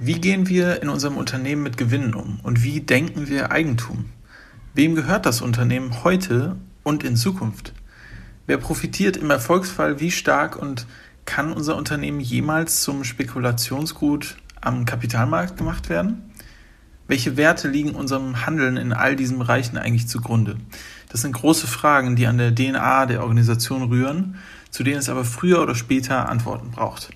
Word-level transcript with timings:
Wie 0.00 0.20
gehen 0.20 0.48
wir 0.48 0.80
in 0.80 0.90
unserem 0.90 1.16
Unternehmen 1.16 1.64
mit 1.64 1.76
Gewinnen 1.76 2.14
um 2.14 2.38
und 2.44 2.62
wie 2.62 2.80
denken 2.80 3.26
wir 3.26 3.50
Eigentum? 3.50 4.04
Wem 4.72 4.94
gehört 4.94 5.26
das 5.26 5.40
Unternehmen 5.40 6.04
heute 6.04 6.54
und 6.84 7.02
in 7.02 7.16
Zukunft? 7.16 7.72
Wer 8.46 8.58
profitiert 8.58 9.16
im 9.16 9.28
Erfolgsfall 9.28 9.98
wie 9.98 10.12
stark 10.12 10.54
und 10.54 10.86
kann 11.24 11.52
unser 11.52 11.74
Unternehmen 11.74 12.20
jemals 12.20 12.82
zum 12.82 13.02
Spekulationsgut 13.02 14.36
am 14.60 14.84
Kapitalmarkt 14.84 15.56
gemacht 15.56 15.88
werden? 15.88 16.32
Welche 17.08 17.36
Werte 17.36 17.66
liegen 17.66 17.96
unserem 17.96 18.46
Handeln 18.46 18.76
in 18.76 18.92
all 18.92 19.16
diesen 19.16 19.40
Bereichen 19.40 19.78
eigentlich 19.78 20.06
zugrunde? 20.06 20.58
Das 21.08 21.22
sind 21.22 21.32
große 21.32 21.66
Fragen, 21.66 22.14
die 22.14 22.28
an 22.28 22.38
der 22.38 22.54
DNA 22.54 23.06
der 23.06 23.24
Organisation 23.24 23.82
rühren, 23.82 24.36
zu 24.70 24.84
denen 24.84 24.98
es 24.98 25.08
aber 25.08 25.24
früher 25.24 25.60
oder 25.60 25.74
später 25.74 26.28
Antworten 26.28 26.70
braucht. 26.70 27.10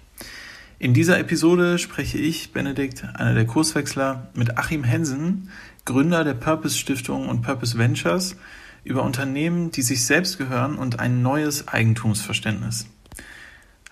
In 0.83 0.95
dieser 0.95 1.21
Episode 1.21 1.79
spreche 1.79 2.19
ich, 2.19 2.53
Benedikt, 2.53 3.05
einer 3.15 3.35
der 3.35 3.47
Kurswechsler, 3.47 4.33
mit 4.35 4.59
Achim 4.59 4.83
Hensen, 4.83 5.49
Gründer 5.85 6.25
der 6.25 6.35
Purpose 6.35 6.77
Stiftung 6.77 7.29
und 7.29 7.43
Purpose 7.43 7.79
Ventures, 7.79 8.35
über 8.83 9.05
Unternehmen, 9.05 9.71
die 9.71 9.83
sich 9.83 10.05
selbst 10.05 10.39
gehören 10.39 10.75
und 10.75 10.99
ein 10.99 11.23
neues 11.23 11.69
Eigentumsverständnis. 11.69 12.89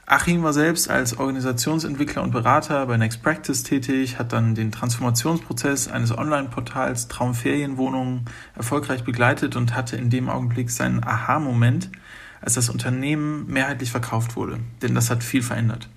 Achim 0.05 0.43
war 0.43 0.53
selbst 0.53 0.91
als 0.91 1.17
Organisationsentwickler 1.17 2.25
und 2.25 2.33
Berater 2.33 2.85
bei 2.87 2.97
Next 2.97 3.23
Practice 3.23 3.63
tätig, 3.63 4.19
hat 4.19 4.33
dann 4.33 4.57
den 4.57 4.73
Transformationsprozess 4.73 5.87
eines 5.87 6.11
Online-Portals 6.11 7.07
Traumferienwohnungen 7.07 8.25
erfolgreich 8.57 9.05
begleitet 9.05 9.55
und 9.55 9.77
hatte 9.77 9.97
in 9.97 10.11
dem 10.11 10.29
Augenblick 10.29 10.71
seinen 10.71 11.05
Aha-Moment, 11.05 11.89
als 12.41 12.55
das 12.55 12.69
Unternehmen 12.69 13.47
mehrheitlich 13.47 13.93
verkauft 13.93 14.35
wurde. 14.35 14.59
Denn 14.83 14.97
das 14.97 15.09
hat 15.09 15.23
viel 15.23 15.43
verändert. 15.43 15.89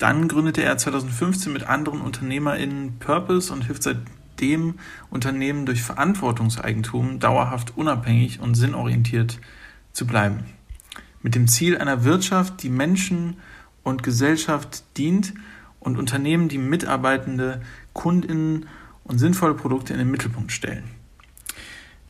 Dann 0.00 0.28
gründete 0.28 0.62
er 0.62 0.78
2015 0.78 1.52
mit 1.52 1.64
anderen 1.64 2.00
UnternehmerInnen 2.00 2.98
Purpose 3.00 3.52
und 3.52 3.66
hilft 3.66 3.82
seitdem 3.82 4.76
Unternehmen 5.10 5.66
durch 5.66 5.82
Verantwortungseigentum 5.82 7.20
dauerhaft 7.20 7.76
unabhängig 7.76 8.40
und 8.40 8.54
sinnorientiert 8.54 9.38
zu 9.92 10.06
bleiben. 10.06 10.44
Mit 11.22 11.34
dem 11.34 11.48
Ziel 11.48 11.76
einer 11.76 12.02
Wirtschaft, 12.02 12.62
die 12.62 12.70
Menschen 12.70 13.36
und 13.82 14.02
Gesellschaft 14.02 14.84
dient 14.96 15.34
und 15.80 15.98
Unternehmen, 15.98 16.48
die 16.48 16.56
Mitarbeitende, 16.56 17.60
KundInnen 17.92 18.68
und 19.04 19.18
sinnvolle 19.18 19.52
Produkte 19.52 19.92
in 19.92 19.98
den 19.98 20.10
Mittelpunkt 20.10 20.50
stellen. 20.50 20.84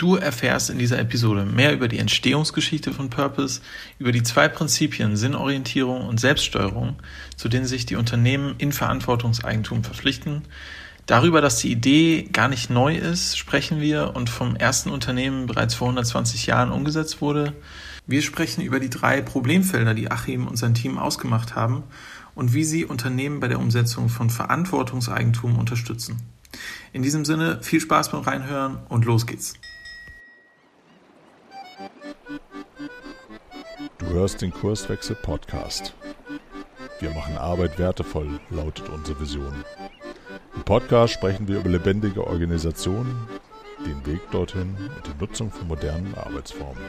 Du 0.00 0.16
erfährst 0.16 0.70
in 0.70 0.78
dieser 0.78 0.98
Episode 0.98 1.44
mehr 1.44 1.74
über 1.74 1.86
die 1.86 1.98
Entstehungsgeschichte 1.98 2.90
von 2.90 3.10
Purpose, 3.10 3.60
über 3.98 4.12
die 4.12 4.22
zwei 4.22 4.48
Prinzipien 4.48 5.14
Sinnorientierung 5.14 6.08
und 6.08 6.18
Selbststeuerung, 6.18 6.96
zu 7.36 7.50
denen 7.50 7.66
sich 7.66 7.84
die 7.84 7.96
Unternehmen 7.96 8.54
in 8.56 8.72
Verantwortungseigentum 8.72 9.84
verpflichten. 9.84 10.44
Darüber, 11.04 11.42
dass 11.42 11.58
die 11.58 11.70
Idee 11.70 12.22
gar 12.32 12.48
nicht 12.48 12.70
neu 12.70 12.96
ist, 12.96 13.36
sprechen 13.36 13.82
wir 13.82 14.16
und 14.16 14.30
vom 14.30 14.56
ersten 14.56 14.88
Unternehmen 14.88 15.46
bereits 15.46 15.74
vor 15.74 15.88
120 15.88 16.46
Jahren 16.46 16.72
umgesetzt 16.72 17.20
wurde. 17.20 17.52
Wir 18.06 18.22
sprechen 18.22 18.62
über 18.62 18.80
die 18.80 18.88
drei 18.88 19.20
Problemfelder, 19.20 19.92
die 19.92 20.10
Achim 20.10 20.46
und 20.46 20.56
sein 20.56 20.72
Team 20.72 20.96
ausgemacht 20.96 21.56
haben 21.56 21.82
und 22.34 22.54
wie 22.54 22.64
sie 22.64 22.86
Unternehmen 22.86 23.38
bei 23.38 23.48
der 23.48 23.58
Umsetzung 23.58 24.08
von 24.08 24.30
Verantwortungseigentum 24.30 25.58
unterstützen. 25.58 26.16
In 26.94 27.02
diesem 27.02 27.26
Sinne 27.26 27.58
viel 27.60 27.82
Spaß 27.82 28.12
beim 28.12 28.22
Reinhören 28.22 28.78
und 28.88 29.04
los 29.04 29.26
geht's. 29.26 29.59
Du 34.10 34.16
hörst 34.16 34.42
den 34.42 34.50
Kurswechsel 34.50 35.14
Podcast. 35.14 35.94
Wir 36.98 37.10
machen 37.10 37.36
Arbeit 37.36 37.78
wertevoll, 37.78 38.40
lautet 38.50 38.88
unsere 38.88 39.20
Vision. 39.20 39.64
Im 40.56 40.62
Podcast 40.64 41.14
sprechen 41.14 41.46
wir 41.46 41.60
über 41.60 41.68
lebendige 41.68 42.26
Organisationen, 42.26 43.28
den 43.86 44.04
Weg 44.04 44.20
dorthin 44.32 44.76
und 44.96 45.06
die 45.06 45.20
Nutzung 45.20 45.52
von 45.52 45.68
modernen 45.68 46.12
Arbeitsformen. 46.16 46.82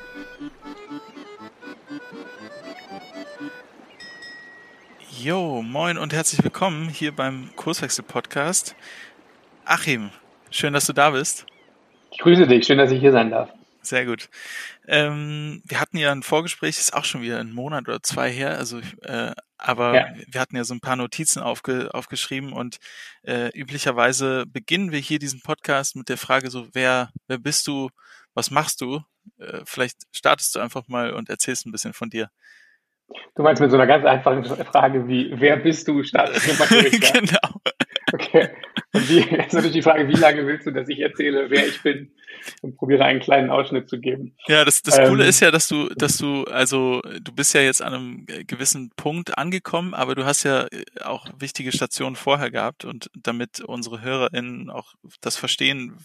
Jo, 5.20 5.62
moin 5.62 6.00
und 6.00 6.14
herzlich 6.14 6.44
willkommen 6.44 6.90
hier 6.90 7.12
beim 7.12 7.52
Kurswechsel 7.56 8.04
Podcast. 8.04 8.76
Achim, 9.64 10.10
schön, 10.50 10.74
dass 10.74 10.88
du 10.88 10.94
da 10.94 11.12
bist. 11.12 11.46
Ich 12.10 12.18
grüße 12.18 12.48
dich, 12.48 12.66
schön, 12.66 12.80
dass 12.80 12.90
ich 12.90 13.00
hier 13.00 13.12
sein 13.12 13.30
darf. 13.30 13.52
Sehr 13.82 14.06
gut. 14.06 14.30
Ähm, 14.88 15.62
wir 15.66 15.80
hatten 15.80 15.98
ja 15.98 16.12
ein 16.12 16.22
Vorgespräch, 16.24 16.78
ist 16.78 16.94
auch 16.94 17.06
schon 17.06 17.22
wieder 17.22 17.40
ein 17.40 17.52
Monat 17.52 17.88
oder 17.88 18.04
zwei 18.04 18.30
her, 18.32 18.58
also 18.58 18.80
äh, 19.02 19.32
aber 19.58 19.96
ja. 19.96 20.08
wir 20.28 20.42
hatten 20.42 20.56
ja 20.56 20.64
so 20.64 20.74
ein 20.74 20.82
paar 20.82 20.96
Notizen 20.96 21.42
aufge, 21.42 21.90
aufgeschrieben 21.94 22.54
und 22.54 22.78
äh, 23.24 23.50
üblicherweise 23.58 24.46
beginnen 24.46 24.92
wir 24.92 25.00
hier 25.00 25.20
diesen 25.20 25.42
Podcast 25.42 25.96
mit 25.96 26.10
der 26.10 26.18
Frage 26.18 26.52
so, 26.52 26.68
wer, 26.74 27.10
wer 27.28 27.40
bist 27.40 27.68
du, 27.68 27.90
was 28.34 28.52
machst 28.52 28.82
du? 28.82 29.02
Äh, 29.40 29.62
vielleicht 29.66 29.98
startest 30.12 30.56
du 30.56 30.60
einfach 30.60 30.88
mal 30.88 31.14
und 31.14 31.30
erzählst 31.30 31.66
ein 31.66 31.72
bisschen 31.72 31.94
von 31.94 32.10
dir. 32.10 32.30
Du 33.36 33.44
meinst 33.44 33.62
mit 33.62 33.72
so 33.72 33.78
einer 33.78 33.88
ganz 33.88 34.06
einfachen 34.06 34.44
Frage 34.66 35.08
wie, 35.08 35.32
wer 35.36 35.58
bist 35.58 35.88
du, 35.88 36.04
startest 36.04 36.48
du 36.48 36.54
mal 36.60 36.68
durch, 36.68 36.94
ja? 36.94 37.20
Genau. 37.20 37.62
Okay. 38.14 38.50
Und 39.02 39.10
wie, 39.10 39.20
jetzt 39.38 39.54
natürlich 39.54 39.74
die 39.74 39.82
Frage, 39.82 40.08
wie 40.08 40.16
lange 40.16 40.46
willst 40.46 40.68
du, 40.68 40.72
dass 40.72 40.88
ich 40.90 41.00
erzähle, 41.00 41.50
wer 41.50 41.68
ich 41.68 41.82
bin? 41.82 42.12
und 42.62 42.78
probiere 42.78 43.06
einen 43.06 43.20
kleinen 43.20 43.50
Ausschnitt 43.50 43.90
zu 43.90 44.00
geben. 44.00 44.36
Ja, 44.48 44.66
das, 44.66 44.82
das 44.82 44.98
Coole 44.98 45.24
ähm, 45.24 45.30
ist 45.30 45.40
ja, 45.40 45.52
dass 45.52 45.68
du, 45.68 45.90
dass 45.90 46.18
du, 46.18 46.44
also 46.46 47.02
du 47.22 47.32
bist 47.34 47.54
ja 47.54 47.62
jetzt 47.62 47.82
an 47.82 47.94
einem 47.94 48.26
gewissen 48.48 48.92
Punkt 48.96 49.38
angekommen, 49.38 49.94
aber 49.94 50.16
du 50.16 50.26
hast 50.26 50.44
ja 50.44 50.68
äh, 50.68 50.84
auch 51.04 51.28
wichtige 51.38 51.72
Stationen 51.72 52.16
vorher 52.16 52.52
gehabt 52.52 52.86
und 52.86 53.10
damit 53.14 53.62
unsere 53.62 54.02
HörerInnen 54.02 54.70
auch 54.70 54.94
das 55.22 55.38
verstehen, 55.38 55.98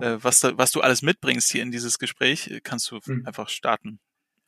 äh, 0.00 0.16
was, 0.20 0.44
was 0.44 0.70
du 0.70 0.80
alles 0.80 1.02
mitbringst 1.02 1.50
hier 1.50 1.62
in 1.62 1.70
dieses 1.70 1.98
Gespräch, 1.98 2.60
kannst 2.62 2.90
du 2.90 3.00
mhm. 3.04 3.24
einfach 3.26 3.48
starten. 3.48 4.00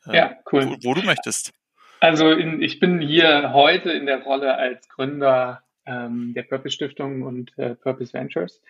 Äh, 0.06 0.16
ja, 0.16 0.36
cool. 0.52 0.66
Wo, 0.66 0.76
wo, 0.90 0.94
du 0.94 1.02
möchtest. 1.02 1.52
Also 2.00 2.30
in, 2.30 2.62
ich 2.62 2.80
bin 2.80 3.00
hier 3.00 3.52
heute 3.52 3.90
in 3.90 4.06
der 4.06 4.22
Rolle 4.22 4.56
als 4.56 4.88
Gründer 4.88 5.62
ähm, 5.90 6.32
der 6.34 6.42
Purpose 6.44 6.74
Stiftung 6.74 7.22
und 7.22 7.52
äh, 7.58 7.74
Purpose 7.74 8.12
Ventures. 8.12 8.62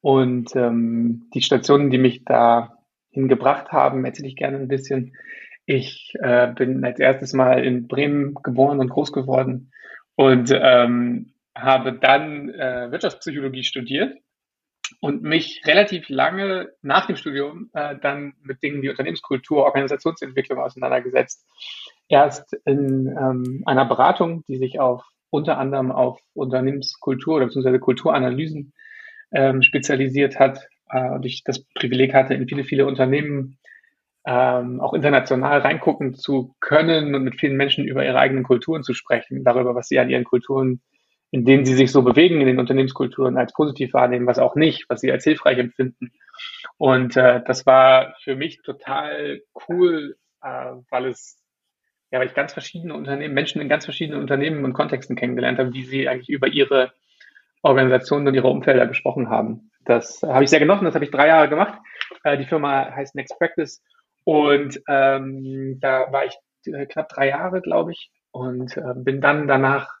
Und 0.00 0.54
ähm, 0.54 1.30
die 1.32 1.42
Stationen, 1.42 1.90
die 1.90 1.98
mich 1.98 2.24
da 2.24 2.78
hingebracht 3.10 3.72
haben, 3.72 4.04
erzähle 4.04 4.28
ich 4.28 4.36
gerne 4.36 4.58
ein 4.58 4.68
bisschen. 4.68 5.16
Ich 5.66 6.12
äh, 6.20 6.48
bin 6.48 6.84
als 6.84 6.98
erstes 6.98 7.32
mal 7.32 7.64
in 7.64 7.88
Bremen 7.88 8.34
geboren 8.42 8.80
und 8.80 8.90
groß 8.90 9.12
geworden 9.12 9.72
und 10.14 10.50
ähm, 10.52 11.32
habe 11.56 11.92
dann 11.94 12.50
äh, 12.50 12.90
Wirtschaftspsychologie 12.90 13.64
studiert 13.64 14.14
und 15.00 15.22
mich 15.22 15.62
relativ 15.64 16.08
lange 16.08 16.70
nach 16.82 17.06
dem 17.06 17.16
Studium 17.16 17.70
äh, 17.72 17.96
dann 18.00 18.34
mit 18.42 18.62
Dingen 18.62 18.82
wie 18.82 18.90
Unternehmenskultur, 18.90 19.64
Organisationsentwicklung 19.64 20.58
auseinandergesetzt. 20.58 21.46
Erst 22.08 22.54
in 22.66 23.06
ähm, 23.06 23.62
einer 23.64 23.86
Beratung, 23.86 24.44
die 24.46 24.58
sich 24.58 24.80
auf 24.80 25.02
unter 25.34 25.58
anderem 25.58 25.90
auf 25.90 26.20
Unternehmenskultur 26.32 27.36
oder 27.36 27.46
beziehungsweise 27.46 27.80
Kulturanalysen 27.80 28.72
ähm, 29.32 29.62
spezialisiert 29.62 30.38
hat 30.38 30.68
äh, 30.90 31.10
und 31.10 31.26
ich 31.26 31.42
das 31.44 31.64
Privileg 31.74 32.14
hatte, 32.14 32.34
in 32.34 32.48
viele, 32.48 32.64
viele 32.64 32.86
Unternehmen 32.86 33.58
ähm, 34.24 34.80
auch 34.80 34.94
international 34.94 35.58
reingucken 35.60 36.14
zu 36.14 36.54
können 36.60 37.14
und 37.14 37.24
mit 37.24 37.38
vielen 37.38 37.56
Menschen 37.56 37.84
über 37.84 38.04
ihre 38.04 38.18
eigenen 38.18 38.44
Kulturen 38.44 38.84
zu 38.84 38.94
sprechen, 38.94 39.44
darüber, 39.44 39.74
was 39.74 39.88
sie 39.88 39.98
an 39.98 40.08
ihren 40.08 40.24
Kulturen, 40.24 40.80
in 41.30 41.44
denen 41.44 41.64
sie 41.64 41.74
sich 41.74 41.90
so 41.90 42.02
bewegen, 42.02 42.40
in 42.40 42.46
den 42.46 42.60
Unternehmenskulturen 42.60 43.36
als 43.36 43.52
positiv 43.52 43.92
wahrnehmen, 43.92 44.26
was 44.26 44.38
auch 44.38 44.54
nicht, 44.54 44.88
was 44.88 45.00
sie 45.00 45.10
als 45.10 45.24
hilfreich 45.24 45.58
empfinden. 45.58 46.12
Und 46.78 47.16
äh, 47.16 47.42
das 47.44 47.66
war 47.66 48.14
für 48.22 48.36
mich 48.36 48.62
total 48.62 49.42
cool, 49.68 50.16
äh, 50.42 50.72
weil 50.90 51.06
es 51.06 51.43
ja, 52.14 52.20
weil 52.20 52.28
ich 52.28 52.34
ganz 52.34 52.52
verschiedene 52.52 52.94
Unternehmen, 52.94 53.34
Menschen 53.34 53.60
in 53.60 53.68
ganz 53.68 53.86
verschiedenen 53.86 54.20
Unternehmen 54.20 54.64
und 54.64 54.72
Kontexten 54.72 55.16
kennengelernt 55.16 55.58
habe, 55.58 55.72
wie 55.72 55.82
sie 55.82 56.08
eigentlich 56.08 56.28
über 56.28 56.46
ihre 56.46 56.92
Organisationen 57.60 58.28
und 58.28 58.34
ihre 58.34 58.46
Umfelder 58.46 58.86
gesprochen 58.86 59.30
haben. 59.30 59.72
Das 59.84 60.22
habe 60.22 60.44
ich 60.44 60.50
sehr 60.50 60.60
genossen, 60.60 60.84
das 60.84 60.94
habe 60.94 61.04
ich 61.04 61.10
drei 61.10 61.26
Jahre 61.26 61.48
gemacht. 61.48 61.76
Äh, 62.22 62.38
die 62.38 62.44
Firma 62.44 62.88
heißt 62.94 63.16
Next 63.16 63.36
Practice 63.36 63.82
und 64.22 64.80
ähm, 64.86 65.80
da 65.80 66.12
war 66.12 66.26
ich 66.26 66.38
äh, 66.72 66.86
knapp 66.86 67.08
drei 67.08 67.30
Jahre, 67.30 67.60
glaube 67.60 67.90
ich, 67.90 68.12
und 68.30 68.76
äh, 68.76 68.94
bin 68.94 69.20
dann 69.20 69.48
danach 69.48 69.92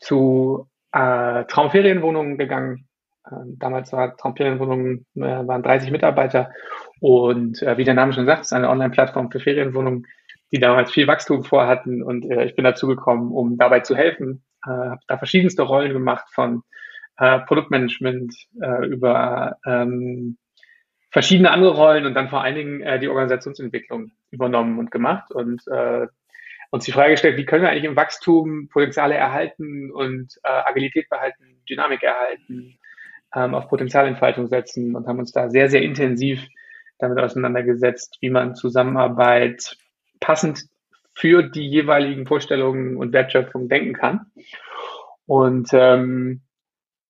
zu 0.00 0.70
äh, 0.92 1.44
Traumferienwohnungen 1.44 2.38
gegangen. 2.38 2.88
Ähm, 3.30 3.58
damals 3.58 3.92
war 3.92 4.16
Traumferienwohnungen 4.16 5.04
äh, 5.16 5.20
waren 5.20 5.62
30 5.62 5.90
Mitarbeiter 5.90 6.50
und 6.98 7.60
äh, 7.60 7.76
wie 7.76 7.84
der 7.84 7.92
Name 7.92 8.14
schon 8.14 8.24
sagt, 8.24 8.40
ist 8.40 8.54
eine 8.54 8.70
Online-Plattform 8.70 9.30
für 9.30 9.38
Ferienwohnungen, 9.38 10.06
die 10.52 10.60
damals 10.60 10.92
viel 10.92 11.06
Wachstum 11.06 11.44
vorhatten 11.44 12.02
und 12.02 12.30
äh, 12.30 12.44
ich 12.44 12.54
bin 12.54 12.64
dazu 12.64 12.86
gekommen, 12.86 13.32
um 13.32 13.56
dabei 13.56 13.80
zu 13.80 13.96
helfen. 13.96 14.44
Äh, 14.66 14.70
habe 14.70 15.00
da 15.08 15.18
verschiedenste 15.18 15.62
Rollen 15.62 15.92
gemacht 15.92 16.26
von 16.30 16.62
äh, 17.16 17.40
Produktmanagement, 17.40 18.34
äh, 18.60 18.86
über 18.86 19.56
ähm, 19.66 20.36
verschiedene 21.10 21.50
andere 21.50 21.74
Rollen 21.74 22.06
und 22.06 22.14
dann 22.14 22.28
vor 22.28 22.42
allen 22.42 22.54
Dingen 22.54 22.80
äh, 22.80 22.98
die 22.98 23.08
Organisationsentwicklung 23.08 24.12
übernommen 24.30 24.78
und 24.78 24.90
gemacht. 24.90 25.30
Und 25.30 25.62
äh, 25.68 26.06
uns 26.70 26.84
die 26.84 26.92
Frage 26.92 27.12
gestellt, 27.12 27.36
wie 27.36 27.44
können 27.44 27.62
wir 27.62 27.70
eigentlich 27.70 27.84
im 27.84 27.96
Wachstum 27.96 28.68
Potenziale 28.68 29.14
erhalten 29.14 29.90
und 29.92 30.38
äh, 30.42 30.48
Agilität 30.48 31.08
behalten, 31.10 31.62
Dynamik 31.68 32.02
erhalten, 32.02 32.78
ähm, 33.34 33.54
auf 33.54 33.68
Potenzialentfaltung 33.68 34.48
setzen 34.48 34.96
und 34.96 35.06
haben 35.06 35.18
uns 35.18 35.32
da 35.32 35.50
sehr, 35.50 35.68
sehr 35.68 35.82
intensiv 35.82 36.46
damit 36.98 37.18
auseinandergesetzt, 37.18 38.16
wie 38.20 38.30
man 38.30 38.54
Zusammenarbeit 38.54 39.76
passend 40.22 40.64
für 41.14 41.42
die 41.42 41.68
jeweiligen 41.68 42.26
Vorstellungen 42.26 42.96
und 42.96 43.12
Wertschöpfung 43.12 43.68
denken 43.68 43.92
kann. 43.92 44.32
Und 45.26 45.68
ähm, 45.72 46.40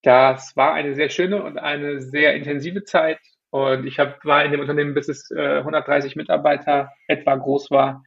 das 0.03 0.56
war 0.56 0.75
eine 0.75 0.97
sehr 0.97 1.09
schöne 1.09 1.43
und 1.43 1.59
eine 1.59 2.00
sehr 2.00 2.35
intensive 2.35 2.82
Zeit. 2.82 3.20
Und 3.50 3.87
ich 3.87 3.99
hab, 4.00 4.25
war 4.25 4.44
in 4.44 4.50
dem 4.50 4.61
Unternehmen, 4.61 4.94
bis 4.94 5.09
es 5.09 5.31
äh, 5.31 5.59
130 5.59 6.17
Mitarbeiter 6.17 6.91
etwa 7.06 7.37
groß 7.37 7.70
war. 7.70 8.03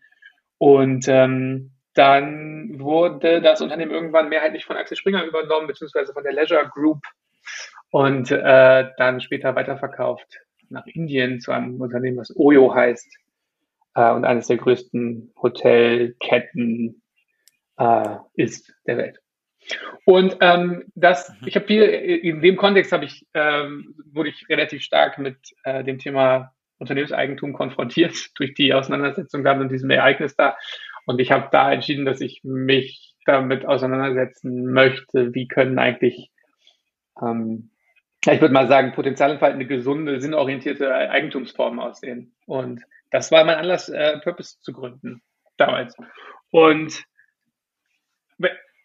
Und 0.58 1.08
ähm, 1.08 1.72
dann 1.94 2.80
wurde 2.80 3.42
das 3.42 3.62
Unternehmen 3.62 3.92
irgendwann 3.92 4.28
mehrheitlich 4.28 4.66
von 4.66 4.76
Axel 4.76 4.98
Springer 4.98 5.24
übernommen, 5.24 5.68
beziehungsweise 5.68 6.12
von 6.12 6.24
der 6.24 6.34
Leisure 6.34 6.68
Group 6.68 7.00
und 7.92 8.32
äh, 8.32 8.90
dann 8.98 9.22
später 9.22 9.56
weiterverkauft 9.56 10.40
nach 10.70 10.86
Indien 10.88 11.40
zu 11.40 11.52
einem 11.52 11.80
Unternehmen, 11.80 12.18
was 12.18 12.36
Oyo 12.36 12.74
heißt 12.74 13.08
äh, 13.96 14.12
und 14.12 14.26
eines 14.26 14.48
der 14.48 14.58
größten 14.58 15.34
Hotelketten 15.42 17.02
äh, 17.78 18.16
ist 18.36 18.74
der 18.86 18.98
Welt. 18.98 19.20
Und 20.06 20.38
ähm, 20.42 20.84
das, 20.94 21.30
mhm. 21.30 21.48
ich 21.48 21.56
habe 21.56 21.66
viel 21.66 21.82
in 21.82 22.42
dem 22.42 22.56
Kontext 22.56 22.92
habe 22.92 23.06
ich 23.06 23.26
ähm, 23.34 23.96
wurde 24.12 24.30
ich 24.30 24.48
relativ 24.50 24.84
stark 24.84 25.18
mit 25.18 25.38
äh, 25.64 25.84
dem 25.84 25.98
Thema 25.98 26.52
Unternehmenseigentum 26.78 27.54
konfrontiert 27.54 28.16
durch 28.36 28.54
die 28.54 28.74
Auseinandersetzung 28.74 29.44
da 29.44 29.56
mit 29.56 29.72
diesem 29.72 29.90
Ereignis 29.90 30.36
da. 30.36 30.56
Und 31.06 31.20
ich 31.20 31.32
habe 31.32 31.50
da 31.52 31.72
entschieden, 31.72 32.06
dass 32.06 32.22
ich 32.22 32.42
mich 32.44 33.16
damit 33.26 33.66
auseinandersetzen 33.66 34.72
möchte, 34.72 35.34
wie 35.34 35.48
können 35.48 35.80
eigentlich, 35.80 36.32
ähm, 37.22 37.72
ich 38.28 38.42
würde 38.42 38.54
mal 38.54 38.68
sagen, 38.68 38.94
potenzialentfaltende, 38.94 39.68
gesunde, 39.68 40.20
sinnorientierte 40.20 40.94
Eigentumsformen 40.94 41.80
aussehen. 41.80 42.36
Und 42.48 42.82
das 43.12 43.32
war 43.32 43.44
mein 43.44 43.58
Anlass, 43.58 43.90
äh, 43.90 44.20
Purpose 44.20 44.60
zu 44.62 44.74
gründen 44.74 45.22
damals. 45.58 45.96
Und 46.52 47.06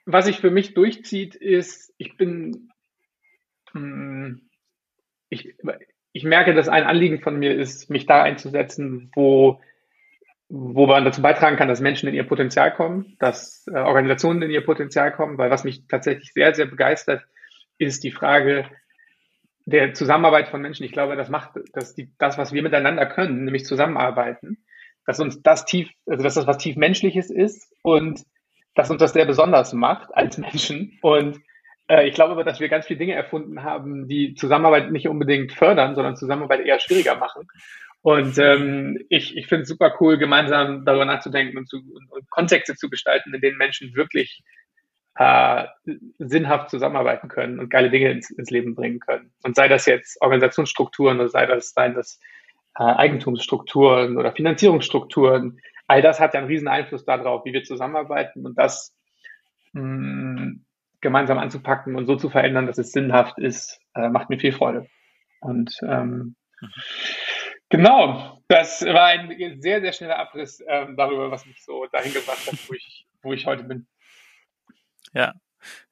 was 0.07 0.27
sich 0.27 0.41
für 0.41 0.51
mich 0.51 0.75
durchzieht, 0.75 1.35
ist, 1.35 1.93
ich 1.99 2.17
bin, 2.17 2.71
hm, 3.73 4.49
ich, 5.29 5.55
ich 6.13 6.25
merke, 6.25 6.55
dass 6.55 6.69
ein 6.69 6.85
Anliegen 6.85 7.21
von 7.21 7.39
mir 7.39 7.55
ist, 7.55 7.91
mich 7.91 8.07
da 8.07 8.23
einzusetzen, 8.23 9.11
wo, 9.15 9.61
wo 10.49 10.87
man 10.87 11.05
dazu 11.05 11.23
beitragen 11.23 11.57
kann, 11.57 11.69
dass 11.69 11.81
Menschen 11.81 12.09
in 12.09 12.15
ihr 12.15 12.25
Potenzial 12.25 12.75
kommen, 12.75 13.17
dass 13.21 13.67
äh, 13.69 13.79
Organisationen 13.79 14.43
in 14.43 14.51
ihr 14.51 14.65
Potenzial 14.65 15.13
kommen, 15.13 15.39
weil 15.39 15.51
was 15.51 15.65
mich 15.65 15.87
tatsächlich 15.87 16.33
sehr, 16.33 16.55
sehr 16.55 16.67
begeistert, 16.67 17.25
ist 17.79 18.03
die 18.03 18.13
Frage 18.13 18.69
der 19.71 19.95
Zusammenarbeit 19.95 20.49
von 20.49 20.61
Menschen. 20.61 20.85
Ich 20.85 20.93
glaube, 20.93 21.17
das 21.17 21.29
macht 21.29 21.53
das, 21.73 21.95
die, 21.95 22.11
das 22.19 22.39
was 22.39 22.53
wir 22.53 22.63
miteinander 22.63 23.07
können, 23.07 23.45
nämlich 23.45 23.65
zusammenarbeiten, 23.65 24.65
dass 25.07 25.21
uns 25.21 25.43
das 25.43 25.65
tief, 25.65 25.89
also 26.07 26.23
dass 26.23 26.35
das 26.35 26.47
was 26.47 26.59
tief 26.59 26.77
Menschliches 26.77 27.31
ist 27.31 27.73
und 27.83 28.23
dass 28.75 28.91
uns 28.91 29.01
das 29.01 29.13
sehr 29.13 29.27
besonders 29.27 29.73
macht 29.73 30.15
als 30.15 30.39
Menschen. 30.39 30.99
Und 31.03 31.41
äh, 31.89 32.07
ich 32.07 32.15
glaube 32.15 32.33
aber, 32.33 32.45
dass 32.45 32.61
wir 32.61 32.69
ganz 32.69 32.87
viele 32.87 32.99
Dinge 32.99 33.15
erfunden 33.15 33.63
haben, 33.63 34.09
die 34.09 34.35
Zusammenarbeit 34.35 34.91
nicht 34.91 35.09
unbedingt 35.09 35.53
fördern, 35.53 35.95
sondern 35.95 36.17
Zusammenarbeit 36.17 36.61
eher 36.61 36.81
schwieriger 36.81 37.17
machen. 37.17 37.47
Und 38.03 38.39
ähm, 38.39 38.99
ich, 39.11 39.37
ich 39.37 39.47
finde 39.47 39.63
es 39.63 39.69
super 39.69 39.95
cool, 40.01 40.17
gemeinsam 40.17 40.85
darüber 40.87 41.05
nachzudenken 41.05 41.59
und, 41.59 41.69
zu, 41.69 41.79
und, 41.79 42.11
und 42.11 42.31
Kontexte 42.31 42.75
zu 42.75 42.89
gestalten, 42.89 43.35
in 43.35 43.41
denen 43.41 43.59
Menschen 43.59 43.95
wirklich 43.95 44.43
äh, 45.21 45.67
sinnhaft 46.19 46.71
zusammenarbeiten 46.71 47.29
können 47.29 47.61
und 47.61 47.69
geile 47.69 47.91
Dinge 47.91 48.11
ins, 48.11 48.31
ins 48.31 48.49
Leben 48.49 48.75
bringen 48.75 49.01
können. 49.01 49.31
Und 49.43 49.55
sei 49.55 49.69
das 49.69 49.85
jetzt 49.85 50.17
Organisationsstrukturen 50.23 51.21
oder 51.21 51.29
sei 51.29 51.45
das, 51.45 51.73
sei 51.75 51.91
das 51.91 52.19
äh, 52.79 52.85
Eigentumsstrukturen 52.85 54.17
oder 54.17 54.33
Finanzierungsstrukturen, 54.33 55.61
all 55.89 56.01
das 56.01 56.21
hat 56.21 56.33
ja 56.33 56.41
einen 56.41 56.49
riesen 56.49 56.69
Einfluss 56.69 57.05
darauf, 57.05 57.45
wie 57.45 57.53
wir 57.53 57.65
zusammenarbeiten 57.65 58.47
und 58.47 58.57
das 58.57 58.97
mh, 59.75 60.53
gemeinsam 61.03 61.37
anzupacken 61.37 61.97
und 61.97 62.07
so 62.07 62.17
zu 62.17 62.31
verändern, 62.31 62.67
dass 62.67 62.79
es 62.79 62.91
sinnhaft 62.91 63.39
ist, 63.39 63.79
äh, 63.95 64.09
macht 64.09 64.31
mir 64.31 64.39
viel 64.39 64.53
Freude. 64.53 64.87
Und 65.43 65.71
ähm, 65.83 66.35
genau, 67.69 68.39
das 68.49 68.83
war 68.87 69.05
ein 69.05 69.61
sehr, 69.61 69.83
sehr 69.83 69.93
schneller 69.93 70.19
Abriss 70.19 70.65
ähm, 70.67 70.97
darüber, 70.97 71.31
was 71.31 71.45
mich 71.45 71.63
so 71.63 71.85
dahin 71.93 72.15
gebracht 72.15 72.47
hat, 72.47 72.59
wo 72.69 72.73
ich, 72.73 73.07
wo 73.23 73.35
ich 73.35 73.45
heute 73.45 73.65
bin. 73.65 73.87
Ja, 75.15 75.35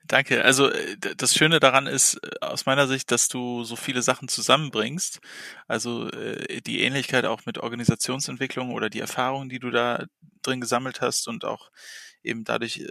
Danke. 0.06 0.44
Also 0.44 0.70
äh, 0.70 0.97
das 1.17 1.35
Schöne 1.35 1.61
daran 1.61 1.87
ist 1.87 2.17
äh, 2.25 2.31
aus 2.43 2.67
meiner 2.67 2.88
Sicht, 2.88 3.11
dass 3.12 3.29
du 3.29 3.65
so 3.65 3.76
viele 3.76 4.03
Sachen 4.03 4.29
zusammenbringst. 4.29 5.20
Also 5.69 6.11
äh, 6.11 6.61
die 6.62 6.82
Ähnlichkeit 6.82 7.26
auch 7.26 7.47
mit 7.47 7.59
Organisationsentwicklung 7.59 8.73
oder 8.73 8.91
die 8.91 9.00
Erfahrungen, 9.00 9.49
die 9.50 9.61
du 9.61 9.70
da 9.70 10.06
drin 10.43 10.61
gesammelt 10.62 11.00
hast 11.03 11.29
und 11.29 11.44
auch 11.44 11.70
eben 12.25 12.44
dadurch, 12.44 12.85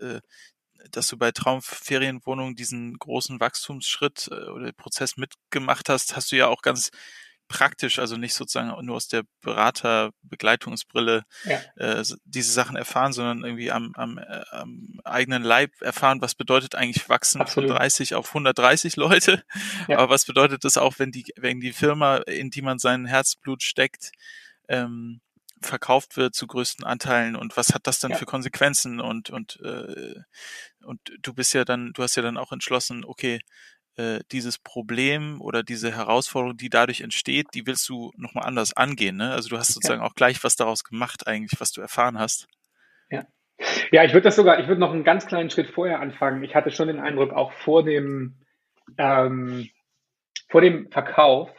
dass 0.91 1.07
du 1.07 1.17
bei 1.17 1.31
Traumferienwohnungen 1.31 2.55
diesen 2.55 2.97
großen 2.97 3.39
Wachstumsschritt 3.39 4.29
oder 4.29 4.71
Prozess 4.73 5.17
mitgemacht 5.17 5.89
hast, 5.89 6.15
hast 6.15 6.31
du 6.31 6.35
ja 6.37 6.47
auch 6.47 6.61
ganz 6.61 6.91
praktisch, 7.47 7.99
also 7.99 8.17
nicht 8.17 8.33
sozusagen 8.33 8.85
nur 8.85 8.95
aus 8.95 9.07
der 9.07 9.23
Beraterbegleitungsbrille 9.41 11.23
ja. 11.45 11.59
äh, 11.75 12.03
diese 12.25 12.51
Sachen 12.51 12.75
erfahren, 12.75 13.13
sondern 13.13 13.43
irgendwie 13.43 13.71
am, 13.71 13.93
am, 13.95 14.17
äh, 14.17 14.43
am 14.51 14.99
eigenen 15.03 15.43
Leib 15.43 15.71
erfahren, 15.81 16.21
was 16.21 16.35
bedeutet 16.35 16.75
eigentlich 16.75 17.09
wachsen 17.09 17.41
Absolut. 17.41 17.69
von 17.69 17.77
30 17.77 18.15
auf 18.15 18.29
130 18.29 18.95
Leute. 18.95 19.43
Ja. 19.87 19.97
Aber 19.97 20.09
was 20.09 20.25
bedeutet 20.25 20.63
das 20.63 20.77
auch, 20.77 20.99
wenn 20.99 21.11
die, 21.11 21.25
wenn 21.37 21.59
die 21.59 21.73
Firma, 21.73 22.17
in 22.17 22.49
die 22.49 22.61
man 22.61 22.79
sein 22.79 23.05
Herzblut 23.05 23.63
steckt, 23.63 24.11
ähm, 24.67 25.21
verkauft 25.61 26.17
wird 26.17 26.35
zu 26.35 26.45
größten 26.47 26.85
Anteilen 26.85 27.35
und 27.35 27.57
was 27.57 27.73
hat 27.73 27.87
das 27.87 27.99
dann 27.99 28.11
ja. 28.11 28.17
für 28.17 28.25
Konsequenzen 28.25 28.99
und 28.99 29.29
und 29.29 29.59
äh, 29.61 30.15
und 30.83 30.99
du 31.21 31.33
bist 31.33 31.53
ja 31.53 31.65
dann 31.65 31.93
du 31.93 32.03
hast 32.03 32.15
ja 32.15 32.21
dann 32.21 32.37
auch 32.37 32.51
entschlossen 32.51 33.03
okay 33.03 33.39
äh, 33.97 34.19
dieses 34.31 34.57
Problem 34.59 35.41
oder 35.41 35.63
diese 35.63 35.91
Herausforderung, 35.91 36.57
die 36.57 36.69
dadurch 36.69 37.01
entsteht, 37.01 37.47
die 37.53 37.65
willst 37.65 37.89
du 37.89 38.11
nochmal 38.15 38.45
anders 38.45 38.75
angehen. 38.75 39.17
Ne? 39.17 39.31
Also 39.31 39.49
du 39.49 39.57
hast 39.57 39.73
sozusagen 39.73 40.01
ja. 40.01 40.07
auch 40.07 40.13
gleich 40.13 40.43
was 40.43 40.55
daraus 40.55 40.83
gemacht 40.83 41.27
eigentlich, 41.27 41.59
was 41.59 41.71
du 41.71 41.81
erfahren 41.81 42.19
hast. 42.19 42.47
Ja. 43.09 43.25
Ja, 43.91 44.03
ich 44.03 44.13
würde 44.13 44.25
das 44.25 44.35
sogar, 44.35 44.59
ich 44.59 44.67
würde 44.67 44.79
noch 44.79 44.93
einen 44.93 45.03
ganz 45.03 45.25
kleinen 45.25 45.49
Schritt 45.49 45.71
vorher 45.71 45.99
anfangen. 45.99 46.43
Ich 46.43 46.53
hatte 46.53 46.69
schon 46.69 46.89
den 46.89 46.99
Eindruck, 46.99 47.33
auch 47.33 47.51
vor 47.53 47.83
dem, 47.83 48.37
ähm, 48.99 49.67
vor 50.49 50.61
dem 50.61 50.91
Verkauf, 50.91 51.49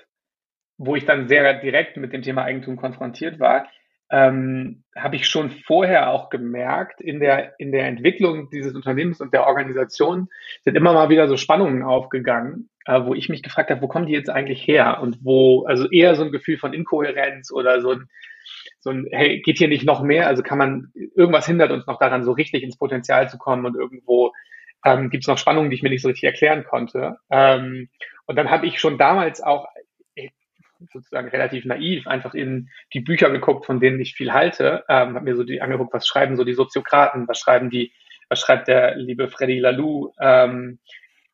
wo 0.76 0.94
ich 0.94 1.04
dann 1.04 1.28
sehr 1.28 1.54
direkt 1.54 1.96
mit 1.96 2.12
dem 2.12 2.22
Thema 2.22 2.44
Eigentum 2.44 2.76
konfrontiert 2.76 3.40
war, 3.40 3.66
ähm, 4.10 4.84
habe 4.96 5.16
ich 5.16 5.28
schon 5.28 5.50
vorher 5.50 6.10
auch 6.10 6.30
gemerkt, 6.30 7.00
in 7.00 7.20
der, 7.20 7.58
in 7.58 7.72
der 7.72 7.86
Entwicklung 7.86 8.48
dieses 8.50 8.74
Unternehmens 8.74 9.20
und 9.20 9.32
der 9.34 9.46
Organisation 9.46 10.28
sind 10.64 10.76
immer 10.76 10.92
mal 10.92 11.10
wieder 11.10 11.28
so 11.28 11.36
Spannungen 11.36 11.82
aufgegangen, 11.82 12.70
äh, 12.86 13.00
wo 13.04 13.14
ich 13.14 13.28
mich 13.28 13.42
gefragt 13.42 13.70
habe, 13.70 13.82
wo 13.82 13.88
kommen 13.88 14.06
die 14.06 14.14
jetzt 14.14 14.30
eigentlich 14.30 14.66
her? 14.66 15.00
Und 15.02 15.18
wo, 15.22 15.64
also 15.66 15.88
eher 15.90 16.14
so 16.14 16.24
ein 16.24 16.32
Gefühl 16.32 16.56
von 16.56 16.72
Inkohärenz 16.72 17.52
oder 17.52 17.80
so 17.82 17.92
ein, 17.92 18.08
so 18.80 18.90
ein, 18.90 19.06
hey, 19.10 19.42
geht 19.42 19.58
hier 19.58 19.68
nicht 19.68 19.84
noch 19.84 20.02
mehr? 20.02 20.26
Also 20.26 20.42
kann 20.42 20.58
man, 20.58 20.90
irgendwas 21.14 21.46
hindert 21.46 21.70
uns 21.70 21.86
noch 21.86 21.98
daran, 21.98 22.24
so 22.24 22.32
richtig 22.32 22.62
ins 22.62 22.78
Potenzial 22.78 23.28
zu 23.28 23.36
kommen 23.36 23.66
und 23.66 23.76
irgendwo 23.76 24.32
ähm, 24.84 25.10
gibt 25.10 25.24
es 25.24 25.28
noch 25.28 25.38
Spannungen, 25.38 25.70
die 25.70 25.76
ich 25.76 25.82
mir 25.82 25.90
nicht 25.90 26.02
so 26.02 26.08
richtig 26.08 26.24
erklären 26.24 26.64
konnte. 26.64 27.18
Ähm, 27.30 27.88
und 28.26 28.36
dann 28.36 28.50
habe 28.50 28.66
ich 28.66 28.78
schon 28.78 28.98
damals 28.98 29.42
auch 29.42 29.66
sozusagen 30.92 31.28
relativ 31.28 31.64
naiv 31.64 32.06
einfach 32.06 32.34
in 32.34 32.70
die 32.92 33.00
Bücher 33.00 33.30
geguckt, 33.30 33.66
von 33.66 33.80
denen 33.80 34.00
ich 34.00 34.14
viel 34.14 34.32
halte, 34.32 34.84
ähm, 34.88 35.14
habe 35.14 35.24
mir 35.24 35.36
so 35.36 35.44
die 35.44 35.60
angeguckt, 35.60 35.92
was 35.92 36.06
schreiben 36.06 36.36
so 36.36 36.44
die 36.44 36.54
Soziokraten, 36.54 37.28
was 37.28 37.38
schreiben 37.38 37.70
die, 37.70 37.92
was 38.28 38.40
schreibt 38.40 38.68
der 38.68 38.96
liebe 38.96 39.28
Freddy 39.28 39.58
Laloux 39.58 40.12
ähm, 40.20 40.78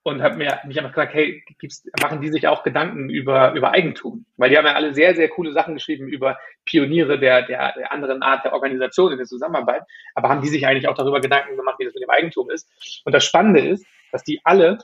und 0.03 0.23
habe 0.23 0.37
mir 0.37 0.61
mich 0.67 0.79
einfach 0.79 0.93
gefragt, 0.93 1.15
hey, 1.15 1.43
gibt's, 1.59 1.87
machen 2.03 2.21
die 2.21 2.31
sich 2.31 2.47
auch 2.47 2.63
Gedanken 2.63 3.09
über 3.09 3.53
über 3.55 3.73
Eigentum? 3.73 4.27
Weil 4.37 4.51
die 4.51 4.59
haben 4.59 4.67
ja 4.67 4.75
alle 4.75 4.95
sehr 4.95 5.15
sehr 5.15 5.29
coole 5.29 5.53
Sachen 5.53 5.75
geschrieben 5.75 6.09
über 6.09 6.39
Pioniere 6.65 7.19
der 7.19 7.43
der, 7.43 7.73
der 7.73 7.93
anderen 7.93 8.23
Art 8.23 8.45
der 8.45 8.53
Organisation 8.53 9.13
in 9.13 9.19
der 9.19 9.27
Zusammenarbeit, 9.27 9.83
aber 10.15 10.29
haben 10.29 10.43
die 10.43 10.49
sich 10.49 10.67
eigentlich 10.67 10.89
auch 10.89 10.97
darüber 10.97 11.21
Gedanken 11.21 11.57
gemacht, 11.57 11.77
wie 11.79 11.85
das 11.85 11.95
mit 11.95 12.03
dem 12.03 12.11
Eigentum 12.11 12.51
ist? 12.51 12.69
Und 13.05 13.15
das 13.15 13.25
Spannende 13.25 13.61
ist, 13.61 13.87
dass 14.13 14.25
die 14.25 14.41
alle 14.45 14.79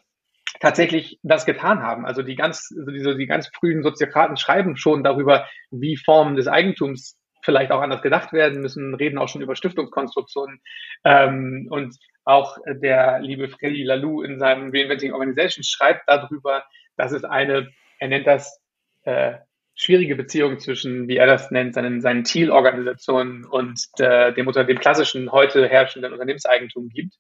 tatsächlich 0.59 1.19
das 1.23 1.47
getan 1.47 1.83
haben. 1.83 2.05
Also 2.05 2.23
die 2.23 2.35
ganz, 2.35 2.75
also 2.77 2.91
diese, 2.91 3.17
die 3.17 3.27
ganz 3.27 3.49
frühen 3.55 3.83
Soziokraten 3.83 4.37
schreiben 4.37 4.77
schon 4.77 5.05
darüber, 5.05 5.47
wie 5.71 5.97
Formen 5.97 6.37
des 6.37 6.49
Eigentums 6.49 7.19
vielleicht 7.43 7.73
auch 7.73 7.81
anders 7.81 8.03
gedacht 8.03 8.33
werden 8.33 8.61
müssen, 8.61 8.95
reden 8.95 9.19
auch 9.19 9.29
schon 9.29 9.43
über 9.43 9.57
Stiftungskonstruktionen. 9.57 10.61
Ähm, 11.05 11.69
und 11.71 11.97
auch 12.25 12.59
der 12.67 13.21
liebe 13.21 13.49
Freddy 13.49 13.83
Laloux 13.83 14.23
in 14.23 14.39
seinem 14.39 14.71
Reinventing 14.71 15.13
Organizations 15.13 15.69
schreibt 15.69 16.03
darüber, 16.07 16.65
dass 16.97 17.13
es 17.13 17.25
eine, 17.25 17.71
er 17.99 18.09
nennt 18.09 18.27
das 18.27 18.61
äh, 19.05 19.35
schwierige 19.75 20.17
Beziehung 20.17 20.59
zwischen, 20.59 21.09
wie 21.09 21.17
er 21.17 21.27
das 21.27 21.51
nennt, 21.51 21.75
seinen, 21.75 22.03
seinen 22.03 22.25
Thiel-Organisationen 22.25 23.47
und 23.47 23.81
äh, 23.99 24.33
dem, 24.35 24.51
dem 24.53 24.79
klassischen, 24.79 25.33
heute 25.33 25.67
herrschenden 25.69 26.13
Unternehmenseigentum 26.13 26.91
gibt. 26.91 27.15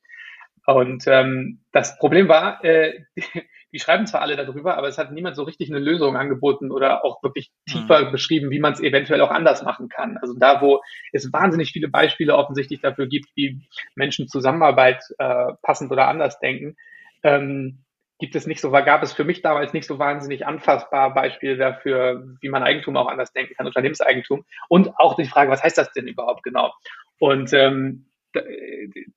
Und 0.74 1.04
ähm, 1.06 1.60
das 1.72 1.98
Problem 1.98 2.28
war, 2.28 2.64
äh, 2.64 3.00
die, 3.72 3.78
schreiben 3.78 4.06
zwar 4.06 4.20
alle 4.20 4.36
darüber, 4.36 4.76
aber 4.76 4.88
es 4.88 4.98
hat 4.98 5.12
niemand 5.12 5.36
so 5.36 5.42
richtig 5.42 5.70
eine 5.70 5.78
Lösung 5.78 6.16
angeboten 6.16 6.70
oder 6.70 7.04
auch 7.04 7.22
wirklich 7.22 7.50
tiefer 7.66 8.06
mhm. 8.06 8.12
beschrieben, 8.12 8.50
wie 8.50 8.60
man 8.60 8.72
es 8.72 8.80
eventuell 8.80 9.20
auch 9.20 9.30
anders 9.30 9.62
machen 9.62 9.88
kann. 9.88 10.16
Also 10.18 10.34
da, 10.36 10.60
wo 10.60 10.80
es 11.12 11.32
wahnsinnig 11.32 11.72
viele 11.72 11.88
Beispiele 11.88 12.36
offensichtlich 12.36 12.80
dafür 12.80 13.06
gibt, 13.06 13.28
wie 13.34 13.60
Menschen 13.94 14.28
Zusammenarbeit 14.28 15.02
äh, 15.18 15.52
passend 15.62 15.90
oder 15.90 16.08
anders 16.08 16.38
denken, 16.38 16.76
ähm, 17.22 17.84
gibt 18.20 18.36
es 18.36 18.46
nicht 18.46 18.60
so, 18.60 18.70
gab 18.70 19.02
es 19.02 19.12
für 19.12 19.24
mich 19.24 19.40
damals 19.40 19.72
nicht 19.72 19.86
so 19.86 19.98
wahnsinnig 19.98 20.46
anfassbar 20.46 21.14
Beispiele 21.14 21.56
dafür, 21.56 22.22
wie 22.40 22.50
man 22.50 22.62
Eigentum 22.62 22.96
auch 22.96 23.08
anders 23.08 23.32
denken 23.32 23.54
kann, 23.54 23.66
Unternehmenseigentum. 23.66 24.44
Und 24.68 24.90
auch 24.98 25.16
die 25.16 25.24
Frage, 25.24 25.50
was 25.50 25.62
heißt 25.62 25.78
das 25.78 25.92
denn 25.92 26.06
überhaupt 26.06 26.42
genau? 26.42 26.72
Und 27.18 27.52
ähm, 27.54 28.09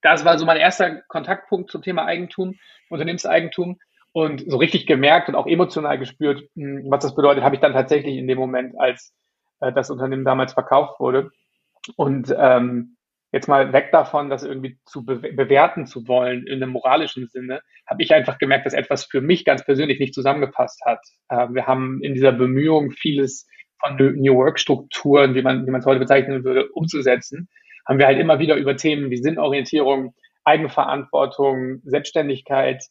das 0.01 0.25
war 0.25 0.37
so 0.37 0.45
mein 0.45 0.57
erster 0.57 1.01
Kontaktpunkt 1.07 1.71
zum 1.71 1.81
Thema 1.81 2.05
Eigentum, 2.05 2.55
Unternehmenseigentum. 2.89 3.79
Und 4.15 4.43
so 4.47 4.57
richtig 4.57 4.85
gemerkt 4.85 5.27
und 5.27 5.33
auch 5.33 5.47
emotional 5.47 5.97
gespürt, 5.97 6.47
hm, 6.55 6.85
was 6.87 7.03
das 7.03 7.15
bedeutet, 7.15 7.43
habe 7.43 7.55
ich 7.55 7.61
dann 7.61 7.73
tatsächlich 7.73 8.15
in 8.15 8.27
dem 8.27 8.37
Moment, 8.37 8.79
als 8.79 9.11
äh, 9.59 9.73
das 9.73 9.89
Unternehmen 9.89 10.23
damals 10.23 10.53
verkauft 10.53 10.99
wurde. 10.99 11.31
Und 11.95 12.33
ähm, 12.37 12.95
jetzt 13.31 13.47
mal 13.47 13.73
weg 13.73 13.89
davon, 13.91 14.29
das 14.29 14.43
irgendwie 14.43 14.77
zu 14.85 15.03
be 15.03 15.17
bewerten 15.17 15.87
zu 15.87 16.07
wollen 16.07 16.45
in 16.45 16.61
einem 16.61 16.71
moralischen 16.71 17.27
Sinne, 17.27 17.61
habe 17.87 18.03
ich 18.03 18.13
einfach 18.13 18.37
gemerkt, 18.37 18.67
dass 18.67 18.73
etwas 18.73 19.05
für 19.05 19.19
mich 19.19 19.45
ganz 19.45 19.65
persönlich 19.65 19.99
nicht 19.99 20.13
zusammengepasst 20.13 20.81
hat. 20.85 20.99
Äh, 21.29 21.47
wir 21.49 21.65
haben 21.65 22.01
in 22.03 22.13
dieser 22.13 22.31
Bemühung 22.31 22.91
vieles 22.91 23.47
von 23.79 23.97
New 23.97 24.35
Work 24.35 24.59
Strukturen, 24.59 25.33
wie 25.35 25.41
man 25.41 25.65
wie 25.65 25.71
man 25.71 25.81
es 25.81 25.87
heute 25.87 25.99
bezeichnen 25.99 26.43
würde, 26.43 26.69
umzusetzen, 26.69 27.49
haben 27.85 27.99
wir 27.99 28.05
halt 28.05 28.19
immer 28.19 28.39
wieder 28.39 28.55
über 28.55 28.75
Themen 28.75 29.09
wie 29.09 29.17
Sinnorientierung, 29.17 30.13
Eigenverantwortung, 30.43 31.81
Selbstständigkeit 31.83 32.83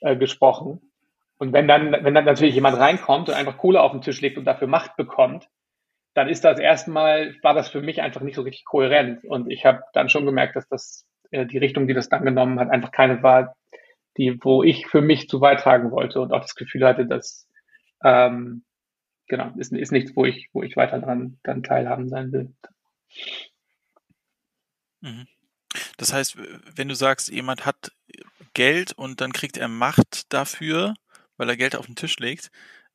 äh, 0.00 0.16
gesprochen. 0.16 0.92
Und 1.38 1.52
wenn 1.52 1.68
dann, 1.68 1.92
wenn 1.92 2.14
dann 2.14 2.24
natürlich 2.24 2.54
jemand 2.54 2.78
reinkommt 2.78 3.28
und 3.28 3.34
einfach 3.34 3.58
Kohle 3.58 3.80
auf 3.82 3.92
den 3.92 4.00
Tisch 4.00 4.20
legt 4.20 4.38
und 4.38 4.44
dafür 4.44 4.68
Macht 4.68 4.96
bekommt, 4.96 5.48
dann 6.14 6.28
ist 6.28 6.44
das 6.44 6.60
erstmal, 6.60 7.34
war 7.42 7.54
das 7.54 7.68
für 7.68 7.82
mich 7.82 8.00
einfach 8.00 8.20
nicht 8.20 8.36
so 8.36 8.42
richtig 8.42 8.64
kohärent. 8.64 9.24
Und 9.24 9.50
ich 9.50 9.66
habe 9.66 9.82
dann 9.92 10.08
schon 10.08 10.26
gemerkt, 10.26 10.56
dass 10.56 10.68
das 10.68 11.06
äh, 11.30 11.44
die 11.46 11.58
Richtung, 11.58 11.86
die 11.86 11.94
das 11.94 12.08
dann 12.08 12.24
genommen 12.24 12.60
hat, 12.60 12.70
einfach 12.70 12.92
keine 12.92 13.22
war, 13.22 13.56
die, 14.16 14.38
wo 14.42 14.62
ich 14.62 14.86
für 14.86 15.00
mich 15.00 15.28
zu 15.28 15.40
beitragen 15.40 15.90
wollte 15.90 16.20
und 16.20 16.32
auch 16.32 16.40
das 16.40 16.54
Gefühl 16.54 16.86
hatte, 16.86 17.04
dass 17.06 17.48
ähm, 18.04 18.64
genau, 19.28 19.50
ist, 19.56 19.72
ist 19.72 19.92
nichts, 19.92 20.14
wo 20.14 20.24
ich, 20.24 20.48
wo 20.52 20.62
ich 20.62 20.76
weiter 20.76 21.00
dran 21.00 21.38
dann 21.42 21.62
teilhaben 21.62 22.08
sein 22.08 22.32
will. 22.32 22.52
Mhm. 25.04 25.26
Das 25.96 26.12
heißt, 26.12 26.36
wenn 26.76 26.88
du 26.88 26.94
sagst, 26.94 27.28
jemand 27.28 27.66
hat 27.66 27.92
Geld 28.54 28.92
und 28.92 29.20
dann 29.20 29.32
kriegt 29.32 29.56
er 29.56 29.68
Macht 29.68 30.32
dafür, 30.32 30.94
weil 31.36 31.48
er 31.48 31.56
Geld 31.56 31.76
auf 31.76 31.86
den 31.86 31.96
Tisch 31.96 32.18
legt, 32.18 32.50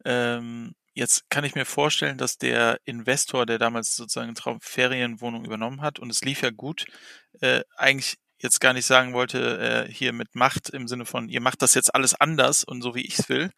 ähm, 0.06 0.76
Jetzt 1.00 1.30
kann 1.30 1.46
ich 1.46 1.56
mir 1.56 1.64
vorstellen, 1.64 2.18
dass 2.18 2.38
der 2.38 2.82
Investor, 2.84 3.46
der 3.46 3.58
damals 3.58 3.96
sozusagen 3.96 4.36
Traum 4.36 4.60
Ferienwohnung 4.60 5.46
übernommen 5.46 5.82
hat 5.82 5.98
und 5.98 6.10
es 6.10 6.26
lief 6.26 6.42
ja 6.42 6.50
gut, 6.50 6.86
äh, 7.40 7.62
eigentlich 7.78 8.18
jetzt 8.38 8.60
gar 8.60 8.74
nicht 8.74 8.86
sagen 8.86 9.14
wollte, 9.14 9.88
äh, 9.88 9.92
hier 9.92 10.12
mit 10.12 10.36
Macht 10.36 10.70
im 10.70 10.90
Sinne 10.90 11.06
von, 11.06 11.30
ihr 11.30 11.40
macht 11.40 11.62
das 11.62 11.74
jetzt 11.74 11.96
alles 11.96 12.16
anders 12.16 12.66
und 12.66 12.82
so 12.82 12.96
wie 12.96 13.06
ich 13.06 13.18
es 13.20 13.30
will, 13.30 13.52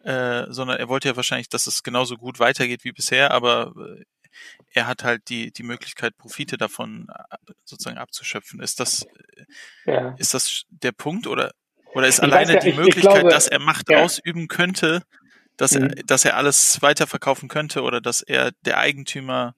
äh, 0.00 0.44
sondern 0.50 0.78
er 0.78 0.88
wollte 0.90 1.08
ja 1.08 1.16
wahrscheinlich, 1.16 1.48
dass 1.48 1.66
es 1.66 1.82
genauso 1.82 2.16
gut 2.18 2.38
weitergeht 2.38 2.84
wie 2.84 2.92
bisher, 2.92 3.30
aber 3.30 3.72
äh, 3.78 4.04
er 4.72 4.86
hat 4.86 5.04
halt 5.04 5.28
die, 5.28 5.52
die 5.52 5.62
Möglichkeit, 5.62 6.16
Profite 6.16 6.56
davon 6.56 7.08
äh, 7.08 7.52
sozusagen 7.64 7.98
abzuschöpfen. 7.98 8.60
Ist 8.60 8.80
das, 8.80 9.02
äh, 9.86 9.92
ja. 9.92 10.14
ist 10.18 10.34
das 10.34 10.64
der 10.70 10.92
Punkt 10.92 11.26
oder, 11.26 11.52
oder 11.94 12.06
ist 12.06 12.18
ich 12.18 12.22
alleine 12.24 12.54
ja, 12.54 12.60
die 12.60 12.70
ich, 12.70 12.76
Möglichkeit, 12.76 13.04
ich 13.04 13.10
glaube, 13.10 13.30
dass 13.30 13.48
er 13.48 13.60
Macht 13.60 13.90
ja. 13.90 14.02
ausüben 14.02 14.48
könnte, 14.48 15.02
dass, 15.56 15.72
mhm. 15.72 15.90
er, 15.90 16.02
dass 16.04 16.24
er 16.24 16.36
alles 16.36 16.82
weiterverkaufen 16.82 17.48
könnte 17.48 17.82
oder 17.82 18.00
dass 18.00 18.22
er 18.22 18.52
der 18.64 18.78
Eigentümer 18.78 19.54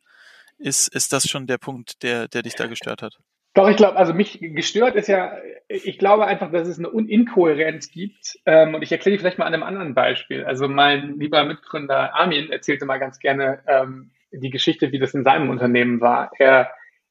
ist, 0.59 0.89
ist 0.89 1.13
das 1.13 1.29
schon 1.29 1.47
der 1.47 1.59
Punkt, 1.59 2.03
der, 2.03 2.29
der 2.29 2.43
dich 2.43 2.55
da 2.55 2.67
gestört 2.67 3.03
hat? 3.03 3.19
Doch, 3.57 3.71
ich 3.71 3.77
glaube, 3.77 3.97
also 3.97 4.13
mich 4.13 4.39
gestört 4.39 4.97
ist 4.97 5.09
ja, 5.09 5.33
ich 5.67 5.99
glaube 5.99 6.27
einfach, 6.27 6.53
dass 6.53 6.69
es 6.69 6.79
eine 6.79 6.89
Inkohärenz 6.89 7.91
gibt. 7.91 8.39
Ähm, 8.45 8.75
und 8.75 8.83
ich 8.83 8.93
erkläre 8.93 9.17
die 9.17 9.19
vielleicht 9.19 9.39
mal 9.39 9.47
an 9.47 9.55
einem 9.55 9.63
anderen 9.63 9.95
Beispiel. 9.95 10.45
Also 10.45 10.69
mein 10.69 11.19
lieber 11.19 11.43
Mitgründer 11.43 12.15
Armin 12.15 12.51
erzählte 12.51 12.85
mal 12.85 12.99
ganz 12.99 13.19
gerne 13.19 13.63
ähm, 13.67 14.11
die 14.33 14.51
Geschichte, 14.51 14.93
wie 14.93 14.99
das 14.99 15.15
in 15.15 15.25
seinem 15.25 15.51
Unternehmen 15.51 16.01
war. 16.01 16.31
Er 16.39 16.71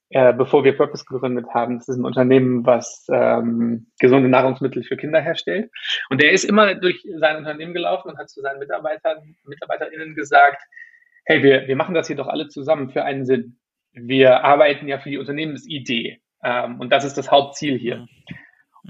äh, 0.09 0.33
bevor 0.33 0.63
wir 0.63 0.77
Purpose 0.77 1.03
gegründet 1.03 1.47
haben. 1.53 1.79
Das 1.79 1.87
ist 1.87 1.97
ein 1.97 2.05
Unternehmen, 2.05 2.65
was 2.65 3.07
ähm, 3.11 3.87
gesunde 3.99 4.29
Nahrungsmittel 4.29 4.83
für 4.83 4.97
Kinder 4.97 5.19
herstellt. 5.19 5.71
Und 6.09 6.21
der 6.21 6.31
ist 6.31 6.43
immer 6.43 6.75
durch 6.75 7.05
sein 7.17 7.37
Unternehmen 7.37 7.73
gelaufen 7.73 8.09
und 8.09 8.17
hat 8.19 8.29
zu 8.29 8.41
seinen 8.41 8.59
Mitarbeitern, 8.59 9.35
MitarbeiterInnen 9.45 10.13
gesagt, 10.13 10.61
hey, 11.25 11.41
wir, 11.41 11.67
wir 11.67 11.75
machen 11.75 11.95
das 11.95 12.07
hier 12.07 12.15
doch 12.15 12.27
alle 12.27 12.47
zusammen 12.47 12.91
für 12.91 13.03
einen 13.03 13.25
Sinn. 13.25 13.57
Wir 13.93 14.43
arbeiten 14.43 14.87
ja 14.87 14.99
für 14.99 15.09
die 15.09 15.17
Unternehmensidee. 15.17 16.21
Ähm, 16.43 16.79
und 16.79 16.91
das 16.91 17.03
ist 17.03 17.17
das 17.17 17.31
Hauptziel 17.31 17.77
hier. 17.77 18.07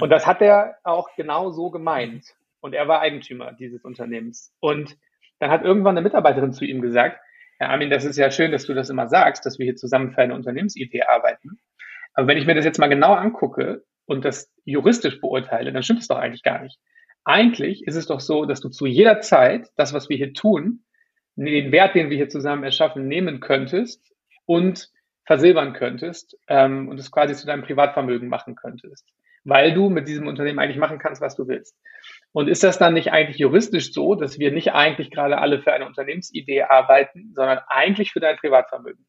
Und 0.02 0.10
das 0.10 0.28
hat 0.28 0.42
er 0.42 0.76
auch 0.84 1.08
genau 1.16 1.52
so 1.52 1.70
gemeint. 1.70 2.26
Und 2.60 2.74
er 2.74 2.90
war 2.90 3.00
Eigentümer 3.00 3.54
dieses 3.54 3.86
Unternehmens. 3.86 4.54
Und 4.60 4.98
dann 5.40 5.50
hat 5.50 5.64
irgendwann 5.64 5.98
eine 5.98 6.04
Mitarbeiterin 6.04 6.52
zu 6.52 6.66
ihm 6.66 6.82
gesagt, 6.82 7.22
Herr 7.58 7.70
Armin, 7.70 7.90
das 7.90 8.04
ist 8.04 8.18
ja 8.18 8.32
schön, 8.32 8.52
dass 8.52 8.66
du 8.66 8.74
das 8.74 8.90
immer 8.90 9.08
sagst, 9.08 9.46
dass 9.46 9.60
wir 9.60 9.66
hier 9.66 9.76
zusammen 9.76 10.12
für 10.12 10.22
eine 10.22 10.36
Unternehmensidee 10.36 11.04
arbeiten. 11.04 11.60
Aber 12.14 12.28
wenn 12.28 12.38
ich 12.38 12.46
mir 12.46 12.56
das 12.56 12.66
jetzt 12.66 12.80
mal 12.80 12.88
genau 12.88 13.14
angucke 13.14 13.84
und 14.06 14.26
das 14.26 14.52
juristisch 14.66 15.22
beurteile, 15.22 15.72
dann 15.72 15.84
stimmt 15.84 16.02
es 16.02 16.08
doch 16.08 16.18
eigentlich 16.18 16.44
gar 16.44 16.62
nicht. 16.62 16.80
Eigentlich 17.24 17.88
ist 17.88 17.96
es 17.96 18.08
doch 18.08 18.20
so, 18.20 18.46
dass 18.46 18.62
du 18.62 18.70
zu 18.70 18.86
jeder 18.86 19.22
Zeit 19.22 19.70
das, 19.78 19.94
was 19.94 20.10
wir 20.10 20.18
hier 20.18 20.34
tun, 20.34 20.84
den 21.36 21.72
Wert, 21.72 21.96
den 21.96 22.10
wir 22.10 22.18
hier 22.18 22.30
zusammen 22.30 22.64
erschaffen, 22.64 23.08
nehmen 23.08 23.40
könntest 23.40 24.14
und 24.46 24.90
versilbern 25.26 25.74
könntest 25.74 26.38
ähm, 26.48 26.88
und 26.88 27.00
es 27.00 27.12
quasi 27.12 27.34
zu 27.34 27.48
deinem 27.48 27.64
Privatvermögen 27.64 28.30
machen 28.30 28.56
könntest, 28.56 29.10
weil 29.46 29.74
du 29.74 29.90
mit 29.90 30.08
diesem 30.08 30.28
Unternehmen 30.28 30.60
eigentlich 30.60 30.78
machen 30.78 31.00
kannst, 31.00 31.22
was 31.22 31.36
du 31.36 31.48
willst. 31.48 31.78
Und 32.34 32.50
ist 32.50 32.64
das 32.64 32.78
dann 32.78 32.96
nicht 32.96 33.14
eigentlich 33.14 33.38
juristisch 33.38 33.94
so, 33.94 34.16
dass 34.16 34.40
wir 34.40 34.52
nicht 34.52 34.74
eigentlich 34.74 35.12
gerade 35.12 35.38
alle 35.38 35.62
für 35.62 35.72
eine 35.72 35.86
Unternehmensidee 35.86 36.64
arbeiten, 36.64 37.32
sondern 37.34 37.60
eigentlich 37.68 38.12
für 38.12 38.20
dein 38.20 38.38
Privatvermögen? 38.38 39.06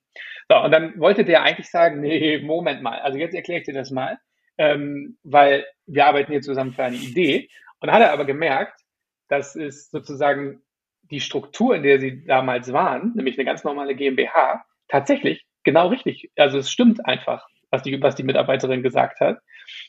So, 0.48 0.56
und 0.58 0.70
dann 0.70 1.00
wollte 1.00 1.24
der 1.24 1.42
eigentlich 1.42 1.70
sagen, 1.70 2.00
nee, 2.00 2.38
Moment 2.38 2.82
mal, 2.82 3.00
also 3.00 3.18
jetzt 3.18 3.34
erkläre 3.34 3.60
ich 3.60 3.66
dir 3.66 3.74
das 3.74 3.90
mal, 3.90 4.18
ähm, 4.58 5.18
weil 5.24 5.66
wir 5.86 6.06
arbeiten 6.06 6.30
hier 6.30 6.42
zusammen 6.42 6.72
für 6.72 6.84
eine 6.84 6.96
Idee. 6.96 7.48
Und 7.80 7.90
hat 7.90 8.00
er 8.00 8.12
aber 8.12 8.24
gemerkt, 8.24 8.80
dass 9.28 9.56
es 9.56 9.90
sozusagen 9.90 10.62
die 11.10 11.20
Struktur, 11.20 11.74
in 11.76 11.82
der 11.82 11.98
sie 11.98 12.24
damals 12.24 12.72
waren, 12.72 13.12
nämlich 13.14 13.38
eine 13.38 13.44
ganz 13.44 13.64
normale 13.64 13.94
GmbH, 13.94 14.64
tatsächlich 14.88 15.44
genau 15.64 15.88
richtig, 15.88 16.30
also 16.36 16.58
es 16.58 16.70
stimmt 16.70 17.04
einfach, 17.06 17.46
was 17.70 17.82
die, 17.82 18.00
was 18.00 18.14
die 18.14 18.22
Mitarbeiterin 18.22 18.82
gesagt 18.82 19.20
hat, 19.20 19.38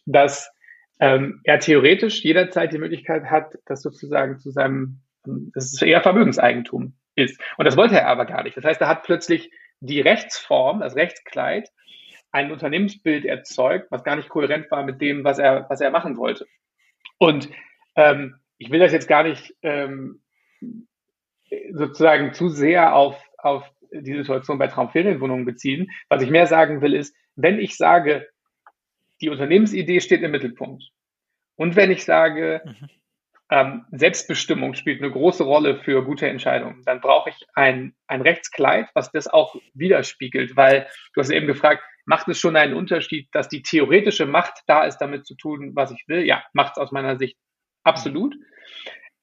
dass 0.06 0.52
ähm, 1.00 1.42
er 1.44 1.60
theoretisch 1.60 2.24
jederzeit 2.24 2.74
die 2.74 2.80
Möglichkeit 2.80 3.26
hat, 3.26 3.58
das 3.66 3.82
sozusagen 3.82 4.40
zu 4.40 4.52
seinem, 4.52 5.02
das 5.24 5.74
ist 5.74 5.82
eher 5.82 6.02
Vermögenseigentum 6.02 6.96
ist. 7.16 7.40
Und 7.58 7.66
das 7.66 7.78
wollte 7.78 7.96
er 7.96 8.08
aber 8.08 8.26
gar 8.26 8.44
nicht. 8.44 8.58
Das 8.58 8.64
heißt, 8.64 8.82
er 8.82 8.88
hat 8.88 9.04
plötzlich 9.04 9.52
die 9.80 10.02
Rechtsform, 10.02 10.80
das 10.80 10.96
Rechtskleid, 10.96 11.70
ein 12.32 12.52
Unternehmensbild 12.52 13.26
erzeugt, 13.26 13.92
was 13.92 14.04
gar 14.04 14.16
nicht 14.16 14.30
kohärent 14.30 14.70
war 14.72 14.84
mit 14.84 15.02
dem, 15.02 15.24
was 15.24 15.40
er, 15.40 15.66
was 15.70 15.82
er 15.82 15.92
machen 15.92 16.18
wollte. 16.18 16.48
Und 17.18 17.50
ähm, 17.96 18.36
ich 18.58 18.70
will 18.70 18.80
das 18.80 18.92
jetzt 18.92 19.08
gar 19.08 19.24
nicht 19.24 19.56
ähm, 19.62 20.22
sozusagen 21.72 22.34
zu 22.34 22.50
sehr 22.50 22.96
auf, 22.96 23.22
auf 23.38 23.64
die 23.92 24.16
Situation 24.16 24.58
bei 24.58 24.68
Traumferienwohnungen 24.68 25.46
beziehen. 25.46 25.90
Was 26.10 26.22
ich 26.22 26.30
mehr 26.30 26.48
sagen 26.48 26.82
will, 26.82 26.94
ist, 26.94 27.16
wenn 27.36 27.60
ich 27.60 27.78
sage, 27.78 28.28
die 29.22 29.30
Unternehmensidee 29.30 30.00
steht 30.00 30.22
im 30.22 30.32
Mittelpunkt. 30.32 30.84
Und 31.56 31.76
wenn 31.76 31.92
ich 31.92 32.06
sage, 32.06 32.62
mhm. 32.64 32.90
ähm, 33.50 33.86
Selbstbestimmung 33.92 34.76
spielt 34.76 35.02
eine 35.02 35.12
große 35.12 35.44
Rolle 35.44 35.78
für 35.78 36.04
gute 36.04 36.28
Entscheidungen, 36.28 36.84
dann 36.86 37.02
brauche 37.02 37.30
ich 37.30 37.36
ein, 37.54 37.96
ein 38.08 38.22
Rechtskleid, 38.22 38.90
was 38.94 39.12
das 39.12 39.28
auch 39.28 39.56
widerspiegelt, 39.74 40.56
weil 40.56 40.88
du 41.14 41.22
hast 41.22 41.32
eben 41.32 41.48
gefragt, 41.48 41.84
macht 42.06 42.28
es 42.30 42.40
schon 42.40 42.56
einen 42.56 42.74
Unterschied, 42.74 43.28
dass 43.34 43.50
die 43.50 43.64
theoretische 43.64 44.26
Macht 44.26 44.64
da 44.68 44.86
ist, 44.86 44.98
damit 45.00 45.26
zu 45.26 45.36
tun, 45.36 45.72
was 45.76 45.92
ich 45.92 46.04
will? 46.08 46.26
Ja, 46.26 46.44
macht 46.54 46.74
es 46.74 46.78
aus 46.78 46.92
meiner 46.92 47.18
Sicht 47.18 47.38
absolut. 47.84 48.36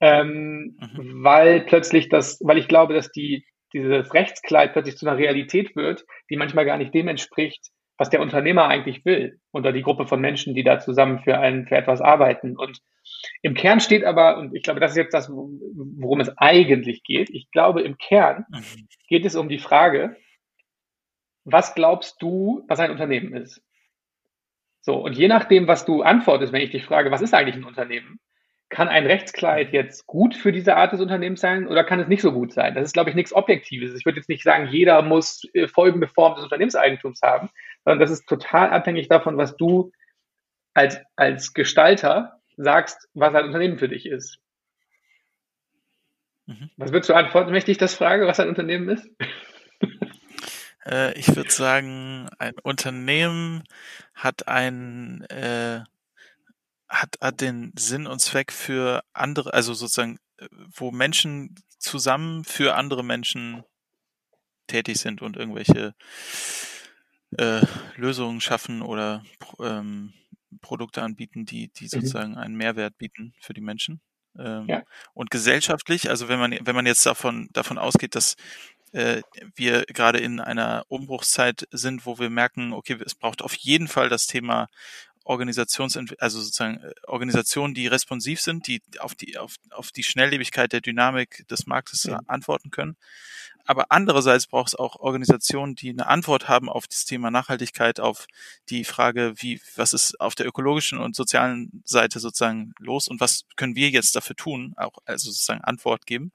Ähm, 0.01 0.77
mhm. 0.79 1.25
Weil 1.25 1.63
plötzlich 1.63 2.09
das, 2.09 2.41
weil 2.43 2.59
ich 2.59 2.69
glaube, 2.69 2.95
dass 2.95 3.11
die, 3.11 3.47
dieses 3.73 4.13
Rechtskleid 4.13 4.73
plötzlich 4.73 4.97
zu 4.97 5.07
einer 5.07 5.19
Realität 5.19 5.75
wird, 5.77 6.05
die 6.31 6.37
manchmal 6.37 6.67
gar 6.67 6.77
nicht 6.77 6.93
dem 6.93 7.09
entspricht, 7.09 7.71
was 7.97 8.11
der 8.11 8.21
Unternehmer 8.21 8.67
eigentlich 8.69 9.05
will 9.05 9.39
oder 9.53 9.73
die 9.73 9.83
Gruppe 9.83 10.07
von 10.07 10.21
Menschen, 10.21 10.55
die 10.55 10.65
da 10.65 10.81
zusammen 10.81 11.21
für, 11.21 11.39
ein, 11.39 11.67
für 11.67 11.77
etwas 11.77 12.01
arbeiten. 12.01 12.57
Und 12.57 12.81
im 13.43 13.55
Kern 13.55 13.81
steht 13.81 14.05
aber, 14.05 14.39
und 14.39 14.55
ich 14.55 14.63
glaube, 14.63 14.81
das 14.81 14.93
ist 14.93 14.97
jetzt 14.97 15.15
das, 15.15 15.31
worum 15.31 16.21
es 16.21 16.37
eigentlich 16.39 17.05
geht, 17.05 17.31
ich 17.31 17.51
glaube, 17.51 17.83
im 17.83 17.97
Kern 17.99 18.47
mhm. 18.51 18.89
geht 19.09 19.25
es 19.25 19.37
um 19.37 19.49
die 19.49 19.59
Frage, 19.59 20.17
was 21.45 21.75
glaubst 21.75 22.21
du, 22.21 22.65
was 22.69 22.81
ein 22.81 22.91
Unternehmen 22.91 23.35
ist? 23.37 23.63
So, 24.81 24.97
und 24.97 25.17
je 25.17 25.29
nachdem, 25.29 25.69
was 25.69 25.85
du 25.85 26.03
antwortest, 26.03 26.53
wenn 26.53 26.63
ich 26.63 26.71
dich 26.71 26.85
frage, 26.85 27.11
was 27.11 27.23
ist 27.23 27.33
eigentlich 27.33 27.57
ein 27.57 27.65
Unternehmen, 27.65 28.19
kann 28.71 28.89
ein 28.89 29.07
Rechtskleid 29.07 29.73
jetzt 29.73 30.07
gut 30.07 30.35
für 30.35 30.51
diese 30.51 30.77
Art 30.77 30.93
des 30.93 31.01
Unternehmens 31.01 31.41
sein 31.41 31.69
oder 31.69 31.85
kann 31.85 32.01
es 32.01 32.09
nicht 32.09 32.23
so 32.23 32.33
gut 32.33 32.53
sein? 32.53 32.75
Das 32.75 32.85
ist, 32.85 32.93
glaube 32.93 33.09
ich, 33.09 33.17
nichts 33.17 33.33
Objektives. 33.33 33.95
Ich 33.95 34.05
würde 34.05 34.19
jetzt 34.19 34.29
nicht 34.29 34.43
sagen, 34.43 34.69
jeder 34.71 35.01
muss 35.03 35.43
äh, 35.55 35.69
folgende 35.69 36.09
Form 36.09 36.35
des 36.35 36.45
Unternehmenseigentums 36.45 37.23
haben, 37.23 37.51
sondern 37.85 38.01
das 38.01 38.11
ist 38.11 38.27
total 38.27 38.71
abhängig 38.71 39.09
davon, 39.09 39.37
was 39.37 39.57
du 39.57 39.93
als, 40.75 40.99
als 41.17 41.53
Gestalter 41.53 42.41
sagst, 42.57 43.09
was 43.15 43.35
ein 43.35 43.47
Unternehmen 43.47 43.79
für 43.79 43.89
dich 43.89 44.07
ist. 44.07 44.39
Mhm. 46.47 46.71
Was 46.77 46.93
würdest 46.93 47.11
du 47.11 47.15
antworten, 47.15 47.51
wenn 47.51 47.59
ich 47.59 47.65
dich 47.65 47.79
das 47.79 47.95
frage, 47.95 48.27
was 48.27 48.41
ein 48.41 48.49
Unternehmen 48.49 48.89
ist? 48.89 49.09
Äh, 50.87 51.19
ich 51.19 51.35
würde 51.35 51.51
sagen, 51.51 52.29
ein 52.39 52.53
Unternehmen 52.63 53.65
hat 54.13 54.49
ein 54.49 55.23
äh, 55.31 55.81
hat, 56.91 57.17
hat 57.21 57.41
den 57.41 57.73
Sinn 57.75 58.07
und 58.07 58.21
Zweck 58.21 58.53
für 58.53 59.03
andere, 59.13 59.55
also 59.55 59.73
sozusagen, 59.73 60.19
äh, 60.37 60.47
wo 60.75 60.91
Menschen 60.91 61.55
zusammen 61.79 62.45
für 62.45 62.75
andere 62.75 63.03
Menschen 63.03 63.65
tätig 64.67 64.99
sind 64.99 65.23
und 65.23 65.37
irgendwelche 65.37 65.95
äh, 67.39 67.63
Lösungen 67.97 68.41
schaffen 68.41 68.83
oder 68.83 69.25
ähm, 69.61 70.13
Produkte 70.61 71.03
anbieten, 71.03 71.47
die, 71.47 71.69
die 71.69 71.85
mhm. 71.85 71.89
sozusagen 71.89 72.37
einen 72.37 72.57
Mehrwert 72.57 72.97
bieten 72.99 73.35
für 73.41 73.55
die 73.55 73.61
Menschen. 73.61 74.01
Ähm, 74.39 74.67
ja. 74.69 74.83
Und 75.13 75.31
gesellschaftlich, 75.31 76.11
also 76.11 76.29
wenn 76.29 76.39
man, 76.39 76.59
wenn 76.61 76.75
man 76.75 76.87
jetzt 76.87 77.07
davon, 77.07 77.49
davon 77.53 77.79
ausgeht, 77.79 78.15
dass 78.15 78.37
äh, 78.93 79.23
wir 79.55 79.85
gerade 79.87 80.19
in 80.19 80.41
einer 80.41 80.85
Umbruchszeit 80.89 81.67
sind, 81.71 82.07
wo 82.07 82.19
wir 82.19 82.31
merken, 82.31 82.73
okay, 82.73 82.99
es 83.05 83.15
braucht 83.15 83.43
auf 83.43 83.55
jeden 83.55 83.89
Fall 83.89 84.09
das 84.09 84.27
Thema 84.27 84.69
Organisations, 85.25 85.99
also 86.19 86.41
sozusagen 86.41 86.81
äh, 86.83 86.93
Organisationen, 87.07 87.75
die 87.75 87.87
responsiv 87.87 88.41
sind, 88.41 88.67
die 88.67 88.83
auf 88.99 89.15
die, 89.15 89.39
auf, 89.39 89.57
auf 89.71 89.91
die 89.91 90.03
Schnelllebigkeit 90.03 90.73
der 90.73 90.81
Dynamik 90.81 91.47
des 91.49 91.67
Marktes 91.67 92.05
ja. 92.05 92.21
antworten 92.27 92.71
können. 92.71 92.97
Aber 93.65 93.87
andererseits 93.89 94.47
braucht 94.47 94.69
es 94.69 94.75
auch 94.75 94.97
Organisationen, 94.97 95.75
die 95.75 95.91
eine 95.91 96.07
Antwort 96.07 96.49
haben 96.49 96.69
auf 96.69 96.87
das 96.87 97.05
Thema 97.05 97.31
Nachhaltigkeit, 97.31 97.99
auf 98.01 98.27
die 98.69 98.85
Frage, 98.85 99.35
wie, 99.37 99.61
was 99.77 99.93
ist 99.93 100.21
auf 100.21 100.35
der 100.35 100.47
ökologischen 100.47 100.99
und 100.99 101.17
sozialen 101.17 101.83
Seite 101.85 102.21
sozusagen 102.21 102.75
los 102.79 103.09
und 103.09 103.21
was 103.21 103.45
können 103.57 103.75
wir 103.75 103.89
jetzt 103.91 104.15
dafür 104.17 104.37
tun, 104.37 104.75
auch 104.77 104.99
also 105.07 105.31
sozusagen 105.31 105.63
Antwort 105.63 106.07
geben. 106.07 106.33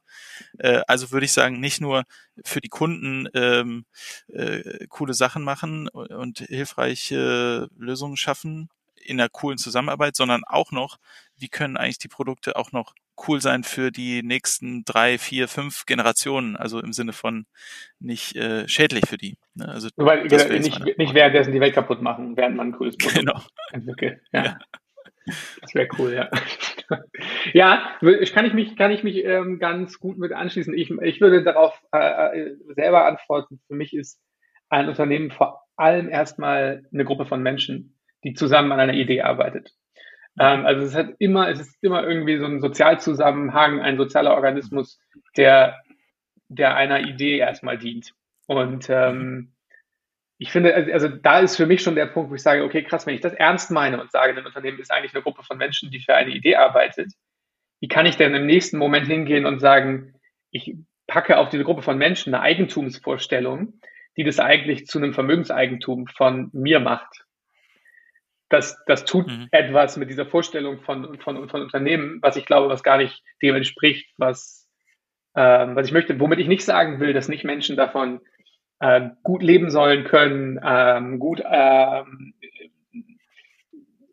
Äh, 0.58 0.82
also 0.88 1.12
würde 1.12 1.26
ich 1.26 1.34
sagen, 1.34 1.60
nicht 1.60 1.82
nur 1.82 2.04
für 2.44 2.62
die 2.62 2.70
Kunden 2.70 3.28
ähm, 3.34 3.86
äh, 4.28 4.88
coole 4.88 5.14
Sachen 5.14 5.44
machen 5.44 5.88
und 5.90 6.40
hilfreiche 6.40 7.70
Lösungen 7.78 8.18
schaffen, 8.18 8.70
in 8.96 9.20
einer 9.20 9.30
coolen 9.30 9.58
Zusammenarbeit, 9.58 10.16
sondern 10.16 10.44
auch 10.46 10.72
noch, 10.72 10.98
wie 11.38 11.50
können 11.50 11.78
eigentlich 11.78 11.98
die 11.98 12.08
Produkte 12.08 12.56
auch 12.56 12.72
noch 12.72 12.94
cool 13.28 13.42
sein 13.42 13.64
für 13.64 13.92
die 13.92 14.24
nächsten 14.24 14.84
drei, 14.86 15.18
vier, 15.18 15.48
fünf 15.48 15.86
Generationen, 15.86 16.56
also 16.56 16.80
im 16.80 16.94
Sinne 16.94 17.14
von 17.14 17.46
nicht 18.00 18.36
äh, 18.36 18.68
schädlich 18.68 19.08
für 19.08 19.18
die. 19.18 19.38
Ne? 19.56 19.68
Also 19.68 19.90
Weil, 19.96 20.28
genau, 20.28 20.48
nicht, 20.54 20.98
nicht 20.98 21.14
währenddessen 21.14 21.52
die 21.52 21.60
Welt 21.60 21.74
kaputt 21.74 22.02
machen, 22.02 22.38
während 22.38 22.56
man 22.56 22.70
ein 22.70 22.74
cooles 22.74 22.98
Produkt 22.98 23.20
genau. 23.20 23.42
entwickelt. 23.72 24.22
Ja. 24.32 24.44
ja. 24.44 24.60
Das 25.62 25.76
wäre 25.76 25.88
cool, 25.98 26.14
ja. 26.14 26.30
ja, 27.54 27.98
kann 28.34 28.46
ich 28.46 28.54
mich, 28.54 28.76
kann 28.76 28.92
ich 28.92 29.04
mich 29.04 29.24
ähm, 29.24 29.60
ganz 29.60 30.00
gut 30.00 30.18
mit 30.18 30.32
anschließen. 30.32 30.74
Ich, 30.74 30.90
ich 30.90 31.22
würde 31.22 31.44
darauf 31.44 31.80
äh, 31.94 32.40
äh 32.40 32.56
selber 32.76 33.06
antworten. 33.06 33.60
Für 33.68 33.76
mich 33.76 33.94
ist 33.94 34.20
ein 34.70 34.90
Unternehmen 34.90 35.32
vor 35.32 35.66
allem 35.76 36.10
erstmal 36.10 36.84
eine 36.92 37.06
Gruppe 37.06 37.26
von 37.26 37.42
Menschen, 37.42 38.00
die 38.24 38.34
zusammen 38.34 38.72
an 38.72 38.80
einer 38.80 38.94
Idee 38.94 39.22
arbeitet. 39.22 39.76
Ähm, 40.38 40.66
also 40.66 40.84
es 40.84 40.96
hat 40.96 41.16
immer, 41.20 41.50
es 41.50 41.60
ist 41.60 41.78
immer 41.82 42.06
irgendwie 42.06 42.38
so 42.38 42.46
ein 42.46 42.62
Sozialzusammenhang, 42.62 43.82
ein 43.82 43.98
sozialer 43.98 44.34
Organismus, 44.36 45.00
der, 45.38 45.82
der 46.48 46.76
einer 46.76 47.02
Idee 47.02 47.38
erstmal 47.38 47.78
dient. 47.78 48.14
Und 48.48 48.90
ähm, 48.90 49.54
ich 50.38 50.52
finde, 50.52 50.74
also, 50.74 50.92
also 50.92 51.08
da 51.10 51.40
ist 51.40 51.58
für 51.58 51.66
mich 51.66 51.82
schon 51.82 51.96
der 51.96 52.06
Punkt, 52.06 52.32
wo 52.32 52.36
ich 52.36 52.42
sage, 52.42 52.64
okay, 52.64 52.84
krass, 52.84 53.06
wenn 53.06 53.14
ich 53.14 53.22
das 53.22 53.34
ernst 53.34 53.72
meine 53.72 54.00
und 54.02 54.12
sage, 54.12 54.36
ein 54.36 54.46
Unternehmen 54.46 54.80
ist 54.80 54.92
eigentlich 54.92 55.14
eine 55.14 55.24
Gruppe 55.24 55.44
von 55.44 55.58
Menschen, 55.58 55.92
die 55.92 56.00
für 56.00 56.16
eine 56.16 56.32
Idee 56.32 56.56
arbeitet, 56.56 57.12
wie 57.82 57.88
kann 57.88 58.06
ich 58.06 58.18
denn 58.18 58.34
im 58.34 58.46
nächsten 58.46 58.78
Moment 58.78 59.08
hingehen 59.08 59.46
und 59.46 59.60
sagen, 59.60 60.16
ich 60.52 60.76
packe 61.08 61.38
auf 61.38 61.50
diese 61.50 61.64
Gruppe 61.64 61.82
von 61.82 61.98
Menschen 61.98 62.34
eine 62.34 62.44
Eigentumsvorstellung, 62.44 63.82
die 64.16 64.24
das 64.24 64.40
eigentlich 64.40 64.88
zu 64.88 64.98
einem 64.98 65.14
Vermögenseigentum 65.14 66.08
von 66.08 66.50
mir 66.54 66.80
macht 66.80 67.26
das, 68.50 68.78
das 68.88 69.06
tut 69.06 69.28
mhm. 69.28 69.48
etwas 69.52 69.96
mit 69.98 70.10
dieser 70.10 70.26
Vorstellung 70.26 70.82
von, 70.82 71.20
von, 71.20 71.48
von 71.50 71.62
Unternehmen, 71.62 72.20
was 72.22 72.36
ich 72.36 72.46
glaube, 72.46 72.70
was 72.70 72.84
gar 72.84 72.98
nicht 72.98 73.24
dem 73.42 73.56
entspricht, 73.56 74.12
was, 74.18 74.68
ähm, 75.36 75.76
was 75.76 75.88
ich 75.88 75.94
möchte, 75.94 76.20
womit 76.20 76.40
ich 76.40 76.48
nicht 76.48 76.66
sagen 76.66 77.00
will, 77.00 77.14
dass 77.14 77.30
nicht 77.30 77.44
Menschen 77.44 77.78
davon 77.78 78.22
äh, 78.80 79.10
gut 79.24 79.44
leben 79.44 79.70
sollen 79.70 80.04
können, 80.04 80.60
ähm, 80.64 81.20
gut 81.20 81.42
ähm, 81.46 82.34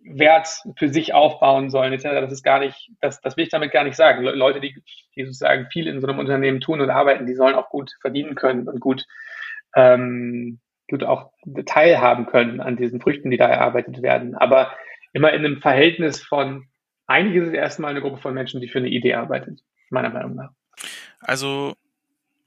Wert 0.08 0.48
für 0.76 0.88
sich 0.88 1.14
aufbauen 1.14 1.70
sollen, 1.70 1.92
etc. 1.92 2.04
Das 2.04 2.32
ist 2.32 2.44
gar 2.44 2.60
nicht, 2.60 2.92
das, 3.00 3.20
das 3.20 3.36
will 3.36 3.44
ich 3.44 3.50
damit 3.50 3.72
gar 3.72 3.84
nicht 3.84 3.96
sagen. 3.96 4.22
Le 4.22 4.32
Leute, 4.32 4.60
die, 4.60 4.80
die 5.16 5.24
sozusagen 5.24 5.66
viel 5.70 5.88
in 5.88 6.00
so 6.00 6.06
einem 6.06 6.18
Unternehmen 6.20 6.60
tun 6.60 6.80
und 6.80 6.90
arbeiten, 6.90 7.26
die 7.26 7.34
sollen 7.34 7.56
auch 7.56 7.70
gut 7.70 7.92
verdienen 8.00 8.34
können 8.34 8.68
und 8.68 8.80
gut 8.80 9.04
ähm, 9.74 10.60
gut 10.60 10.65
auch 11.04 11.32
teilhaben 11.66 12.26
können 12.26 12.60
an 12.60 12.76
diesen 12.76 13.00
Früchten, 13.00 13.30
die 13.30 13.36
da 13.36 13.46
erarbeitet 13.46 14.02
werden. 14.02 14.34
Aber 14.34 14.72
immer 15.12 15.32
in 15.32 15.44
einem 15.44 15.60
Verhältnis 15.60 16.20
von, 16.22 16.66
eigentlich 17.06 17.42
ist 17.42 17.48
es 17.48 17.54
erstmal 17.54 17.90
eine 17.90 18.00
Gruppe 18.00 18.18
von 18.18 18.34
Menschen, 18.34 18.60
die 18.60 18.68
für 18.68 18.78
eine 18.78 18.88
Idee 18.88 19.14
arbeitet, 19.14 19.60
meiner 19.90 20.10
Meinung 20.10 20.34
nach. 20.34 20.50
Also, 21.20 21.74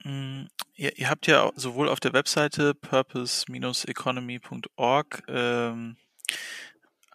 mh, 0.04 0.12
hm, 0.12 0.48
ihr, 0.74 0.98
ihr, 0.98 1.08
habt 1.10 1.26
ja 1.26 1.50
sowohl 1.56 1.88
auf 1.88 1.98
der 2.00 2.12
Webseite 2.12 2.74
purpose-economy.org 2.74 5.22
ähm, 5.28 5.96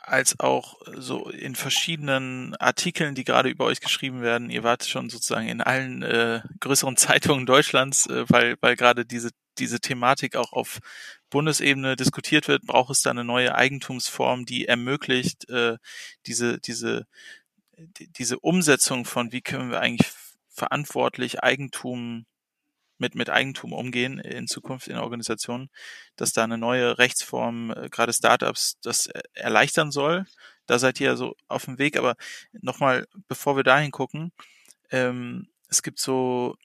als 0.01 0.39
auch 0.39 0.79
so 0.93 1.29
in 1.29 1.55
verschiedenen 1.55 2.55
Artikeln, 2.57 3.15
die 3.15 3.23
gerade 3.23 3.49
über 3.49 3.65
euch 3.65 3.81
geschrieben 3.81 4.21
werden. 4.21 4.51
Ihr 4.51 4.63
wart 4.63 4.85
schon 4.85 5.09
sozusagen 5.09 5.47
in 5.47 5.61
allen 5.61 6.03
äh, 6.03 6.41
größeren 6.59 6.97
Zeitungen 6.97 7.45
Deutschlands, 7.45 8.07
äh, 8.07 8.25
weil, 8.29 8.55
weil 8.61 8.75
gerade 8.75 9.05
diese 9.05 9.29
diese 9.57 9.79
Thematik 9.79 10.35
auch 10.35 10.53
auf 10.53 10.79
Bundesebene 11.29 11.95
diskutiert 11.95 12.47
wird, 12.47 12.65
braucht 12.65 12.91
es 12.91 13.01
da 13.01 13.09
eine 13.09 13.23
neue 13.23 13.55
Eigentumsform, 13.55 14.45
die 14.45 14.67
ermöglicht, 14.67 15.49
äh, 15.49 15.77
diese, 16.25 16.59
diese, 16.59 17.07
die, 17.77 18.07
diese 18.07 18.39
Umsetzung 18.39 19.05
von, 19.05 19.31
wie 19.31 19.41
können 19.41 19.71
wir 19.71 19.79
eigentlich 19.79 20.11
verantwortlich 20.49 21.43
Eigentum 21.43 22.25
mit, 22.97 23.15
mit 23.15 23.29
Eigentum 23.29 23.73
umgehen 23.73 24.19
in 24.19 24.47
Zukunft 24.47 24.87
in 24.87 24.97
Organisationen, 24.97 25.69
dass 26.15 26.31
da 26.31 26.43
eine 26.43 26.57
neue 26.57 26.97
Rechtsform, 26.97 27.71
äh, 27.71 27.89
gerade 27.89 28.13
Startups, 28.13 28.77
das 28.81 29.07
erleichtern 29.33 29.91
soll. 29.91 30.25
Da 30.65 30.79
seid 30.79 30.99
ihr 30.99 31.07
ja 31.07 31.15
so 31.15 31.35
auf 31.47 31.65
dem 31.65 31.77
Weg, 31.77 31.97
aber 31.97 32.15
nochmal, 32.53 33.07
bevor 33.27 33.55
wir 33.57 33.63
dahin 33.63 33.91
gucken, 33.91 34.31
ähm, 34.91 35.49
es 35.67 35.83
gibt 35.83 35.99
so 35.99 36.55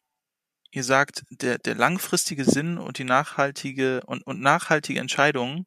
ihr 0.70 0.84
sagt, 0.84 1.24
der, 1.30 1.58
der 1.58 1.74
langfristige 1.74 2.44
Sinn 2.44 2.78
und 2.78 2.98
die 2.98 3.04
nachhaltige 3.04 4.02
und, 4.06 4.22
und 4.26 4.40
nachhaltige 4.40 5.00
Entscheidungen 5.00 5.66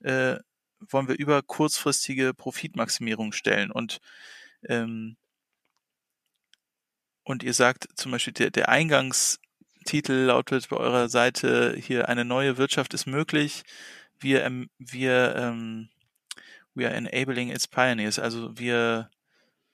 äh, 0.00 0.36
wollen 0.80 1.08
wir 1.08 1.18
über 1.18 1.42
kurzfristige 1.42 2.34
Profitmaximierung 2.34 3.32
stellen. 3.32 3.70
Und, 3.70 4.00
ähm, 4.68 5.16
und 7.22 7.42
ihr 7.42 7.54
sagt 7.54 7.88
zum 7.96 8.12
Beispiel, 8.12 8.34
der, 8.34 8.50
der 8.50 8.68
Eingangstitel 8.68 10.12
lautet 10.12 10.68
bei 10.68 10.76
eurer 10.76 11.08
Seite 11.08 11.74
hier, 11.76 12.08
eine 12.08 12.24
neue 12.24 12.58
Wirtschaft 12.58 12.92
ist 12.94 13.06
möglich. 13.06 13.62
Wir, 14.20 14.44
ähm, 14.44 14.68
wir 14.78 15.34
ähm, 15.36 15.88
we 16.74 16.86
are 16.86 16.94
enabling 16.94 17.50
its 17.50 17.66
pioneers. 17.66 18.18
Also 18.18 18.56
wir 18.58 19.10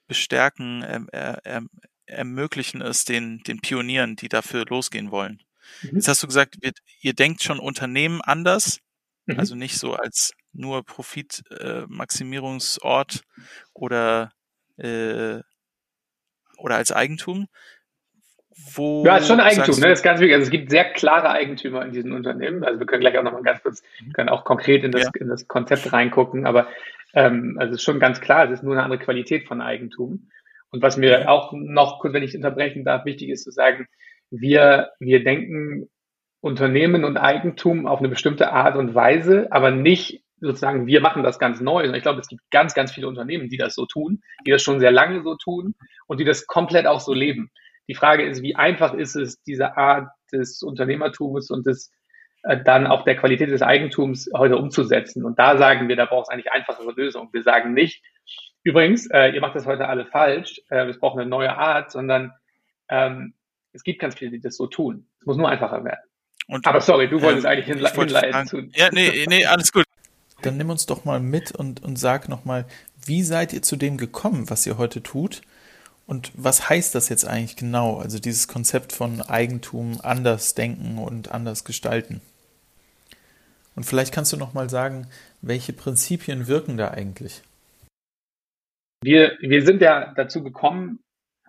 bestärken, 0.07 0.83
ähm, 0.87 1.09
ähm, 1.45 1.69
ermöglichen 2.11 2.81
es 2.81 3.05
den, 3.05 3.39
den 3.47 3.61
Pionieren, 3.61 4.15
die 4.15 4.29
dafür 4.29 4.65
losgehen 4.65 5.11
wollen. 5.11 5.41
Mhm. 5.81 5.95
Jetzt 5.95 6.07
hast 6.07 6.21
du 6.23 6.27
gesagt, 6.27 6.57
ihr, 6.61 6.71
ihr 7.01 7.13
denkt 7.13 7.43
schon 7.43 7.59
Unternehmen 7.59 8.21
anders, 8.21 8.79
mhm. 9.25 9.39
also 9.39 9.55
nicht 9.55 9.77
so 9.77 9.93
als 9.93 10.31
nur 10.53 10.85
Profitmaximierungsort 10.85 13.15
äh, 13.15 13.19
oder, 13.73 14.31
äh, 14.77 15.39
oder 16.57 16.75
als 16.75 16.91
Eigentum. 16.91 17.47
wo. 18.73 19.05
Ja, 19.05 19.17
ist 19.17 19.27
schon 19.27 19.39
Eigentum, 19.39 19.79
ne? 19.79 19.89
Das 19.89 19.99
ist 19.99 20.03
ganz 20.03 20.19
wichtig. 20.19 20.35
Also 20.35 20.45
es 20.45 20.51
gibt 20.51 20.69
sehr 20.69 20.91
klare 20.91 21.29
Eigentümer 21.29 21.85
in 21.85 21.93
diesen 21.93 22.11
Unternehmen. 22.11 22.63
Also 22.63 22.79
wir 22.79 22.85
können 22.85 23.01
gleich 23.01 23.17
auch 23.17 23.23
nochmal 23.23 23.43
ganz 23.43 23.63
kurz, 23.63 23.81
können 24.13 24.29
auch 24.29 24.43
konkret 24.43 24.83
in 24.83 24.91
das, 24.91 25.03
ja. 25.03 25.09
in 25.19 25.29
das 25.29 25.47
Konzept 25.47 25.93
reingucken, 25.93 26.45
aber 26.45 26.67
ähm, 27.13 27.57
also 27.59 27.73
es 27.73 27.79
ist 27.79 27.83
schon 27.83 27.99
ganz 27.99 28.21
klar, 28.21 28.45
es 28.45 28.51
ist 28.51 28.63
nur 28.63 28.73
eine 28.73 28.83
andere 28.83 28.99
Qualität 28.99 29.47
von 29.47 29.61
Eigentum. 29.61 30.29
Und 30.71 30.81
was 30.81 30.97
mir 30.97 31.29
auch 31.29 31.51
noch 31.53 31.99
kurz, 31.99 32.13
wenn 32.13 32.23
ich 32.23 32.35
unterbrechen 32.35 32.83
darf, 32.85 33.05
wichtig 33.05 33.29
ist 33.29 33.43
zu 33.43 33.51
sagen, 33.51 33.87
wir, 34.29 34.91
wir 34.99 35.23
denken 35.23 35.89
Unternehmen 36.39 37.03
und 37.03 37.17
Eigentum 37.17 37.85
auf 37.85 37.99
eine 37.99 38.09
bestimmte 38.09 38.51
Art 38.51 38.75
und 38.75 38.95
Weise, 38.95 39.47
aber 39.51 39.71
nicht 39.71 40.23
sozusagen, 40.39 40.87
wir 40.87 41.01
machen 41.01 41.23
das 41.23 41.37
ganz 41.37 41.61
neu. 41.61 41.87
Und 41.87 41.93
ich 41.93 42.01
glaube, 42.01 42.19
es 42.19 42.27
gibt 42.27 42.41
ganz, 42.49 42.73
ganz 42.73 42.91
viele 42.91 43.07
Unternehmen, 43.07 43.49
die 43.49 43.57
das 43.57 43.75
so 43.75 43.85
tun, 43.85 44.21
die 44.45 44.51
das 44.51 44.63
schon 44.63 44.79
sehr 44.79 44.91
lange 44.91 45.21
so 45.21 45.35
tun 45.35 45.75
und 46.07 46.19
die 46.19 46.25
das 46.25 46.47
komplett 46.47 46.87
auch 46.87 46.99
so 46.99 47.13
leben. 47.13 47.51
Die 47.87 47.93
Frage 47.93 48.25
ist, 48.25 48.41
wie 48.41 48.55
einfach 48.55 48.93
ist 48.93 49.15
es, 49.15 49.41
diese 49.43 49.77
Art 49.77 50.09
des 50.31 50.63
Unternehmertums 50.63 51.51
und 51.51 51.67
des 51.67 51.91
äh, 52.43 52.63
dann 52.63 52.87
auch 52.87 53.03
der 53.03 53.17
Qualität 53.17 53.51
des 53.51 53.61
Eigentums 53.61 54.29
heute 54.35 54.57
umzusetzen. 54.57 55.23
Und 55.23 55.37
da 55.37 55.57
sagen 55.57 55.87
wir, 55.87 55.95
da 55.95 56.05
braucht 56.05 56.27
es 56.27 56.33
eigentlich 56.33 56.51
einfachere 56.51 56.91
Lösungen. 56.93 57.29
Wir 57.31 57.43
sagen 57.43 57.73
nicht, 57.73 58.03
übrigens, 58.63 59.07
äh, 59.11 59.29
ihr 59.29 59.41
macht 59.41 59.55
das 59.55 59.65
heute 59.65 59.87
alle 59.87 60.05
falsch, 60.05 60.61
äh, 60.69 60.87
es 60.87 60.99
braucht 60.99 61.19
eine 61.19 61.29
neue 61.29 61.55
Art, 61.55 61.91
sondern 61.91 62.33
ähm, 62.89 63.33
es 63.73 63.83
gibt 63.83 63.99
ganz 63.99 64.15
viele, 64.15 64.31
die 64.31 64.41
das 64.41 64.55
so 64.55 64.67
tun. 64.67 65.07
Es 65.19 65.25
muss 65.25 65.37
nur 65.37 65.49
einfacher 65.49 65.83
werden. 65.83 66.01
Und, 66.47 66.65
Aber 66.67 66.81
sorry, 66.81 67.07
du 67.07 67.21
wolltest 67.21 67.45
ähm, 67.45 67.51
eigentlich 67.51 67.65
hinle 67.65 67.89
hinleiten 67.89 68.47
zu. 68.47 68.61
Ja, 68.73 68.89
nee, 68.91 69.25
nee, 69.27 69.45
alles 69.45 69.71
gut. 69.71 69.85
Dann 70.41 70.57
nimm 70.57 70.69
uns 70.69 70.85
doch 70.85 71.05
mal 71.05 71.19
mit 71.19 71.51
und, 71.51 71.83
und 71.83 71.97
sag 71.97 72.27
nochmal, 72.27 72.65
wie 73.05 73.23
seid 73.23 73.53
ihr 73.53 73.61
zu 73.61 73.75
dem 73.75 73.97
gekommen, 73.97 74.49
was 74.49 74.65
ihr 74.65 74.77
heute 74.77 75.01
tut? 75.01 75.41
Und 76.07 76.31
was 76.35 76.67
heißt 76.67 76.93
das 76.93 77.09
jetzt 77.09 77.25
eigentlich 77.25 77.55
genau? 77.55 77.97
Also 77.99 78.19
dieses 78.19 78.47
Konzept 78.47 78.91
von 78.91 79.21
Eigentum 79.21 79.99
anders 80.01 80.55
denken 80.55 80.97
und 80.97 81.31
anders 81.31 81.63
gestalten. 81.63 82.21
Und 83.75 83.85
vielleicht 83.85 84.13
kannst 84.13 84.33
du 84.33 84.37
noch 84.37 84.53
mal 84.53 84.69
sagen, 84.69 85.07
welche 85.41 85.73
Prinzipien 85.73 86.47
wirken 86.47 86.75
da 86.75 86.89
eigentlich? 86.89 87.41
Wir, 89.03 89.37
wir 89.39 89.65
sind 89.65 89.81
ja 89.81 90.13
dazu 90.15 90.43
gekommen, 90.43 90.99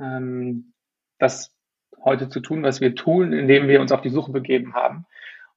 ähm, 0.01 0.73
das 1.19 1.55
heute 2.03 2.29
zu 2.29 2.41
tun, 2.41 2.63
was 2.63 2.81
wir 2.81 2.95
tun, 2.95 3.33
indem 3.33 3.69
wir 3.69 3.81
uns 3.81 3.93
auf 3.93 4.01
die 4.01 4.11
Suche 4.11 4.33
begeben 4.33 4.75
haben 4.75 5.07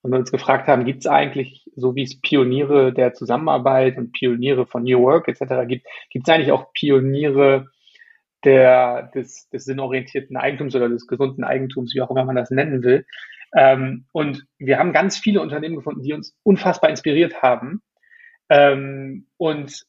und 0.02 0.14
uns 0.14 0.32
gefragt 0.32 0.68
haben, 0.68 0.86
gibt 0.86 1.00
es 1.00 1.08
eigentlich, 1.08 1.70
so 1.76 1.96
wie 1.96 2.04
es 2.04 2.22
Pioniere 2.22 2.94
der 2.94 3.14
Zusammenarbeit 3.14 3.98
und 3.98 4.12
Pioniere 4.12 4.68
von 4.68 4.84
New 4.84 5.02
Work 5.02 5.28
etc. 5.28 5.68
gibt, 5.68 5.88
gibt 6.12 6.28
es 6.28 6.34
eigentlich 6.34 6.52
auch 6.52 6.72
Pioniere 6.74 7.70
der, 8.44 9.10
des, 9.16 9.50
des 9.50 9.66
sinnorientierten 9.66 10.38
Eigentums 10.38 10.76
oder 10.76 10.90
des 10.90 11.08
gesunden 11.08 11.44
Eigentums, 11.44 11.96
wie 11.96 12.02
auch 12.02 12.12
immer 12.12 12.26
man 12.26 12.36
das 12.36 12.52
nennen 12.52 12.84
will. 12.84 13.06
Ähm, 13.56 14.06
und 14.12 14.46
wir 14.60 14.78
haben 14.78 14.94
ganz 14.94 15.18
viele 15.18 15.42
Unternehmen 15.42 15.76
gefunden, 15.76 16.04
die 16.04 16.14
uns 16.14 16.38
unfassbar 16.44 16.90
inspiriert 16.90 17.42
haben. 17.42 17.82
Ähm, 18.50 19.28
und 19.38 19.86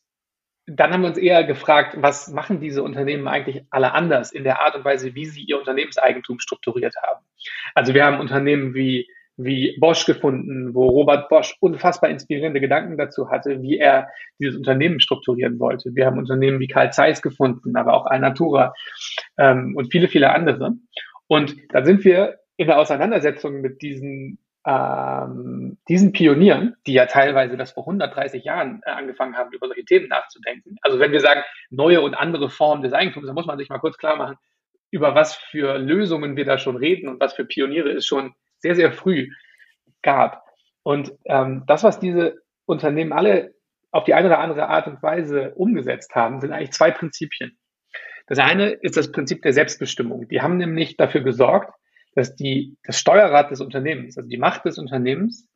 dann 0.67 0.93
haben 0.93 1.03
wir 1.03 1.09
uns 1.09 1.19
eher 1.19 1.45
gefragt, 1.45 1.97
was 2.01 2.29
machen 2.29 2.61
diese 2.61 2.83
Unternehmen 2.83 3.29
eigentlich 3.29 3.65
alle 3.71 3.93
anders 3.93 4.33
in 4.33 4.45
der 4.45 4.61
Art 4.61 4.75
und 4.75 4.85
Weise, 4.85 5.15
wie 5.15 5.27
sie 5.27 5.43
ihr 5.43 5.59
Unternehmenseigentum 5.59 6.41
strukturiert 6.41 6.95
haben. 7.07 7.25
Also 7.75 7.95
wir 7.95 8.05
haben 8.05 8.21
Unternehmen 8.21 8.75
wie 8.75 9.09
wie 9.37 9.77
Bosch 9.79 10.07
gefunden, 10.07 10.75
wo 10.75 10.87
Robert 10.89 11.29
Bosch 11.29 11.57
unfassbar 11.61 12.09
inspirierende 12.09 12.61
Gedanken 12.61 12.97
dazu 12.97 13.31
hatte, 13.31 13.61
wie 13.61 13.79
er 13.79 14.09
dieses 14.41 14.57
Unternehmen 14.57 14.99
strukturieren 14.99 15.59
wollte. 15.61 15.95
Wir 15.95 16.07
haben 16.07 16.19
Unternehmen 16.19 16.59
wie 16.59 16.69
Karl 16.69 16.93
Zeiss 16.93 17.21
gefunden, 17.21 17.77
aber 17.77 17.93
auch 17.93 18.07
Alnatura 18.07 18.73
ähm, 19.37 19.75
und 19.77 19.93
viele, 19.93 20.09
viele 20.09 20.35
andere. 20.35 20.73
Und 21.27 21.57
da 21.71 21.85
sind 21.85 22.05
wir 22.05 22.39
in 22.57 22.69
der 22.69 22.79
Auseinandersetzung 22.79 23.61
mit 23.61 23.83
diesen 23.83 24.39
ähm, 24.67 25.66
diesen 25.89 26.13
Pionieren, 26.13 26.77
die 26.87 26.95
ja 26.95 27.07
teilweise 27.07 27.57
das 27.57 27.73
vor 27.73 27.85
130 27.85 28.45
Jahren 28.45 28.81
äh, 28.85 28.91
angefangen 28.91 29.37
haben, 29.37 29.53
über 29.53 29.69
solche 29.69 29.85
Themen 29.85 30.09
nachzudenken. 30.09 30.77
Also 30.83 30.99
wenn 30.99 31.13
wir 31.13 31.21
sagen, 31.21 31.43
neue 31.71 32.01
und 32.01 32.15
andere 32.15 32.51
Formen 32.51 32.83
des 32.83 32.93
Eigentums, 32.93 33.27
dann 33.27 33.35
muss 33.35 33.47
man 33.47 33.59
sich 33.59 33.69
mal 33.69 33.79
kurz 33.79 33.97
klar 33.97 34.17
machen, 34.17 34.37
über 34.91 35.15
was 35.15 35.37
für 35.37 35.79
Lösungen 35.79 36.37
wir 36.37 36.45
da 36.45 36.59
schon 36.59 36.77
reden 36.77 37.09
und 37.09 37.21
was 37.21 37.35
für 37.35 37.45
Pioniere 37.45 37.91
es 37.91 38.07
schon 38.07 38.35
sehr, 38.59 38.75
sehr 38.75 38.93
früh 38.93 39.31
gab. 40.03 40.45
Und 40.83 41.13
ähm, 41.25 41.65
das, 41.67 41.85
was 41.85 42.01
diese 42.01 42.37
Unternehmen 42.65 43.13
alle 43.13 43.55
auf 43.91 44.05
die 44.05 44.15
eine 44.15 44.27
oder 44.27 44.41
andere 44.41 44.69
Art 44.69 44.87
und 44.89 45.03
Weise 45.03 45.55
umgesetzt 45.55 46.15
haben, 46.15 46.41
sind 46.41 46.53
eigentlich 46.53 46.73
zwei 46.73 46.91
Prinzipien. 46.91 47.57
Das 48.27 48.39
eine 48.39 48.71
ist 48.71 48.97
das 48.97 49.13
Prinzip 49.13 49.43
der 49.43 49.53
Selbstbestimmung. 49.53 50.29
Die 50.29 50.43
haben 50.43 50.57
nämlich 50.57 50.97
dafür 50.97 51.21
gesorgt, 51.21 51.73
dass 52.15 52.35
die, 52.35 52.77
das 52.85 52.99
Steuerrad 52.99 53.51
des 53.51 53.61
Unternehmens, 53.61 54.17
also 54.17 54.29
die 54.29 54.39
Macht 54.39 54.65
des 54.65 54.79
Unternehmens, 54.79 55.49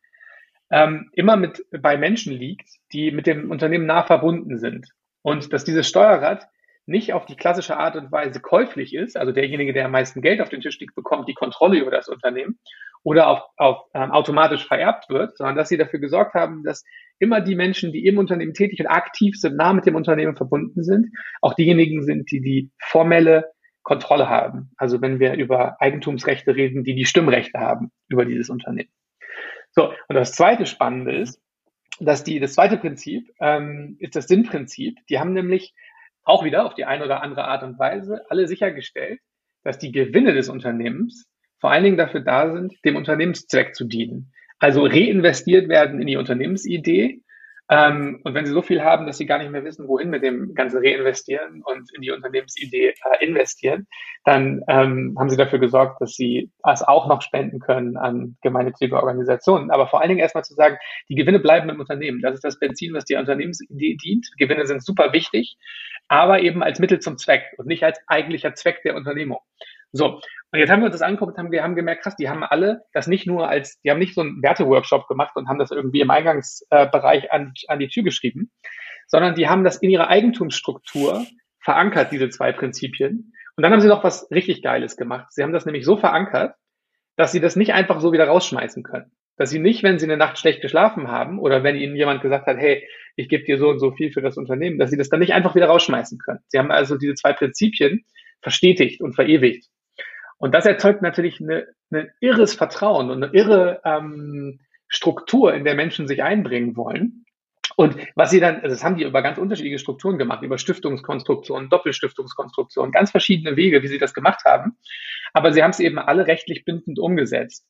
ähm, 0.70 1.11
immer 1.12 1.37
mit 1.37 1.64
bei 1.70 1.96
Menschen 1.96 2.33
liegt, 2.33 2.68
die 2.92 3.11
mit 3.11 3.26
dem 3.26 3.50
Unternehmen 3.50 3.87
nah 3.87 4.02
verbunden 4.02 4.59
sind. 4.59 4.88
Und 5.22 5.52
dass 5.52 5.64
dieses 5.64 5.88
Steuerrad 5.88 6.46
nicht 6.87 7.12
auf 7.12 7.26
die 7.26 7.37
klassische 7.37 7.76
Art 7.76 7.96
und 7.96 8.11
Weise 8.11 8.40
käuflich 8.40 8.94
ist, 8.94 9.16
also 9.16 9.33
derjenige, 9.33 9.72
der 9.72 9.87
am 9.87 9.92
meisten 9.92 10.22
Geld 10.22 10.40
auf 10.40 10.48
den 10.48 10.61
Tisch 10.61 10.78
legt, 10.80 10.94
bekommt 10.94 11.28
die 11.28 11.35
Kontrolle 11.35 11.78
über 11.78 11.90
das 11.90 12.09
Unternehmen 12.09 12.59
oder 13.02 13.28
auf, 13.28 13.42
auf 13.56 13.78
ähm, 13.94 14.11
automatisch 14.11 14.66
vererbt 14.66 15.09
wird, 15.09 15.37
sondern 15.37 15.56
dass 15.56 15.68
sie 15.68 15.76
dafür 15.76 16.00
gesorgt 16.00 16.35
haben, 16.35 16.64
dass 16.64 16.85
immer 17.18 17.40
die 17.40 17.54
Menschen, 17.54 17.92
die 17.92 18.06
im 18.06 18.18
Unternehmen 18.18 18.54
tätig 18.54 18.80
und 18.80 18.87
aktiv 18.87 19.37
sind, 19.38 19.56
nah 19.56 19.72
mit 19.72 19.87
dem 19.87 19.94
Unternehmen 19.94 20.37
verbunden 20.37 20.83
sind, 20.83 21.09
auch 21.40 21.54
diejenigen 21.54 22.02
sind, 22.02 22.30
die 22.30 22.40
die 22.40 22.70
formelle 22.78 23.50
Kontrolle 23.83 24.28
haben. 24.28 24.70
Also 24.76 25.00
wenn 25.00 25.20
wir 25.20 25.35
über 25.35 25.80
Eigentumsrechte 25.80 26.54
reden, 26.54 26.85
die 26.85 26.94
die 26.94 27.06
Stimmrechte 27.06 27.59
haben 27.59 27.90
über 28.09 28.24
dieses 28.24 28.50
Unternehmen. 28.50 28.90
So, 29.72 29.88
und 30.09 30.14
das 30.14 30.33
zweite 30.33 30.66
Spannende 30.66 31.16
ist, 31.16 31.40
dass 32.00 32.24
die, 32.24 32.40
das 32.40 32.54
zweite 32.54 32.76
Prinzip 32.78 33.30
ähm, 33.40 33.96
ist 34.00 34.16
das 34.16 34.26
Sinnprinzip. 34.26 34.98
Die 35.09 35.18
haben 35.18 35.33
nämlich 35.33 35.74
auch 36.22 36.44
wieder 36.44 36.64
auf 36.64 36.74
die 36.74 36.85
eine 36.85 37.04
oder 37.04 37.22
andere 37.22 37.44
Art 37.44 37.62
und 37.62 37.78
Weise 37.78 38.22
alle 38.30 38.48
sichergestellt, 38.48 39.20
dass 39.62 39.78
die 39.78 39.92
Gewinne 39.92 40.33
des 40.33 40.48
Unternehmens 40.48 41.26
vor 41.61 41.70
allen 41.70 41.85
Dingen 41.85 41.98
dafür 41.98 42.20
da 42.20 42.52
sind, 42.52 42.74
dem 42.85 42.96
Unternehmenszweck 42.96 43.74
zu 43.74 43.85
dienen. 43.85 44.33
Also 44.59 44.85
reinvestiert 44.85 45.68
werden 45.68 46.00
in 46.00 46.06
die 46.06 46.16
Unternehmensidee. 46.16 47.22
Ähm, 47.70 48.20
und 48.24 48.35
wenn 48.35 48.46
sie 48.46 48.52
so 48.52 48.62
viel 48.62 48.83
haben, 48.83 49.06
dass 49.06 49.16
sie 49.16 49.26
gar 49.26 49.38
nicht 49.38 49.52
mehr 49.52 49.64
wissen, 49.64 49.87
wohin 49.87 50.11
mit 50.11 50.24
dem 50.24 50.54
ganzen 50.54 50.85
Reinvestieren 50.85 51.62
und 51.62 51.88
in 51.94 52.02
die 52.02 52.11
Unternehmensidee 52.11 52.88
äh, 52.88 53.24
investieren, 53.24 53.87
dann 54.24 54.62
ähm, 54.66 55.16
haben 55.16 55.30
sie 55.30 55.37
dafür 55.37 55.61
gesorgt, 55.61 56.00
dass 56.00 56.14
sie 56.14 56.50
es 56.68 56.83
auch 56.83 57.06
noch 57.06 57.22
spenden 57.22 57.61
können 57.61 57.96
an 57.96 58.37
gemeinnützige 58.42 58.96
Organisationen. 58.96 59.70
Aber 59.70 59.87
vor 59.87 60.00
allen 60.00 60.09
Dingen 60.09 60.20
erstmal 60.20 60.42
zu 60.42 60.54
sagen, 60.54 60.78
die 61.09 61.14
Gewinne 61.14 61.38
bleiben 61.38 61.70
im 61.70 61.78
Unternehmen. 61.78 62.20
Das 62.20 62.35
ist 62.35 62.44
das 62.44 62.59
Benzin, 62.59 62.92
was 62.92 63.04
die 63.04 63.14
Unternehmensidee 63.14 63.96
dient. 63.96 64.26
Gewinne 64.37 64.66
sind 64.66 64.85
super 64.85 65.12
wichtig, 65.12 65.56
aber 66.09 66.40
eben 66.40 66.64
als 66.64 66.80
Mittel 66.80 66.98
zum 66.98 67.18
Zweck 67.18 67.44
und 67.56 67.68
nicht 67.68 67.85
als 67.85 68.00
eigentlicher 68.09 68.54
Zweck 68.54 68.83
der 68.83 68.96
Unternehmung. 68.96 69.38
So, 69.92 70.20
und 70.52 70.58
jetzt 70.58 70.70
haben 70.70 70.80
wir 70.80 70.86
uns 70.86 70.94
das 70.94 71.02
angeguckt, 71.02 71.38
haben, 71.38 71.52
wir 71.52 71.62
haben 71.62 71.76
gemerkt, 71.76 72.02
krass, 72.02 72.16
die 72.16 72.28
haben 72.28 72.42
alle 72.42 72.82
das 72.92 73.06
nicht 73.06 73.26
nur 73.26 73.48
als, 73.48 73.80
die 73.82 73.90
haben 73.90 74.00
nicht 74.00 74.14
so 74.14 74.20
einen 74.20 74.42
Werteworkshop 74.42 75.06
gemacht 75.06 75.36
und 75.36 75.48
haben 75.48 75.58
das 75.58 75.70
irgendwie 75.70 76.00
im 76.00 76.10
Eingangsbereich 76.10 77.30
an, 77.30 77.52
an 77.68 77.78
die 77.78 77.88
Tür 77.88 78.02
geschrieben, 78.02 78.50
sondern 79.06 79.34
die 79.36 79.48
haben 79.48 79.62
das 79.62 79.76
in 79.76 79.90
ihrer 79.90 80.08
Eigentumsstruktur 80.08 81.24
verankert, 81.60 82.10
diese 82.10 82.30
zwei 82.30 82.52
Prinzipien. 82.52 83.32
Und 83.56 83.62
dann 83.62 83.72
haben 83.72 83.80
sie 83.80 83.88
noch 83.88 84.02
was 84.02 84.30
richtig 84.30 84.62
Geiles 84.62 84.96
gemacht. 84.96 85.26
Sie 85.30 85.42
haben 85.42 85.52
das 85.52 85.66
nämlich 85.66 85.84
so 85.84 85.96
verankert, 85.96 86.54
dass 87.16 87.32
sie 87.32 87.40
das 87.40 87.54
nicht 87.54 87.72
einfach 87.72 88.00
so 88.00 88.12
wieder 88.12 88.26
rausschmeißen 88.26 88.82
können. 88.82 89.12
Dass 89.36 89.50
sie 89.50 89.58
nicht, 89.58 89.82
wenn 89.82 89.98
sie 89.98 90.06
eine 90.06 90.16
Nacht 90.16 90.38
schlecht 90.38 90.62
geschlafen 90.62 91.08
haben 91.08 91.38
oder 91.38 91.62
wenn 91.62 91.76
ihnen 91.76 91.94
jemand 91.94 92.22
gesagt 92.22 92.46
hat, 92.46 92.56
hey, 92.56 92.86
ich 93.16 93.28
gebe 93.28 93.44
dir 93.44 93.58
so 93.58 93.68
und 93.68 93.78
so 93.78 93.92
viel 93.92 94.12
für 94.12 94.22
das 94.22 94.36
Unternehmen, 94.36 94.78
dass 94.78 94.90
sie 94.90 94.96
das 94.96 95.08
dann 95.10 95.20
nicht 95.20 95.32
einfach 95.32 95.54
wieder 95.54 95.66
rausschmeißen 95.66 96.18
können. 96.18 96.40
Sie 96.48 96.58
haben 96.58 96.70
also 96.70 96.96
diese 96.96 97.14
zwei 97.14 97.32
Prinzipien 97.32 98.04
verstetigt 98.40 99.00
und 99.00 99.14
verewigt. 99.14 99.66
Und 100.40 100.55
das 100.55 100.64
erzeugt 100.64 101.03
natürlich 101.03 101.38
eine, 101.40 101.66
ein 101.92 102.11
irres 102.20 102.55
Vertrauen 102.55 103.11
und 103.11 103.22
eine 103.22 103.33
irre 103.35 103.83
ähm, 103.85 104.61
Struktur, 104.88 105.53
in 105.55 105.64
der 105.64 105.74
Menschen 105.74 106.09
sich 106.09 106.22
einbringen 106.22 106.76
wollen. 106.76 107.26
Und 107.76 107.96
was 108.14 108.31
sie 108.31 108.40
dann, 108.40 108.57
also 108.57 108.68
das 108.68 108.83
haben 108.83 108.96
die 108.96 109.05
über 109.05 109.22
ganz 109.22 109.37
unterschiedliche 109.37 109.79
Strukturen 109.79 110.16
gemacht, 110.16 110.42
über 110.42 110.57
Stiftungskonstruktionen, 110.57 111.68
Doppelstiftungskonstruktionen, 111.68 112.90
ganz 112.90 113.11
verschiedene 113.11 113.57
Wege, 113.57 113.83
wie 113.83 113.88
sie 113.88 113.98
das 113.98 114.14
gemacht 114.14 114.44
haben. 114.46 114.79
Aber 115.35 115.53
sie 115.53 115.62
haben 115.62 115.70
es 115.72 115.81
eben 115.81 115.98
alle 115.98 116.26
rechtlich 116.26 116.64
bindend 116.64 116.98
umgesetzt. 116.98 117.66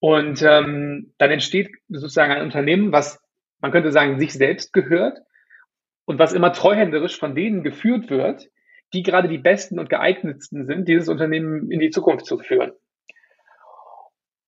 Und 0.00 0.40
ähm, 0.42 1.12
dann 1.18 1.30
entsteht 1.30 1.70
sozusagen 1.88 2.32
ein 2.32 2.42
Unternehmen, 2.42 2.90
was 2.90 3.22
man 3.60 3.70
könnte 3.70 3.92
sagen, 3.92 4.18
sich 4.18 4.32
selbst 4.32 4.72
gehört 4.72 5.18
und 6.06 6.18
was 6.18 6.32
immer 6.32 6.54
treuhänderisch 6.54 7.18
von 7.18 7.34
denen 7.34 7.62
geführt 7.62 8.08
wird, 8.08 8.48
die 8.94 9.02
gerade 9.02 9.28
die 9.28 9.38
besten 9.38 9.78
und 9.78 9.90
geeignetsten 9.90 10.66
sind, 10.66 10.88
dieses 10.88 11.08
Unternehmen 11.08 11.70
in 11.70 11.80
die 11.80 11.90
Zukunft 11.90 12.26
zu 12.26 12.38
führen. 12.38 12.72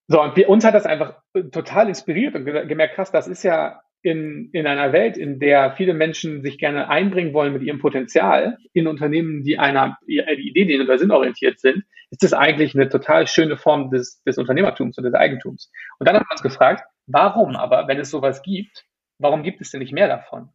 So, 0.09 0.23
und 0.23 0.37
wir, 0.37 0.49
uns 0.49 0.65
hat 0.65 0.75
das 0.75 0.87
einfach 0.87 1.21
total 1.51 1.89
inspiriert 1.89 2.35
und 2.37 2.45
gemerkt, 2.45 2.95
krass, 2.95 3.11
das 3.11 3.27
ist 3.27 3.43
ja 3.43 3.81
in, 4.03 4.51
in 4.53 4.69
einer 4.69 4.93
Welt, 4.93 5.17
in 5.17 5.41
der 5.41 5.73
viele 5.73 5.93
Menschen 5.93 6.43
sich 6.43 6.59
gerne 6.59 6.89
einbringen 6.89 7.35
wollen 7.35 7.53
mit 7.53 7.63
ihrem 7.63 7.81
Potenzial 7.81 8.57
in 8.73 8.87
Unternehmen, 8.87 9.43
die 9.43 9.59
einer 9.59 9.99
die 10.07 10.21
Idee, 10.21 10.65
die 10.65 10.81
oder 10.81 10.97
sinnorientiert 10.97 11.59
sind, 11.59 11.83
ist 12.11 12.23
das 12.23 12.33
eigentlich 12.33 12.77
eine 12.77 12.89
total 12.89 13.27
schöne 13.27 13.57
Form 13.57 13.91
des, 13.91 14.23
des 14.23 14.39
Unternehmertums 14.39 14.97
und 14.97 15.05
des 15.05 15.15
Eigentums. 15.15 15.73
Und 15.99 16.07
dann 16.07 16.15
hat 16.15 16.23
man 16.23 16.35
uns 16.35 16.43
gefragt, 16.43 16.85
warum 17.09 17.57
aber, 17.57 17.89
wenn 17.89 17.99
es 17.99 18.11
sowas 18.11 18.43
gibt, 18.43 18.85
warum 19.19 19.43
gibt 19.43 19.61
es 19.61 19.73
denn 19.73 19.81
nicht 19.81 19.93
mehr 19.93 20.07
davon? 20.07 20.51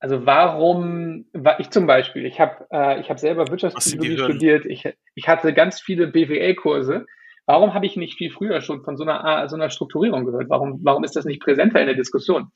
Also 0.00 0.26
warum, 0.26 1.26
war 1.32 1.58
ich 1.58 1.70
zum 1.70 1.86
Beispiel, 1.86 2.24
ich 2.24 2.38
habe 2.40 2.66
äh, 2.70 3.00
ich 3.00 3.10
hab 3.10 3.18
selber 3.18 3.48
Wirtschaftspsychologie 3.48 4.18
studiert, 4.18 4.64
ich, 4.64 4.88
ich 5.14 5.28
hatte 5.28 5.52
ganz 5.52 5.80
viele 5.80 6.06
BWL-Kurse. 6.06 7.06
Warum 7.46 7.74
habe 7.74 7.86
ich 7.86 7.96
nicht 7.96 8.16
viel 8.16 8.30
früher 8.30 8.60
schon 8.60 8.84
von 8.84 8.96
so 8.96 9.04
einer, 9.04 9.48
so 9.48 9.56
einer 9.56 9.70
Strukturierung 9.70 10.24
gehört? 10.24 10.50
Warum, 10.50 10.80
warum 10.84 11.02
ist 11.02 11.16
das 11.16 11.24
nicht 11.24 11.42
präsenter 11.42 11.80
in 11.80 11.86
der 11.86 11.96
Diskussion? 11.96 12.52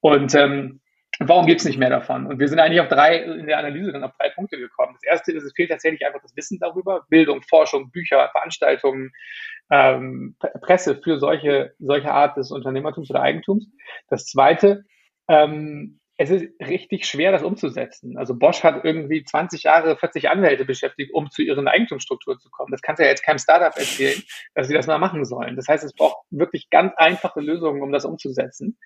Und 0.00 0.34
ähm, 0.34 0.80
warum 1.18 1.46
gibt 1.46 1.60
es 1.60 1.66
nicht 1.66 1.78
mehr 1.78 1.90
davon? 1.90 2.26
Und 2.26 2.38
wir 2.38 2.46
sind 2.46 2.60
eigentlich 2.60 2.80
auf 2.80 2.88
drei, 2.88 3.16
in 3.22 3.46
der 3.46 3.58
Analyse 3.58 3.92
dann 3.92 4.04
auf 4.04 4.12
drei 4.18 4.28
Punkte 4.28 4.58
gekommen. 4.58 4.94
Das 4.94 5.10
erste 5.10 5.32
ist, 5.32 5.44
es 5.44 5.54
fehlt 5.54 5.70
tatsächlich 5.70 6.06
einfach 6.06 6.20
das 6.22 6.36
Wissen 6.36 6.58
darüber. 6.60 7.06
Bildung, 7.08 7.42
Forschung, 7.42 7.90
Bücher, 7.90 8.28
Veranstaltungen, 8.30 9.10
ähm, 9.70 10.36
Presse 10.60 11.00
für 11.02 11.18
solche, 11.18 11.72
solche 11.78 12.12
Art 12.12 12.36
des 12.36 12.50
Unternehmertums 12.50 13.10
oder 13.10 13.22
Eigentums. 13.22 13.66
Das 14.08 14.26
zweite, 14.26 14.84
ähm, 15.28 15.98
es 16.20 16.30
ist 16.30 16.46
richtig 16.60 17.06
schwer, 17.06 17.30
das 17.30 17.44
umzusetzen. 17.44 18.18
Also 18.18 18.36
Bosch 18.36 18.64
hat 18.64 18.84
irgendwie 18.84 19.22
20 19.22 19.62
Jahre, 19.62 19.96
40 19.96 20.28
Anwälte 20.28 20.64
beschäftigt, 20.64 21.14
um 21.14 21.30
zu 21.30 21.42
ihren 21.42 21.68
Eigentumsstrukturen 21.68 22.40
zu 22.40 22.50
kommen. 22.50 22.72
Das 22.72 22.82
kannst 22.82 22.98
du 22.98 23.04
ja 23.04 23.10
jetzt 23.10 23.22
keinem 23.22 23.38
Startup 23.38 23.74
erzählen, 23.78 24.20
dass 24.54 24.66
sie 24.66 24.74
das 24.74 24.88
mal 24.88 24.98
machen 24.98 25.24
sollen. 25.24 25.54
Das 25.54 25.68
heißt, 25.68 25.84
es 25.84 25.94
braucht 25.94 26.16
wirklich 26.30 26.70
ganz 26.70 26.92
einfache 26.96 27.40
Lösungen, 27.40 27.82
um 27.82 27.92
das 27.92 28.04
umzusetzen. 28.04 28.76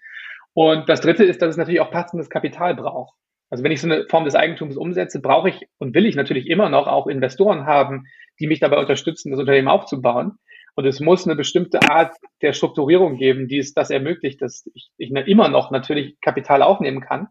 Und 0.53 0.91
das 0.91 1.01
Dritte 1.01 1.25
ist, 1.25 1.41
dass 1.41 1.49
es 1.49 1.57
natürlich 1.57 1.81
auch 1.81 1.91
passendes 1.91 2.29
Kapital 2.29 2.75
braucht. 2.75 3.17
Also 3.49 3.65
wenn 3.65 3.73
ich 3.73 3.81
so 3.81 3.87
eine 3.87 4.07
Form 4.11 4.27
des 4.27 4.35
Eigentums 4.35 4.77
umsetze, 4.77 5.23
brauche 5.23 5.49
ich 5.49 5.67
und 5.79 5.95
will 5.95 6.05
ich 6.05 6.17
natürlich 6.17 6.49
immer 6.49 6.69
noch 6.69 6.87
auch 6.87 7.07
Investoren 7.07 7.65
haben, 7.65 8.05
die 8.41 8.47
mich 8.47 8.61
dabei 8.61 8.77
unterstützen, 8.77 9.31
das 9.31 9.41
Unternehmen 9.41 9.69
aufzubauen. 9.69 10.39
Und 10.75 10.87
es 10.87 11.01
muss 11.01 11.27
eine 11.27 11.37
bestimmte 11.37 11.83
Art 11.91 12.15
der 12.41 12.53
Strukturierung 12.53 13.17
geben, 13.17 13.47
die 13.47 13.59
es 13.59 13.75
das 13.75 13.91
ermöglicht, 13.91 14.41
dass 14.41 14.69
ich, 14.75 14.91
ich 14.97 15.11
immer 15.11 15.49
noch 15.49 15.71
natürlich 15.71 16.19
Kapital 16.21 16.63
aufnehmen 16.63 17.01
kann 17.01 17.29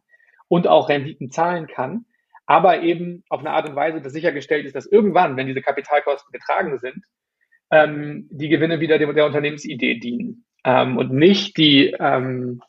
und 0.48 0.68
auch 0.68 0.90
Renditen 0.90 1.32
zahlen 1.32 1.68
kann, 1.68 2.06
aber 2.46 2.82
eben 2.82 3.24
auf 3.30 3.40
eine 3.40 3.52
Art 3.52 3.68
und 3.70 3.76
Weise, 3.76 4.02
dass 4.02 4.14
sichergestellt 4.14 4.66
ist, 4.66 4.76
dass 4.76 4.86
irgendwann, 4.86 5.38
wenn 5.38 5.48
diese 5.48 5.62
Kapitalkosten 5.62 6.32
getragen 6.32 6.78
sind, 6.78 7.04
ähm, 7.72 8.28
die 8.30 8.50
Gewinne 8.50 8.80
wieder 8.80 9.00
der, 9.00 9.12
der 9.14 9.26
Unternehmensidee 9.26 10.00
dienen 10.00 10.46
ähm, 10.64 10.98
und 10.98 11.12
nicht 11.14 11.58
die 11.58 11.96
ähm, 12.00 12.62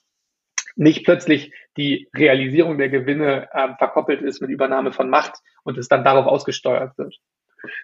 nicht 0.76 1.04
plötzlich 1.04 1.52
die 1.76 2.08
Realisierung 2.14 2.78
der 2.78 2.88
Gewinne 2.88 3.48
ähm, 3.54 3.74
verkoppelt 3.78 4.22
ist 4.22 4.40
mit 4.40 4.50
Übernahme 4.50 4.92
von 4.92 5.10
Macht 5.10 5.34
und 5.64 5.78
es 5.78 5.88
dann 5.88 6.04
darauf 6.04 6.26
ausgesteuert 6.26 6.96
wird. 6.96 7.16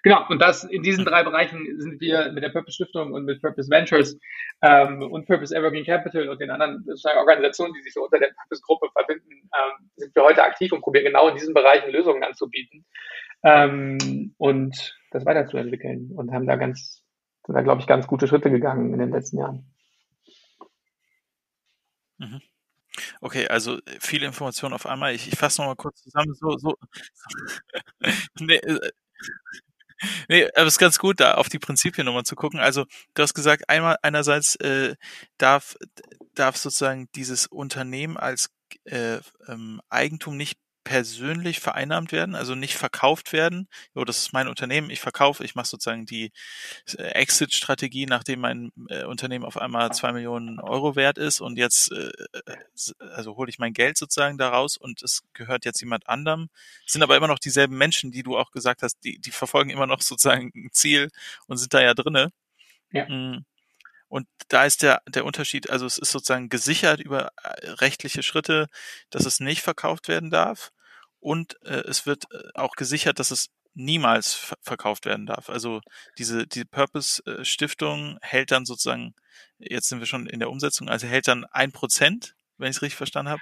Genau, 0.03 0.25
und 0.29 0.41
das 0.41 0.63
in 0.63 0.83
diesen 0.83 1.05
drei 1.05 1.23
Bereichen 1.23 1.79
sind 1.79 2.01
wir 2.01 2.31
mit 2.31 2.43
der 2.43 2.49
Purpose 2.49 2.75
Stiftung 2.75 3.13
und 3.13 3.25
mit 3.25 3.41
Purpose 3.41 3.69
Ventures 3.69 4.17
ähm, 4.61 5.01
und 5.01 5.25
Purpose 5.25 5.55
Evergreen 5.55 5.85
Capital 5.85 6.29
und 6.29 6.39
den 6.39 6.51
anderen 6.51 6.85
Organisationen, 7.17 7.73
die 7.73 7.81
sich 7.81 7.93
so 7.93 8.03
unter 8.03 8.19
der 8.19 8.31
Purpose 8.41 8.61
Gruppe 8.61 8.89
verbinden, 8.93 9.31
ähm, 9.31 9.89
sind 9.95 10.15
wir 10.15 10.23
heute 10.23 10.43
aktiv 10.43 10.71
und 10.71 10.81
probieren 10.81 11.05
genau 11.05 11.29
in 11.29 11.35
diesen 11.35 11.53
Bereichen 11.53 11.91
Lösungen 11.91 12.23
anzubieten 12.23 12.85
ähm, 13.43 14.33
und 14.37 14.97
das 15.11 15.25
weiterzuentwickeln 15.25 16.11
und 16.15 16.31
haben 16.31 16.47
da 16.47 16.55
ganz, 16.55 17.03
sind 17.45 17.55
da 17.55 17.61
glaube 17.61 17.81
ich 17.81 17.87
ganz 17.87 18.07
gute 18.07 18.27
Schritte 18.27 18.51
gegangen 18.51 18.93
in 18.93 18.99
den 18.99 19.11
letzten 19.11 19.39
Jahren. 19.39 19.65
Mhm. 22.17 22.41
Okay, 23.21 23.47
also 23.47 23.79
viele 23.99 24.25
Informationen 24.25 24.73
auf 24.73 24.85
einmal. 24.85 25.13
Ich, 25.13 25.31
ich 25.31 25.37
fasse 25.37 25.61
nochmal 25.61 25.75
kurz 25.75 26.01
zusammen. 26.03 26.33
So, 26.33 26.57
so. 26.57 26.75
nee, 28.39 28.55
äh, 28.55 28.89
Nee, 30.29 30.45
aber 30.55 30.67
es 30.67 30.73
ist 30.75 30.79
ganz 30.79 30.97
gut, 30.99 31.19
da 31.19 31.33
auf 31.35 31.49
die 31.49 31.59
Prinzipien 31.59 32.05
nochmal 32.05 32.23
zu 32.23 32.35
gucken. 32.35 32.59
Also, 32.59 32.85
du 33.15 33.23
hast 33.23 33.33
gesagt, 33.33 33.69
einmal 33.69 33.97
einerseits 34.01 34.55
äh, 34.57 34.95
darf, 35.37 35.75
darf 36.35 36.57
sozusagen 36.57 37.09
dieses 37.15 37.47
Unternehmen 37.47 38.17
als 38.17 38.49
äh, 38.85 39.17
ähm, 39.47 39.81
Eigentum 39.89 40.37
nicht 40.37 40.57
persönlich 40.89 41.59
vereinnahmt 41.59 42.11
werden, 42.11 42.33
also 42.33 42.55
nicht 42.55 42.75
verkauft 42.75 43.31
werden. 43.31 43.67
Jo, 43.93 44.05
das 44.05 44.17
ist 44.17 44.33
mein 44.33 44.47
Unternehmen, 44.47 44.89
ich 44.89 44.99
verkaufe, 45.01 45.43
ich 45.43 45.53
mache 45.53 45.67
sozusagen 45.67 46.07
die 46.07 46.31
äh, 46.97 47.03
Exit-Strategie, 47.11 48.07
nachdem 48.07 48.39
mein 48.39 48.71
äh, 48.89 49.03
Unternehmen 49.03 49.45
auf 49.45 49.57
einmal 49.57 49.91
zwei 49.91 50.13
Millionen 50.13 50.59
Euro 50.59 50.95
wert 50.95 51.19
ist 51.19 51.41
und 51.41 51.59
jetzt, 51.59 51.91
äh, 51.91 52.09
also 53.13 53.37
hole 53.37 53.51
ich 53.51 53.59
mein 53.59 53.73
Geld 53.73 53.99
sozusagen 53.99 54.39
daraus 54.39 54.77
und 54.77 55.03
es 55.03 55.21
gehört 55.33 55.63
jetzt 55.63 55.79
jemand 55.79 56.09
anderem. 56.09 56.49
Es 56.87 56.93
sind 56.93 57.03
aber 57.03 57.15
immer 57.15 57.27
noch 57.27 57.37
dieselben 57.37 57.77
Menschen, 57.77 58.09
die 58.09 58.23
du 58.23 58.35
auch 58.35 58.49
gesagt 58.49 58.81
hast, 58.81 58.97
die, 59.03 59.19
die 59.19 59.31
verfolgen 59.31 59.69
immer 59.69 59.85
noch 59.85 60.01
sozusagen 60.01 60.51
ein 60.55 60.69
Ziel 60.71 61.09
und 61.45 61.57
sind 61.57 61.71
da 61.71 61.81
ja 61.81 61.93
drinne. 61.93 62.31
Ja. 62.91 63.07
Mm. 63.07 63.45
Und 64.07 64.25
da 64.47 64.65
ist 64.65 64.81
der, 64.81 65.03
der 65.07 65.23
Unterschied, 65.23 65.69
also 65.69 65.85
es 65.85 65.99
ist 65.99 66.11
sozusagen 66.11 66.49
gesichert 66.49 66.99
über 66.99 67.29
rechtliche 67.63 68.23
Schritte, 68.23 68.69
dass 69.11 69.27
es 69.27 69.39
nicht 69.39 69.61
verkauft 69.61 70.07
werden 70.07 70.31
darf 70.31 70.71
und 71.19 71.61
äh, 71.63 71.83
es 71.87 72.05
wird 72.05 72.25
äh, 72.31 72.37
auch 72.55 72.75
gesichert, 72.75 73.19
dass 73.19 73.31
es 73.31 73.49
niemals 73.73 74.53
verkauft 74.61 75.05
werden 75.05 75.25
darf. 75.25 75.49
Also 75.49 75.81
diese 76.17 76.47
die 76.47 76.65
Purpose 76.65 77.21
äh, 77.25 77.43
hält 78.21 78.51
dann 78.51 78.65
sozusagen, 78.65 79.13
jetzt 79.57 79.89
sind 79.89 79.99
wir 79.99 80.07
schon 80.07 80.27
in 80.27 80.39
der 80.39 80.49
Umsetzung, 80.49 80.89
also 80.89 81.07
hält 81.07 81.27
dann 81.27 81.45
ein 81.45 81.71
Prozent, 81.71 82.35
wenn 82.57 82.69
ich 82.69 82.77
es 82.77 82.81
richtig 82.81 82.97
verstanden 82.97 83.31
habe, 83.31 83.41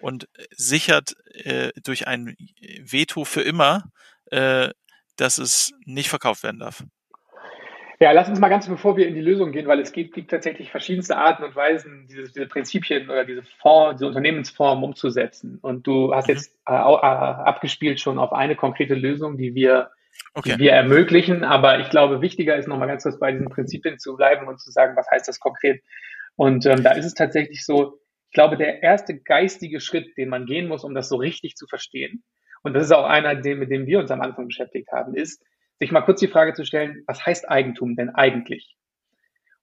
und 0.00 0.24
äh, 0.34 0.46
sichert 0.56 1.14
äh, 1.34 1.72
durch 1.82 2.06
ein 2.06 2.36
Veto 2.60 3.24
für 3.24 3.42
immer, 3.42 3.90
äh, 4.26 4.70
dass 5.16 5.38
es 5.38 5.72
nicht 5.84 6.08
verkauft 6.08 6.42
werden 6.42 6.60
darf. 6.60 6.84
Ja, 8.00 8.12
lass 8.12 8.28
uns 8.28 8.38
mal 8.38 8.48
ganz 8.48 8.68
bevor 8.68 8.96
wir 8.96 9.08
in 9.08 9.14
die 9.14 9.20
Lösung 9.20 9.50
gehen, 9.50 9.66
weil 9.66 9.80
es 9.80 9.90
gibt, 9.90 10.14
gibt 10.14 10.30
tatsächlich 10.30 10.70
verschiedenste 10.70 11.16
Arten 11.16 11.42
und 11.42 11.56
Weisen, 11.56 12.06
diese, 12.08 12.30
diese 12.30 12.46
Prinzipien 12.46 13.10
oder 13.10 13.24
diese 13.24 13.42
Fonds, 13.60 13.98
diese 13.98 14.06
Unternehmensform 14.06 14.84
umzusetzen. 14.84 15.58
Und 15.62 15.86
du 15.86 16.14
hast 16.14 16.28
mhm. 16.28 16.34
jetzt 16.34 16.54
äh, 16.68 16.74
äh, 16.74 16.76
abgespielt 16.76 17.98
schon 17.98 18.20
auf 18.20 18.32
eine 18.32 18.54
konkrete 18.54 18.94
Lösung, 18.94 19.36
die 19.36 19.54
wir, 19.56 19.90
okay. 20.34 20.52
die 20.52 20.58
wir 20.60 20.72
ermöglichen. 20.72 21.42
Aber 21.42 21.80
ich 21.80 21.90
glaube, 21.90 22.20
wichtiger 22.20 22.56
ist 22.56 22.68
nochmal 22.68 22.86
ganz 22.86 23.02
kurz 23.02 23.18
bei 23.18 23.32
diesen 23.32 23.48
Prinzipien 23.48 23.98
zu 23.98 24.16
bleiben 24.16 24.46
und 24.46 24.60
zu 24.60 24.70
sagen, 24.70 24.96
was 24.96 25.10
heißt 25.10 25.26
das 25.26 25.40
konkret? 25.40 25.82
Und 26.36 26.66
ähm, 26.66 26.84
da 26.84 26.92
ist 26.92 27.04
es 27.04 27.14
tatsächlich 27.14 27.64
so, 27.64 27.98
ich 28.30 28.34
glaube, 28.34 28.56
der 28.56 28.80
erste 28.80 29.18
geistige 29.18 29.80
Schritt, 29.80 30.16
den 30.16 30.28
man 30.28 30.46
gehen 30.46 30.68
muss, 30.68 30.84
um 30.84 30.94
das 30.94 31.08
so 31.08 31.16
richtig 31.16 31.56
zu 31.56 31.66
verstehen, 31.66 32.22
und 32.62 32.74
das 32.74 32.84
ist 32.84 32.92
auch 32.92 33.04
einer, 33.04 33.34
den, 33.34 33.58
mit 33.58 33.70
dem 33.70 33.86
wir 33.86 33.98
uns 33.98 34.10
am 34.10 34.20
Anfang 34.20 34.46
beschäftigt 34.46 34.90
haben, 34.92 35.14
ist, 35.14 35.42
sich 35.78 35.92
mal 35.92 36.02
kurz 36.02 36.20
die 36.20 36.28
Frage 36.28 36.54
zu 36.54 36.64
stellen, 36.64 37.02
was 37.06 37.24
heißt 37.24 37.48
Eigentum 37.48 37.96
denn 37.96 38.10
eigentlich? 38.10 38.76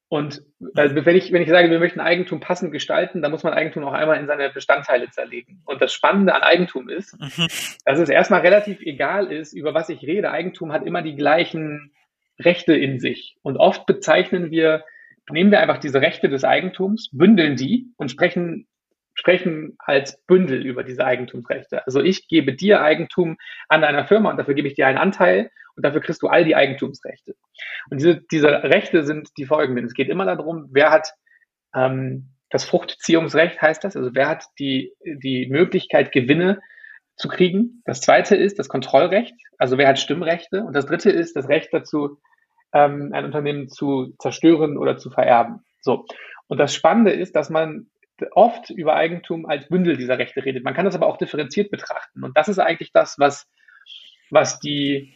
Und 0.08 0.44
also 0.76 0.96
wenn, 0.96 1.16
ich, 1.16 1.32
wenn 1.32 1.42
ich 1.42 1.50
sage, 1.50 1.70
wir 1.70 1.80
möchten 1.80 2.00
Eigentum 2.00 2.40
passend 2.40 2.72
gestalten, 2.72 3.22
dann 3.22 3.32
muss 3.32 3.44
man 3.44 3.54
Eigentum 3.54 3.84
auch 3.84 3.94
einmal 3.94 4.20
in 4.20 4.28
seine 4.28 4.50
Bestandteile 4.50 5.10
zerlegen. 5.10 5.62
Und 5.66 5.82
das 5.82 5.94
Spannende 5.94 6.36
an 6.36 6.44
Eigentum 6.44 6.90
ist, 6.90 7.20
mhm. 7.20 7.48
dass 7.86 8.00
es 8.00 8.10
erstmal 8.10 8.42
relativ 8.42 8.82
egal 8.82 9.32
ist, 9.32 9.54
über 9.54 9.74
was 9.74 9.90
ich 9.90 10.04
rede. 10.04 10.32
Eigentum 10.32 10.72
hat 10.72 10.86
immer 10.86 11.02
die 11.02 11.16
gleichen 11.16 11.92
Rechte 12.40 12.76
in 12.76 13.00
sich. 13.00 13.38
Und 13.42 13.58
oft 13.58 13.86
bezeichnen 13.88 14.52
wir, 14.52 14.84
nehmen 15.32 15.52
wir 15.52 15.60
einfach 15.60 15.80
diese 15.80 16.02
Rechte 16.02 16.30
des 16.30 16.44
Eigentums, 16.44 17.10
bündeln 17.12 17.56
die 17.56 17.88
und 17.98 18.12
sprechen 18.12 18.68
sprechen 19.16 19.76
als 19.80 20.22
Bündel 20.28 20.66
über 20.66 20.84
diese 20.84 21.06
Eigentumsrechte. 21.06 21.86
Also 21.86 22.02
ich 22.02 22.28
gebe 22.28 22.54
dir 22.54 22.82
Eigentum 22.82 23.38
an 23.70 23.82
deiner 23.82 24.06
Firma 24.06 24.30
und 24.30 24.38
dafür 24.38 24.54
gebe 24.54 24.68
ich 24.68 24.76
dir 24.76 24.88
einen 24.88 24.98
Anteil 24.98 25.50
und 25.76 25.86
dafür 25.86 26.02
kriegst 26.02 26.22
du 26.22 26.28
all 26.28 26.46
die 26.46 26.56
Eigentumsrechte. 26.56 27.36
Und 27.90 28.00
diese, 28.00 28.22
diese 28.32 28.48
Rechte 28.48 29.04
sind 29.04 29.30
die 29.38 29.46
folgenden. 29.46 29.86
Es 29.86 29.94
geht 29.94 30.10
immer 30.10 30.26
darum, 30.26 30.68
wer 30.72 30.92
hat 30.92 31.14
ähm, 31.74 32.30
das 32.50 32.66
Fruchtziehungsrecht, 32.66 33.62
heißt 33.62 33.84
das, 33.84 33.96
also 33.96 34.12
wer 34.14 34.30
hat 34.30 34.46
die, 34.60 34.94
die 35.04 35.48
Möglichkeit, 35.48 36.12
Gewinne 36.12 36.62
zu 37.16 37.28
kriegen. 37.28 37.82
Das 37.86 38.02
zweite 38.02 38.36
ist 38.36 38.60
das 38.60 38.70
Kontrollrecht, 38.70 39.34
also 39.58 39.78
wer 39.78 39.88
hat 39.88 40.00
Stimmrechte. 40.00 40.64
Und 40.64 40.76
das 40.76 40.86
dritte 40.86 41.10
ist 41.10 41.36
das 41.36 41.48
Recht 41.48 41.74
dazu, 41.74 42.20
ähm, 42.74 43.12
ein 43.14 43.26
Unternehmen 43.26 43.70
zu 43.70 44.14
zerstören 44.20 44.78
oder 44.78 44.98
zu 44.98 45.10
vererben. 45.10 45.64
So. 45.82 46.06
Und 46.48 46.60
das 46.60 46.76
Spannende 46.76 47.12
ist, 47.12 47.36
dass 47.36 47.50
man 47.50 47.88
oft 48.32 48.70
über 48.70 48.96
Eigentum 48.96 49.46
als 49.46 49.68
Bündel 49.68 49.98
dieser 49.98 50.18
Rechte 50.18 50.44
redet. 50.44 50.64
Man 50.64 50.74
kann 50.74 50.86
das 50.86 50.96
aber 50.96 51.08
auch 51.08 51.18
differenziert 51.18 51.72
betrachten. 51.72 52.24
Und 52.24 52.38
das 52.38 52.48
ist 52.48 52.60
eigentlich 52.60 52.92
das, 52.92 53.20
was, 53.20 53.48
was 54.30 54.60
die, 54.60 55.14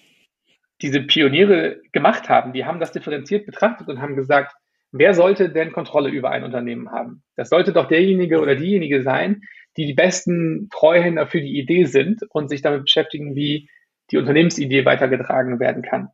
diese 0.81 1.01
Pioniere 1.01 1.81
gemacht 1.91 2.29
haben. 2.29 2.53
Die 2.53 2.65
haben 2.65 2.79
das 2.79 2.91
differenziert 2.91 3.45
betrachtet 3.45 3.87
und 3.87 4.01
haben 4.01 4.15
gesagt, 4.15 4.53
wer 4.91 5.13
sollte 5.13 5.49
denn 5.49 5.71
Kontrolle 5.71 6.09
über 6.09 6.31
ein 6.31 6.43
Unternehmen 6.43 6.91
haben? 6.91 7.23
Das 7.35 7.49
sollte 7.49 7.73
doch 7.73 7.87
derjenige 7.87 8.41
oder 8.41 8.55
diejenige 8.55 9.03
sein, 9.03 9.43
die 9.77 9.85
die 9.85 9.93
besten 9.93 10.69
Treuhänder 10.71 11.27
für 11.27 11.41
die 11.41 11.57
Idee 11.57 11.85
sind 11.85 12.23
und 12.29 12.49
sich 12.49 12.61
damit 12.61 12.83
beschäftigen, 12.83 13.35
wie 13.35 13.69
die 14.11 14.17
Unternehmensidee 14.17 14.85
weitergetragen 14.85 15.59
werden 15.59 15.83
kann. 15.83 16.09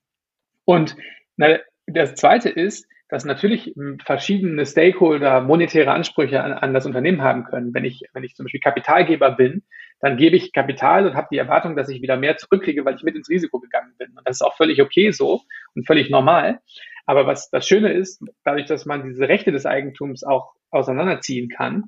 Und 0.66 0.96
na, 1.38 1.60
das 1.88 2.16
Zweite 2.16 2.50
ist, 2.50 2.88
dass 3.08 3.24
natürlich 3.24 3.76
verschiedene 4.04 4.66
Stakeholder 4.66 5.42
monetäre 5.42 5.92
Ansprüche 5.92 6.44
an, 6.44 6.54
an, 6.54 6.74
das 6.74 6.86
Unternehmen 6.86 7.22
haben 7.22 7.44
können. 7.44 7.74
Wenn 7.74 7.86
ich, 7.86 8.04
wenn 8.14 8.24
ich 8.24 8.36
zum 8.36 8.46
Beispiel 8.46 8.62
Kapitalgeber 8.62 9.32
bin, 9.32 9.64
dann 10.00 10.18
gebe 10.18 10.36
ich 10.36 10.54
Kapital 10.54 11.06
und 11.06 11.16
habe 11.16 11.28
die 11.32 11.38
Erwartung, 11.38 11.76
dass 11.76 11.90
ich 11.90 12.02
wieder 12.02 12.18
mehr 12.18 12.38
zurückkriege, 12.38 12.84
weil 12.84 12.96
ich 12.96 13.04
mit 13.04 13.16
ins 13.16 13.30
Risiko 13.30 13.60
gegangen 13.60 13.94
bin. 13.98 14.10
Und 14.18 14.28
das 14.28 14.38
ist 14.38 14.42
auch 14.42 14.58
völlig 14.58 14.82
okay 14.82 15.12
so 15.12 15.42
und 15.76 15.86
völlig 15.86 16.10
normal. 16.10 16.60
Aber 17.06 17.28
was 17.28 17.50
das 17.52 17.68
Schöne 17.68 17.94
ist, 17.94 18.24
dadurch, 18.44 18.66
dass 18.66 18.86
man 18.86 19.04
diese 19.08 19.30
Rechte 19.30 19.52
des 19.52 19.66
Eigentums 19.66 20.24
auch 20.24 20.54
auseinanderziehen 20.72 21.50
kann, 21.50 21.84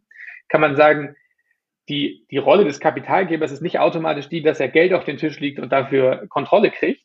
kann 0.50 0.62
man 0.62 0.76
sagen, 0.76 1.16
die, 1.90 2.26
die 2.30 2.38
Rolle 2.38 2.66
des 2.66 2.80
Kapitalgebers 2.80 3.52
ist 3.52 3.62
nicht 3.62 3.80
automatisch 3.80 4.30
die, 4.30 4.42
dass 4.42 4.60
er 4.60 4.68
Geld 4.68 4.94
auf 4.94 5.06
den 5.06 5.18
Tisch 5.18 5.40
liegt 5.40 5.60
und 5.60 5.72
dafür 5.72 6.28
Kontrolle 6.28 6.70
kriegt, 6.70 7.02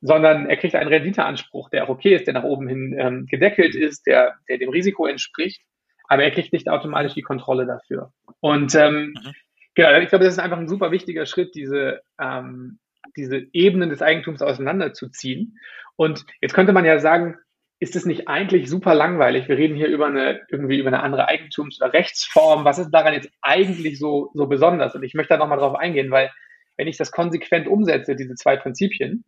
sondern 0.00 0.46
er 0.46 0.56
kriegt 0.56 0.74
einen 0.74 0.88
Renditeanspruch, 0.88 1.70
der 1.70 1.84
auch 1.84 1.88
okay 1.88 2.14
ist, 2.14 2.26
der 2.26 2.34
nach 2.34 2.44
oben 2.44 2.68
hin 2.68 2.96
ähm, 2.98 3.26
gedeckelt 3.26 3.74
ist, 3.74 4.06
der, 4.06 4.34
der 4.48 4.58
dem 4.58 4.70
Risiko 4.70 5.06
entspricht, 5.06 5.62
aber 6.08 6.24
er 6.24 6.30
kriegt 6.30 6.52
nicht 6.52 6.68
automatisch 6.68 7.14
die 7.14 7.22
Kontrolle 7.22 7.66
dafür. 7.66 8.12
Und 8.40 8.74
ähm, 8.74 9.14
mhm. 9.14 9.32
genau, 9.74 9.98
ich 9.98 10.08
glaube, 10.08 10.24
das 10.24 10.34
ist 10.34 10.40
einfach 10.40 10.58
ein 10.58 10.68
super 10.68 10.90
wichtiger 10.90 11.26
Schritt, 11.26 11.54
diese, 11.54 12.00
ähm, 12.20 12.78
diese 13.16 13.46
Ebenen 13.52 13.90
des 13.90 14.02
Eigentums 14.02 14.42
auseinanderzuziehen. 14.42 15.58
Und 15.96 16.24
jetzt 16.40 16.54
könnte 16.54 16.72
man 16.72 16.84
ja 16.84 16.98
sagen, 16.98 17.36
ist 17.80 17.96
es 17.96 18.06
nicht 18.06 18.28
eigentlich 18.28 18.70
super 18.70 18.94
langweilig? 18.94 19.48
Wir 19.48 19.58
reden 19.58 19.76
hier 19.76 19.88
über 19.88 20.06
eine, 20.06 20.40
irgendwie 20.48 20.78
über 20.78 20.88
eine 20.88 21.02
andere 21.02 21.28
Eigentums- 21.28 21.80
oder 21.80 21.92
Rechtsform. 21.92 22.64
Was 22.64 22.78
ist 22.78 22.90
daran 22.90 23.14
jetzt 23.14 23.30
eigentlich 23.42 23.98
so, 23.98 24.30
so 24.34 24.46
besonders? 24.46 24.94
Und 24.94 25.02
ich 25.02 25.14
möchte 25.14 25.34
da 25.34 25.38
nochmal 25.38 25.58
drauf 25.58 25.74
eingehen, 25.74 26.10
weil 26.10 26.30
wenn 26.76 26.88
ich 26.88 26.96
das 26.96 27.10
konsequent 27.10 27.68
umsetze, 27.68 28.16
diese 28.16 28.34
zwei 28.34 28.56
Prinzipien, 28.56 29.24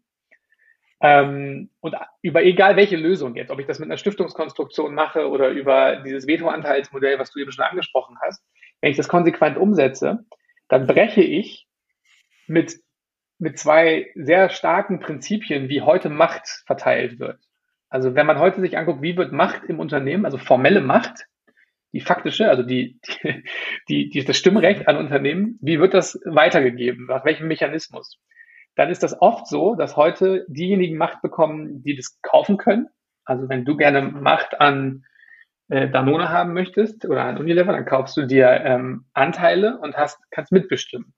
ähm, 1.01 1.71
und 1.81 1.95
über 2.23 2.43
egal 2.43 2.77
welche 2.77 2.97
Lösung 2.97 3.35
jetzt, 3.35 3.51
ob 3.51 3.59
ich 3.59 3.67
das 3.67 3.79
mit 3.79 3.89
einer 3.89 3.99
Stiftungskonstruktion 3.99 4.95
mache 4.95 5.29
oder 5.29 5.51
über 5.51 5.97
dieses 5.97 6.27
Veto-Anteilsmodell, 6.27 7.19
was 7.19 7.31
du 7.33 7.41
eben 7.41 7.53
schon 7.53 7.65
angesprochen 7.65 8.17
hast, 8.23 8.43
wenn 8.81 8.91
ich 8.91 8.97
das 8.97 9.09
konsequent 9.09 9.59
umsetze, 9.59 10.25
dann 10.69 10.87
breche 10.87 11.23
ich 11.23 11.67
mit, 12.47 12.77
mit 13.39 13.59
zwei 13.59 14.11
sehr 14.15 14.49
starken 14.49 15.01
Prinzipien, 15.01 15.69
wie 15.69 15.83
heute 15.83 16.09
Macht 16.09 16.63
verteilt 16.67 17.19
wird. 17.19 17.41
Also 17.89 18.15
wenn 18.15 18.27
man 18.27 18.39
heute 18.39 18.61
sich 18.61 18.77
anguckt, 18.79 19.03
wie 19.03 19.17
wird 19.17 19.33
Macht 19.33 19.65
im 19.65 19.79
Unternehmen, 19.79 20.25
also 20.25 20.39
formelle 20.39 20.81
Macht, 20.81 21.27
die 21.93 22.01
faktische, 22.01 22.49
also 22.49 22.63
die, 22.63 22.99
die, 23.23 23.45
die, 23.89 24.09
die 24.11 24.25
das 24.25 24.37
Stimmrecht 24.37 24.89
an 24.89 24.97
Unternehmen, 24.97 25.59
wie 25.61 25.79
wird 25.79 25.95
das 25.95 26.19
weitergegeben? 26.25 27.07
Nach 27.07 27.25
welchem 27.25 27.49
Mechanismus? 27.49 28.19
Dann 28.77 28.91
ist 28.91 29.03
das 29.03 29.21
oft 29.21 29.47
so, 29.47 29.75
dass 29.75 29.97
heute 29.97 30.45
diejenigen 30.49 30.97
Macht 30.97 31.23
bekommen, 31.23 31.83
die 31.83 31.97
das 31.97 32.19
kaufen 32.23 32.59
können. 32.59 32.89
Also 33.25 33.49
wenn 33.49 33.65
du 33.65 33.77
gerne 33.77 34.03
Macht 34.03 34.61
an 34.61 35.05
äh, 35.69 35.89
Danone 35.89 36.29
haben 36.29 36.53
möchtest 36.53 37.05
oder 37.07 37.25
an 37.25 37.39
Unilever, 37.39 37.73
dann 37.73 37.87
kaufst 37.87 38.17
du 38.17 38.27
dir 38.27 38.49
ähm, 38.65 39.07
Anteile 39.15 39.79
und 39.79 39.97
hast, 39.97 40.19
kannst 40.31 40.53
mitbestimmen. 40.53 41.15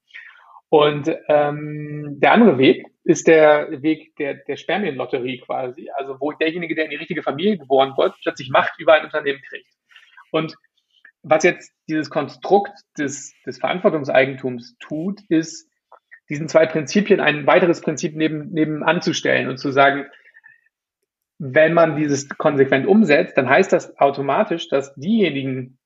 Und 0.71 1.11
ähm, 1.29 2.17
der 2.21 2.33
andere 2.33 2.59
Weg 2.59 2.87
ist 3.05 3.27
der 3.27 3.83
Weg 3.83 4.15
der, 4.17 4.35
der 4.35 4.57
Spermienlotterie 4.57 5.41
quasi, 5.41 5.89
also 5.97 6.17
wo 6.21 6.33
derjenige, 6.33 6.75
der 6.75 6.85
in 6.85 6.91
die 6.91 6.97
richtige 6.97 7.23
Familie 7.23 7.59
geboren 7.59 7.95
wird, 7.97 8.15
plötzlich 8.23 8.51
Macht 8.51 8.73
über 8.79 8.95
ein 8.95 9.05
Unternehmen 9.05 9.41
kriegt. 9.49 9.69
Und 10.31 10.55
was 11.23 11.43
jetzt 11.43 11.73
dieses 11.89 12.11
Konstrukt 12.11 12.79
des, 12.99 13.35
des 13.47 13.59
Verantwortungseigentums 13.59 14.77
tut, 14.79 15.21
ist, 15.29 15.68
diesen 16.29 16.49
zwei 16.49 16.67
Prinzipien 16.67 17.21
ein 17.21 17.47
weiteres 17.47 17.81
Prinzip 17.81 18.15
neben, 18.17 18.51
neben 18.51 18.83
anzustellen 18.83 19.49
und 19.49 19.59
zu 19.59 19.71
sagen, 19.71 20.07
wenn 21.39 21.73
man 21.73 21.97
dieses 21.97 22.29
konsequent 22.29 22.87
umsetzt, 22.87 23.37
dann 23.39 23.49
heißt 23.49 23.73
das 23.73 23.97
automatisch, 23.99 24.69
dass 24.69 24.95
diejenigen, 24.95 25.79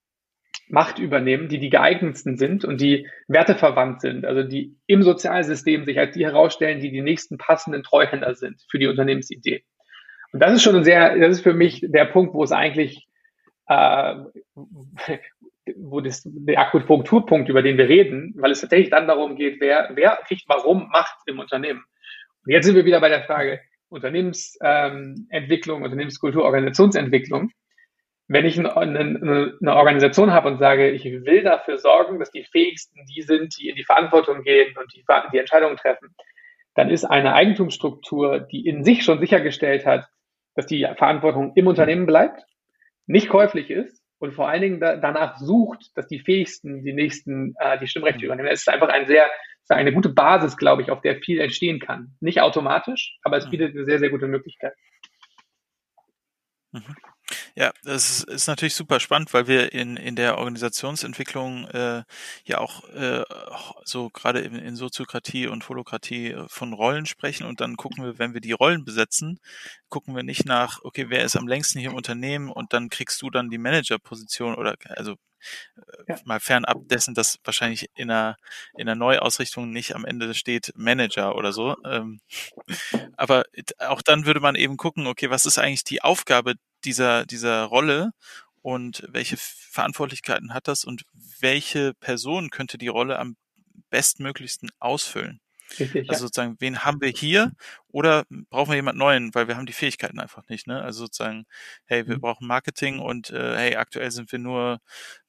Macht 0.68 0.98
übernehmen, 0.98 1.48
die 1.48 1.58
die 1.58 1.68
geeignetsten 1.68 2.38
sind 2.38 2.64
und 2.64 2.80
die 2.80 3.06
werteverwandt 3.28 4.00
sind, 4.00 4.24
also 4.24 4.42
die 4.42 4.78
im 4.86 5.02
Sozialsystem 5.02 5.84
sich 5.84 5.98
als 5.98 6.14
die 6.14 6.24
herausstellen, 6.24 6.80
die 6.80 6.90
die 6.90 7.02
nächsten 7.02 7.36
passenden 7.36 7.82
Treuhänder 7.82 8.34
sind 8.34 8.64
für 8.70 8.78
die 8.78 8.86
Unternehmensidee. 8.86 9.64
Und 10.32 10.40
das 10.40 10.54
ist 10.54 10.62
schon 10.62 10.76
ein 10.76 10.84
sehr, 10.84 11.18
das 11.18 11.38
ist 11.38 11.42
für 11.42 11.52
mich 11.52 11.84
der 11.86 12.06
Punkt, 12.06 12.32
wo 12.32 12.42
es 12.42 12.52
eigentlich, 12.52 13.06
äh, 13.66 14.14
wo 15.76 16.00
das 16.00 16.22
der 16.24 16.60
Akupunkturpunkt, 16.60 17.48
über 17.48 17.62
den 17.62 17.78
wir 17.78 17.88
reden, 17.88 18.34
weil 18.36 18.50
es 18.50 18.60
tatsächlich 18.60 18.90
dann 18.90 19.06
darum 19.06 19.36
geht, 19.36 19.60
wer, 19.60 19.90
wer 19.94 20.18
kriegt 20.26 20.44
warum 20.48 20.88
Macht 20.88 21.16
im 21.26 21.38
Unternehmen. 21.38 21.84
Und 22.44 22.52
jetzt 22.52 22.66
sind 22.66 22.74
wir 22.74 22.84
wieder 22.84 23.00
bei 23.00 23.08
der 23.08 23.22
Frage 23.22 23.60
Unternehmensentwicklung, 23.88 25.78
ähm, 25.78 25.84
Unternehmenskultur, 25.84 26.44
Organisationsentwicklung 26.44 27.50
wenn 28.32 28.46
ich 28.46 28.58
eine, 28.58 28.74
eine, 28.76 29.58
eine 29.60 29.76
Organisation 29.76 30.32
habe 30.32 30.48
und 30.48 30.58
sage, 30.58 30.90
ich 30.90 31.04
will 31.04 31.42
dafür 31.42 31.76
sorgen, 31.76 32.18
dass 32.18 32.30
die 32.30 32.44
Fähigsten 32.44 33.04
die 33.14 33.22
sind, 33.22 33.58
die 33.58 33.68
in 33.68 33.76
die 33.76 33.84
Verantwortung 33.84 34.42
gehen 34.42 34.74
und 34.78 34.92
die, 34.94 35.04
die 35.32 35.38
Entscheidungen 35.38 35.76
treffen, 35.76 36.14
dann 36.74 36.88
ist 36.88 37.04
eine 37.04 37.34
Eigentumsstruktur, 37.34 38.40
die 38.40 38.66
in 38.66 38.84
sich 38.84 39.04
schon 39.04 39.20
sichergestellt 39.20 39.84
hat, 39.84 40.06
dass 40.54 40.66
die 40.66 40.88
Verantwortung 40.96 41.52
im 41.56 41.66
Unternehmen 41.66 42.06
bleibt, 42.06 42.42
nicht 43.06 43.28
käuflich 43.28 43.70
ist 43.70 44.01
und 44.22 44.32
vor 44.32 44.48
allen 44.48 44.62
Dingen 44.62 44.80
da, 44.80 44.96
danach 44.96 45.36
sucht, 45.38 45.90
dass 45.96 46.06
die 46.06 46.20
Fähigsten 46.20 46.84
die 46.84 46.92
nächsten 46.92 47.56
äh, 47.58 47.76
die 47.80 47.88
Stimmrechte 47.88 48.20
mhm. 48.20 48.26
übernehmen. 48.26 48.48
Es 48.48 48.60
ist 48.60 48.68
einfach 48.68 48.88
ein 48.88 49.08
sehr, 49.08 49.26
eine 49.68 49.92
gute 49.92 50.10
Basis, 50.10 50.56
glaube 50.56 50.82
ich, 50.82 50.92
auf 50.92 51.00
der 51.00 51.16
viel 51.20 51.40
entstehen 51.40 51.80
kann. 51.80 52.14
Nicht 52.20 52.40
automatisch, 52.40 53.18
aber 53.24 53.36
es 53.38 53.46
mhm. 53.46 53.50
bietet 53.50 53.74
eine 53.74 53.84
sehr, 53.84 53.98
sehr 53.98 54.10
gute 54.10 54.28
Möglichkeit. 54.28 54.74
Mhm. 56.70 56.94
Ja, 57.54 57.72
das 57.84 58.22
ist, 58.24 58.46
natürlich 58.46 58.74
super 58.74 59.00
spannend, 59.00 59.32
weil 59.34 59.46
wir 59.46 59.72
in, 59.72 59.96
in 59.96 60.16
der 60.16 60.38
Organisationsentwicklung 60.38 61.66
äh, 61.68 62.02
ja 62.44 62.58
auch 62.58 62.88
äh, 62.90 63.22
so 63.84 64.10
gerade 64.10 64.40
in, 64.40 64.54
in 64.56 64.76
Soziokratie 64.76 65.46
und 65.46 65.68
Holokratie 65.68 66.32
äh, 66.32 66.48
von 66.48 66.72
Rollen 66.72 67.06
sprechen 67.06 67.46
und 67.46 67.60
dann 67.60 67.76
gucken 67.76 68.04
wir, 68.04 68.18
wenn 68.18 68.34
wir 68.34 68.40
die 68.40 68.52
Rollen 68.52 68.84
besetzen, 68.84 69.38
gucken 69.88 70.16
wir 70.16 70.22
nicht 70.22 70.46
nach, 70.46 70.80
okay, 70.82 71.06
wer 71.08 71.24
ist 71.24 71.36
am 71.36 71.48
längsten 71.48 71.78
hier 71.78 71.90
im 71.90 71.96
Unternehmen 71.96 72.50
und 72.50 72.72
dann 72.72 72.88
kriegst 72.88 73.20
du 73.22 73.30
dann 73.30 73.50
die 73.50 73.58
Managerposition 73.58 74.54
oder 74.54 74.76
also 74.88 75.16
ja. 76.08 76.16
mal 76.24 76.40
fernab 76.40 76.88
dessen, 76.88 77.14
dass 77.14 77.38
wahrscheinlich 77.44 77.88
in 77.94 78.10
einer, 78.10 78.36
in 78.74 78.88
einer 78.88 78.94
Neuausrichtung 78.94 79.70
nicht 79.70 79.94
am 79.94 80.04
Ende 80.04 80.34
steht 80.34 80.72
Manager 80.76 81.36
oder 81.36 81.52
so. 81.52 81.76
Ähm, 81.84 82.20
aber 83.16 83.44
auch 83.78 84.02
dann 84.02 84.26
würde 84.26 84.40
man 84.40 84.54
eben 84.54 84.76
gucken, 84.76 85.06
okay, 85.06 85.30
was 85.30 85.46
ist 85.46 85.58
eigentlich 85.58 85.84
die 85.84 86.02
Aufgabe 86.02 86.54
dieser, 86.84 87.26
dieser 87.26 87.64
Rolle 87.64 88.10
und 88.62 89.04
welche 89.08 89.36
Verantwortlichkeiten 89.36 90.54
hat 90.54 90.68
das 90.68 90.84
und 90.84 91.04
welche 91.40 91.94
Person 91.94 92.50
könnte 92.50 92.78
die 92.78 92.88
Rolle 92.88 93.18
am 93.18 93.36
bestmöglichsten 93.90 94.70
ausfüllen. 94.78 95.40
Richtig, 95.78 96.08
also 96.10 96.26
sozusagen, 96.26 96.56
wen 96.58 96.80
haben 96.80 97.00
wir 97.00 97.08
hier 97.08 97.52
oder 97.92 98.24
brauchen 98.50 98.70
wir 98.70 98.76
jemand 98.76 98.98
Neuen, 98.98 99.34
weil 99.34 99.48
wir 99.48 99.56
haben 99.56 99.66
die 99.66 99.72
Fähigkeiten 99.72 100.18
einfach 100.18 100.48
nicht. 100.48 100.66
Ne? 100.66 100.82
Also 100.82 101.04
sozusagen, 101.04 101.46
hey, 101.84 102.06
wir 102.08 102.16
mhm. 102.16 102.20
brauchen 102.20 102.46
Marketing 102.46 102.98
und 102.98 103.30
äh, 103.30 103.56
hey, 103.56 103.76
aktuell 103.76 104.10
sind 104.10 104.32
wir 104.32 104.38
nur 104.38 104.80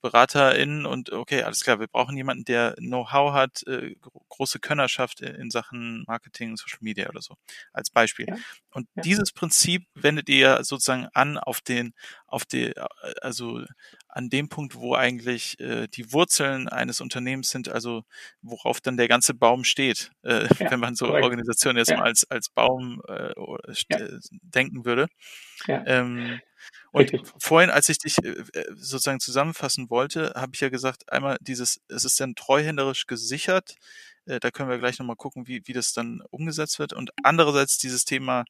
BeraterInnen 0.01 0.85
und 0.85 1.11
okay, 1.11 1.43
alles 1.43 1.61
klar, 1.61 1.79
wir 1.79 1.87
brauchen 1.87 2.17
jemanden, 2.17 2.45
der 2.45 2.75
Know-how 2.77 3.33
hat, 3.33 3.65
äh, 3.67 3.95
große 4.29 4.59
Könnerschaft 4.59 5.21
in 5.21 5.49
Sachen 5.49 6.03
Marketing, 6.07 6.57
Social 6.57 6.79
Media 6.81 7.07
oder 7.09 7.21
so, 7.21 7.35
als 7.71 7.89
Beispiel. 7.89 8.27
Ja. 8.27 8.35
Und 8.71 8.87
ja. 8.95 9.03
dieses 9.03 9.31
Prinzip 9.31 9.87
wendet 9.93 10.27
ihr 10.29 10.63
sozusagen 10.63 11.07
an 11.13 11.37
auf 11.37 11.61
den, 11.61 11.93
auf 12.27 12.45
die, 12.45 12.73
also 13.21 13.63
an 14.07 14.29
dem 14.29 14.49
Punkt, 14.49 14.75
wo 14.75 14.93
eigentlich 14.93 15.59
äh, 15.59 15.87
die 15.87 16.11
Wurzeln 16.11 16.67
eines 16.67 17.01
Unternehmens 17.01 17.49
sind, 17.49 17.69
also 17.69 18.03
worauf 18.41 18.81
dann 18.81 18.97
der 18.97 19.07
ganze 19.07 19.33
Baum 19.33 19.63
steht, 19.63 20.11
äh, 20.23 20.47
ja, 20.59 20.71
wenn 20.71 20.79
man 20.79 20.95
so 20.95 21.07
korrekt. 21.07 21.23
Organisationen 21.23 21.77
jetzt 21.77 21.91
mal 21.91 22.03
als, 22.03 22.29
als 22.29 22.49
Baum 22.55 23.01
äh, 23.07 23.31
äh 23.31 24.19
denken 24.41 24.85
würde. 24.85 25.07
Ähm, 25.67 26.39
und 26.91 27.01
Richtig. 27.01 27.21
vorhin, 27.39 27.69
als 27.69 27.89
ich 27.89 27.97
dich 27.97 28.17
äh, 28.23 28.43
sozusagen 28.75 29.19
zusammenfassen 29.19 29.89
wollte, 29.89 30.33
habe 30.35 30.51
ich 30.53 30.61
ja 30.61 30.69
gesagt, 30.69 31.11
einmal 31.11 31.37
dieses, 31.41 31.81
es 31.87 32.05
ist 32.05 32.19
dann 32.19 32.35
treuhänderisch 32.35 33.07
gesichert. 33.07 33.75
Äh, 34.25 34.39
da 34.39 34.51
können 34.51 34.69
wir 34.69 34.77
gleich 34.79 34.99
nochmal 34.99 35.15
gucken, 35.15 35.47
wie, 35.47 35.61
wie 35.65 35.73
das 35.73 35.93
dann 35.93 36.21
umgesetzt 36.29 36.79
wird. 36.79 36.93
Und 36.93 37.11
andererseits 37.23 37.77
dieses 37.77 38.05
Thema, 38.05 38.45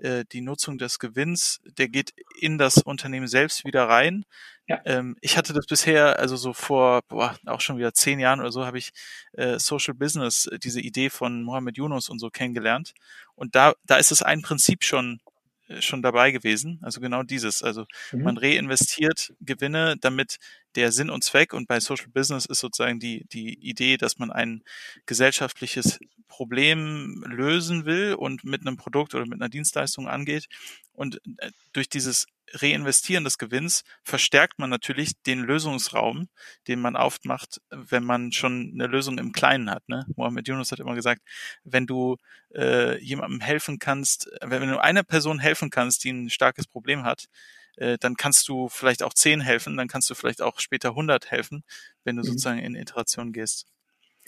äh, 0.00 0.24
die 0.30 0.40
Nutzung 0.40 0.78
des 0.78 0.98
Gewinns, 0.98 1.60
der 1.64 1.88
geht 1.88 2.12
in 2.40 2.58
das 2.58 2.78
Unternehmen 2.78 3.28
selbst 3.28 3.64
wieder 3.64 3.88
rein. 3.88 4.24
Ja. 4.68 4.80
Ähm, 4.84 5.16
ich 5.20 5.36
hatte 5.36 5.52
das 5.52 5.66
bisher, 5.66 6.18
also 6.18 6.36
so 6.36 6.52
vor 6.52 7.02
boah, 7.08 7.36
auch 7.46 7.60
schon 7.60 7.78
wieder 7.78 7.94
zehn 7.94 8.18
Jahren 8.18 8.40
oder 8.40 8.50
so, 8.52 8.66
habe 8.66 8.78
ich 8.78 8.90
äh, 9.32 9.58
Social 9.58 9.94
Business, 9.94 10.48
diese 10.62 10.80
Idee 10.80 11.10
von 11.10 11.42
Mohammed 11.42 11.76
Yunus 11.76 12.08
und 12.08 12.18
so 12.18 12.30
kennengelernt. 12.30 12.94
Und 13.34 13.54
da, 13.54 13.74
da 13.84 13.96
ist 13.96 14.12
es 14.12 14.22
ein 14.22 14.42
Prinzip 14.42 14.82
schon 14.84 15.20
äh, 15.20 15.35
schon 15.80 16.02
dabei 16.02 16.30
gewesen. 16.30 16.78
Also 16.82 17.00
genau 17.00 17.22
dieses. 17.22 17.62
Also 17.62 17.86
mhm. 18.12 18.22
man 18.22 18.38
reinvestiert 18.38 19.32
Gewinne, 19.40 19.96
damit 20.00 20.36
der 20.74 20.92
Sinn 20.92 21.10
und 21.10 21.24
Zweck 21.24 21.52
und 21.52 21.66
bei 21.66 21.80
Social 21.80 22.08
Business 22.08 22.46
ist 22.46 22.60
sozusagen 22.60 23.00
die, 23.00 23.24
die 23.32 23.54
Idee, 23.60 23.96
dass 23.96 24.18
man 24.18 24.30
ein 24.30 24.62
gesellschaftliches 25.06 25.98
Problem 26.36 27.24
lösen 27.26 27.86
will 27.86 28.12
und 28.12 28.44
mit 28.44 28.60
einem 28.60 28.76
Produkt 28.76 29.14
oder 29.14 29.24
mit 29.24 29.40
einer 29.40 29.48
Dienstleistung 29.48 30.06
angeht. 30.06 30.48
Und 30.92 31.18
äh, 31.38 31.50
durch 31.72 31.88
dieses 31.88 32.26
Reinvestieren 32.52 33.24
des 33.24 33.38
Gewinns 33.38 33.84
verstärkt 34.02 34.58
man 34.58 34.68
natürlich 34.68 35.12
den 35.22 35.40
Lösungsraum, 35.40 36.28
den 36.68 36.78
man 36.78 36.94
aufmacht, 36.94 37.62
wenn 37.70 38.04
man 38.04 38.32
schon 38.32 38.72
eine 38.74 38.86
Lösung 38.86 39.16
im 39.16 39.32
Kleinen 39.32 39.70
hat. 39.70 39.88
Ne? 39.88 40.04
Mohamed 40.14 40.46
Yunus 40.46 40.72
hat 40.72 40.78
immer 40.78 40.94
gesagt, 40.94 41.22
wenn 41.64 41.86
du 41.86 42.18
äh, 42.54 43.02
jemandem 43.02 43.40
helfen 43.40 43.78
kannst, 43.78 44.28
wenn, 44.42 44.68
du 44.68 44.78
einer 44.78 45.04
Person 45.04 45.38
helfen 45.38 45.70
kannst, 45.70 46.04
die 46.04 46.10
ein 46.10 46.28
starkes 46.28 46.66
Problem 46.66 47.02
hat, 47.02 47.28
äh, 47.76 47.96
dann 47.98 48.14
kannst 48.16 48.46
du 48.46 48.68
vielleicht 48.68 49.02
auch 49.02 49.14
zehn 49.14 49.40
helfen, 49.40 49.78
dann 49.78 49.88
kannst 49.88 50.10
du 50.10 50.14
vielleicht 50.14 50.42
auch 50.42 50.60
später 50.60 50.90
100 50.90 51.30
helfen, 51.30 51.64
wenn 52.04 52.16
du 52.16 52.22
mhm. 52.22 52.26
sozusagen 52.26 52.58
in 52.58 52.74
Iteration 52.74 53.32
gehst. 53.32 53.64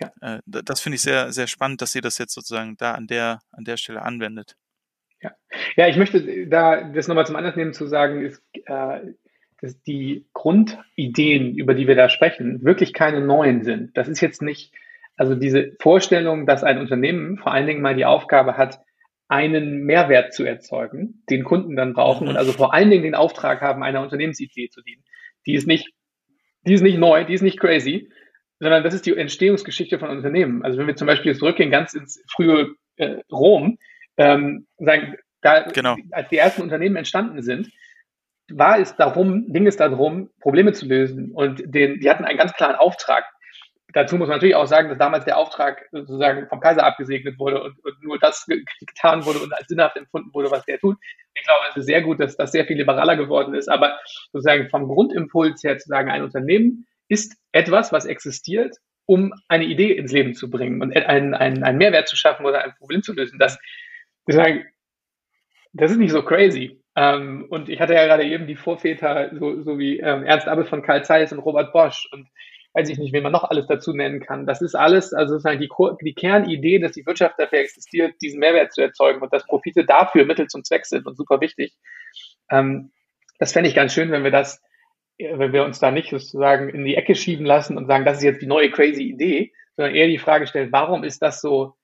Ja. 0.01 0.13
Äh, 0.21 0.41
das 0.47 0.81
finde 0.81 0.97
ich 0.97 1.03
sehr, 1.03 1.33
sehr 1.33 1.47
spannend, 1.47 1.83
dass 1.83 1.95
ihr 1.95 2.03
das 2.03 2.19
jetzt 2.19 2.35
sozusagen 2.35 2.77
da 2.77 2.93
an 2.93 3.07
der, 3.07 3.41
an 3.53 3.65
der 3.65 3.77
Stelle 3.77 4.03
anwendet. 4.03 4.57
Ja, 5.21 5.33
ja 5.77 5.89
ich 5.89 5.97
möchte 5.97 6.47
da 6.47 6.83
das 6.91 7.09
nochmal 7.09 7.27
zum 7.27 7.37
Anlass 7.37 7.57
nehmen 7.57 7.73
zu 7.73 7.87
sagen, 7.87 8.25
ist, 8.25 8.43
äh, 8.67 9.01
dass 9.61 9.83
die 9.83 10.29
Grundideen, 10.35 11.57
über 11.57 11.75
die 11.75 11.89
wir 11.89 11.97
da 11.97 12.09
sprechen, 12.09 12.63
wirklich 12.63 12.93
keine 12.93 13.21
neuen 13.21 13.65
sind. 13.65 13.97
Das 13.97 14.09
ist 14.09 14.21
jetzt 14.21 14.41
nicht, 14.41 14.73
also 15.17 15.35
diese 15.35 15.73
Vorstellung, 15.81 16.47
dass 16.47 16.63
ein 16.63 16.79
Unternehmen 16.79 17.39
vor 17.39 17.53
allen 17.53 17.67
Dingen 17.67 17.83
mal 17.83 17.97
die 17.97 18.05
Aufgabe 18.05 18.57
hat, 18.57 18.79
einen 19.27 19.85
Mehrwert 19.85 20.33
zu 20.33 20.45
erzeugen, 20.45 21.23
den 21.29 21.45
Kunden 21.45 21.77
dann 21.77 21.93
brauchen 21.93 22.25
mhm. 22.25 22.31
und 22.31 22.37
also 22.37 22.53
vor 22.53 22.73
allen 22.73 22.89
Dingen 22.89 23.03
den 23.03 23.15
Auftrag 23.15 23.61
haben, 23.61 23.83
einer 23.83 24.01
Unternehmensidee 24.01 24.69
zu 24.71 24.81
dienen. 24.83 25.05
Die 25.47 25.55
ist 25.55 25.67
nicht, 25.67 25.93
die 26.63 26.73
ist 26.73 26.83
nicht 26.83 26.99
neu, 26.99 27.25
die 27.25 27.35
ist 27.35 27.43
nicht 27.43 27.59
crazy, 27.61 28.11
sondern 28.61 28.83
das 28.83 28.95
ist 28.95 29.07
die 29.07 29.17
Entstehungsgeschichte 29.17 29.99
von 29.99 30.11
Unternehmen. 30.11 30.65
Also 30.65 30.79
wenn 30.79 30.87
wir 30.87 30.97
zum 30.97 31.07
Beispiel 31.07 31.37
zurückgehen 31.37 31.71
ganz 31.71 31.95
ins 31.95 32.23
frühe 32.31 32.75
äh, 32.97 33.19
Rom, 33.31 33.79
ähm, 34.17 34.67
sagen, 34.79 35.17
da, 35.41 35.63
genau. 35.63 35.97
als 36.11 36.29
die 36.29 36.39
ersten 36.39 36.63
Unternehmen 36.63 36.97
entstanden 36.97 37.43
sind, 37.43 37.71
war 38.51 38.79
es 38.79 38.97
darum, 38.97 39.53
ging 39.53 39.67
es 39.67 39.77
darum, 39.77 40.31
Probleme 40.41 40.73
zu 40.73 40.87
lösen. 40.87 41.31
Und 41.33 41.63
den, 41.65 42.01
die 42.01 42.11
hatten 42.11 42.25
einen 42.25 42.39
ganz 42.39 42.53
klaren 42.55 42.77
Auftrag. 42.77 43.25
Dazu 43.93 44.17
muss 44.17 44.29
man 44.29 44.37
natürlich 44.37 44.55
auch 44.55 44.67
sagen, 44.67 44.89
dass 44.89 44.99
damals 44.99 45.25
der 45.25 45.39
Auftrag 45.39 45.87
sozusagen 45.93 46.47
vom 46.49 46.61
Kaiser 46.61 46.85
abgesegnet 46.85 47.39
wurde 47.39 47.63
und, 47.63 47.83
und 47.85 48.03
nur 48.03 48.19
das 48.19 48.47
getan 48.47 49.25
wurde 49.25 49.39
und 49.39 49.53
als 49.53 49.69
sinnhaft 49.69 49.97
empfunden 49.97 50.33
wurde, 50.35 50.51
was 50.51 50.65
der 50.65 50.79
tut. 50.79 50.97
Ich 51.35 51.45
glaube, 51.45 51.61
es 51.71 51.77
ist 51.77 51.87
sehr 51.87 52.03
gut, 52.03 52.21
dass 52.21 52.37
das 52.37 52.53
sehr 52.53 52.67
viel 52.67 52.77
liberaler 52.77 53.17
geworden 53.17 53.55
ist. 53.55 53.69
Aber 53.69 53.99
sozusagen 54.33 54.69
vom 54.69 54.89
Grundimpuls 54.89 55.63
her 55.63 55.79
zu 55.79 55.89
sagen, 55.89 56.11
ein 56.11 56.23
Unternehmen 56.23 56.87
ist 57.09 57.37
etwas, 57.53 57.93
was 57.93 58.05
existiert, 58.05 58.77
um 59.07 59.33
eine 59.49 59.65
Idee 59.65 59.93
ins 59.93 60.13
Leben 60.13 60.35
zu 60.35 60.51
bringen 60.51 60.83
und 60.83 60.95
einen, 60.95 61.35
einen, 61.35 61.65
einen 61.65 61.79
Mehrwert 61.79 62.09
zu 62.09 62.17
schaffen 62.17 62.45
oder 62.45 62.63
ein 62.63 62.75
Problem 62.77 63.03
zu 63.03 63.15
lösen. 63.15 63.39
Das, 63.39 63.59
das 64.27 65.91
ist 65.91 65.99
nicht 65.99 66.13
so 66.13 66.23
crazy. 66.23 66.83
Ähm, 66.95 67.47
und 67.49 67.69
ich 67.69 67.81
hatte 67.81 67.95
ja 67.95 68.07
gerade 68.07 68.25
eben 68.25 68.47
die 68.47 68.57
Vorväter, 68.57 69.31
so, 69.39 69.63
so 69.63 69.79
wie 69.79 69.99
ähm, 70.01 70.25
Ernst 70.25 70.49
Abbe 70.49 70.65
von 70.65 70.83
Karl 70.83 71.05
Zeiss 71.05 71.33
und 71.33 71.39
Robert 71.39 71.73
Bosch 71.73 72.09
und 72.13 72.29
weiß 72.75 72.89
ich 72.91 72.99
nicht, 72.99 73.13
wen 73.13 73.23
man 73.23 73.33
noch 73.33 73.45
alles 73.45 73.67
dazu 73.67 73.93
nennen 73.93 74.21
kann. 74.21 74.47
Das 74.47 74.61
ist 74.63 74.75
alles, 74.75 75.13
also 75.15 75.35
sozusagen 75.35 75.61
die, 75.61 75.71
die 76.03 76.15
Kernidee, 76.15 76.79
dass 76.79 76.93
die 76.93 77.07
Wirtschaft 77.07 77.39
dafür 77.39 77.61
existiert, 77.61 78.15
diesen 78.21 78.41
Mehrwert 78.41 78.73
zu 78.73 78.83
erzeugen 78.83 79.23
und 79.23 79.33
dass 79.33 79.47
Profite 79.47 79.85
dafür 79.85 80.27
Mittel 80.27 80.49
zum 80.49 80.65
Zweck 80.65 80.87
sind 80.87 81.07
und 81.07 81.17
super 81.17 81.41
wichtig. 81.41 81.77
Ähm, 82.51 82.93
das 83.39 83.53
fände 83.53 83.69
ich 83.69 83.75
ganz 83.75 83.93
schön, 83.93 84.11
wenn 84.11 84.25
wir 84.25 84.31
das, 84.31 84.63
wenn 85.19 85.53
wir 85.53 85.65
uns 85.65 85.81
da 85.81 85.91
nicht 85.91 86.11
sozusagen 86.11 86.69
in 86.69 86.85
die 86.85 86.95
Ecke 86.95 87.15
schieben 87.15 87.45
lassen 87.45 87.77
und 87.77 87.87
sagen, 87.87 88.05
das 88.05 88.19
ist 88.19 88.25
jetzt 88.25 88.43
die 88.43 88.47
neue 88.47 88.71
crazy 88.71 89.03
Idee, 89.03 89.53
sondern 89.77 89.95
eher 89.95 90.07
die 90.07 90.19
Frage 90.19 90.47
stellen, 90.47 90.73
warum 90.73 91.05
ist 91.05 91.23
das 91.23 91.41
so, 91.41 91.75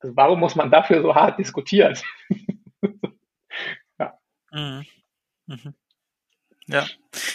also 0.00 0.16
warum 0.16 0.40
muss 0.40 0.56
man 0.56 0.70
dafür 0.70 1.02
so 1.02 1.14
hart 1.14 1.38
diskutieren? 1.38 1.96
ja. 3.98 4.18
Mhm. 4.50 4.84
Mhm. 5.46 5.74
Ja, 6.66 6.86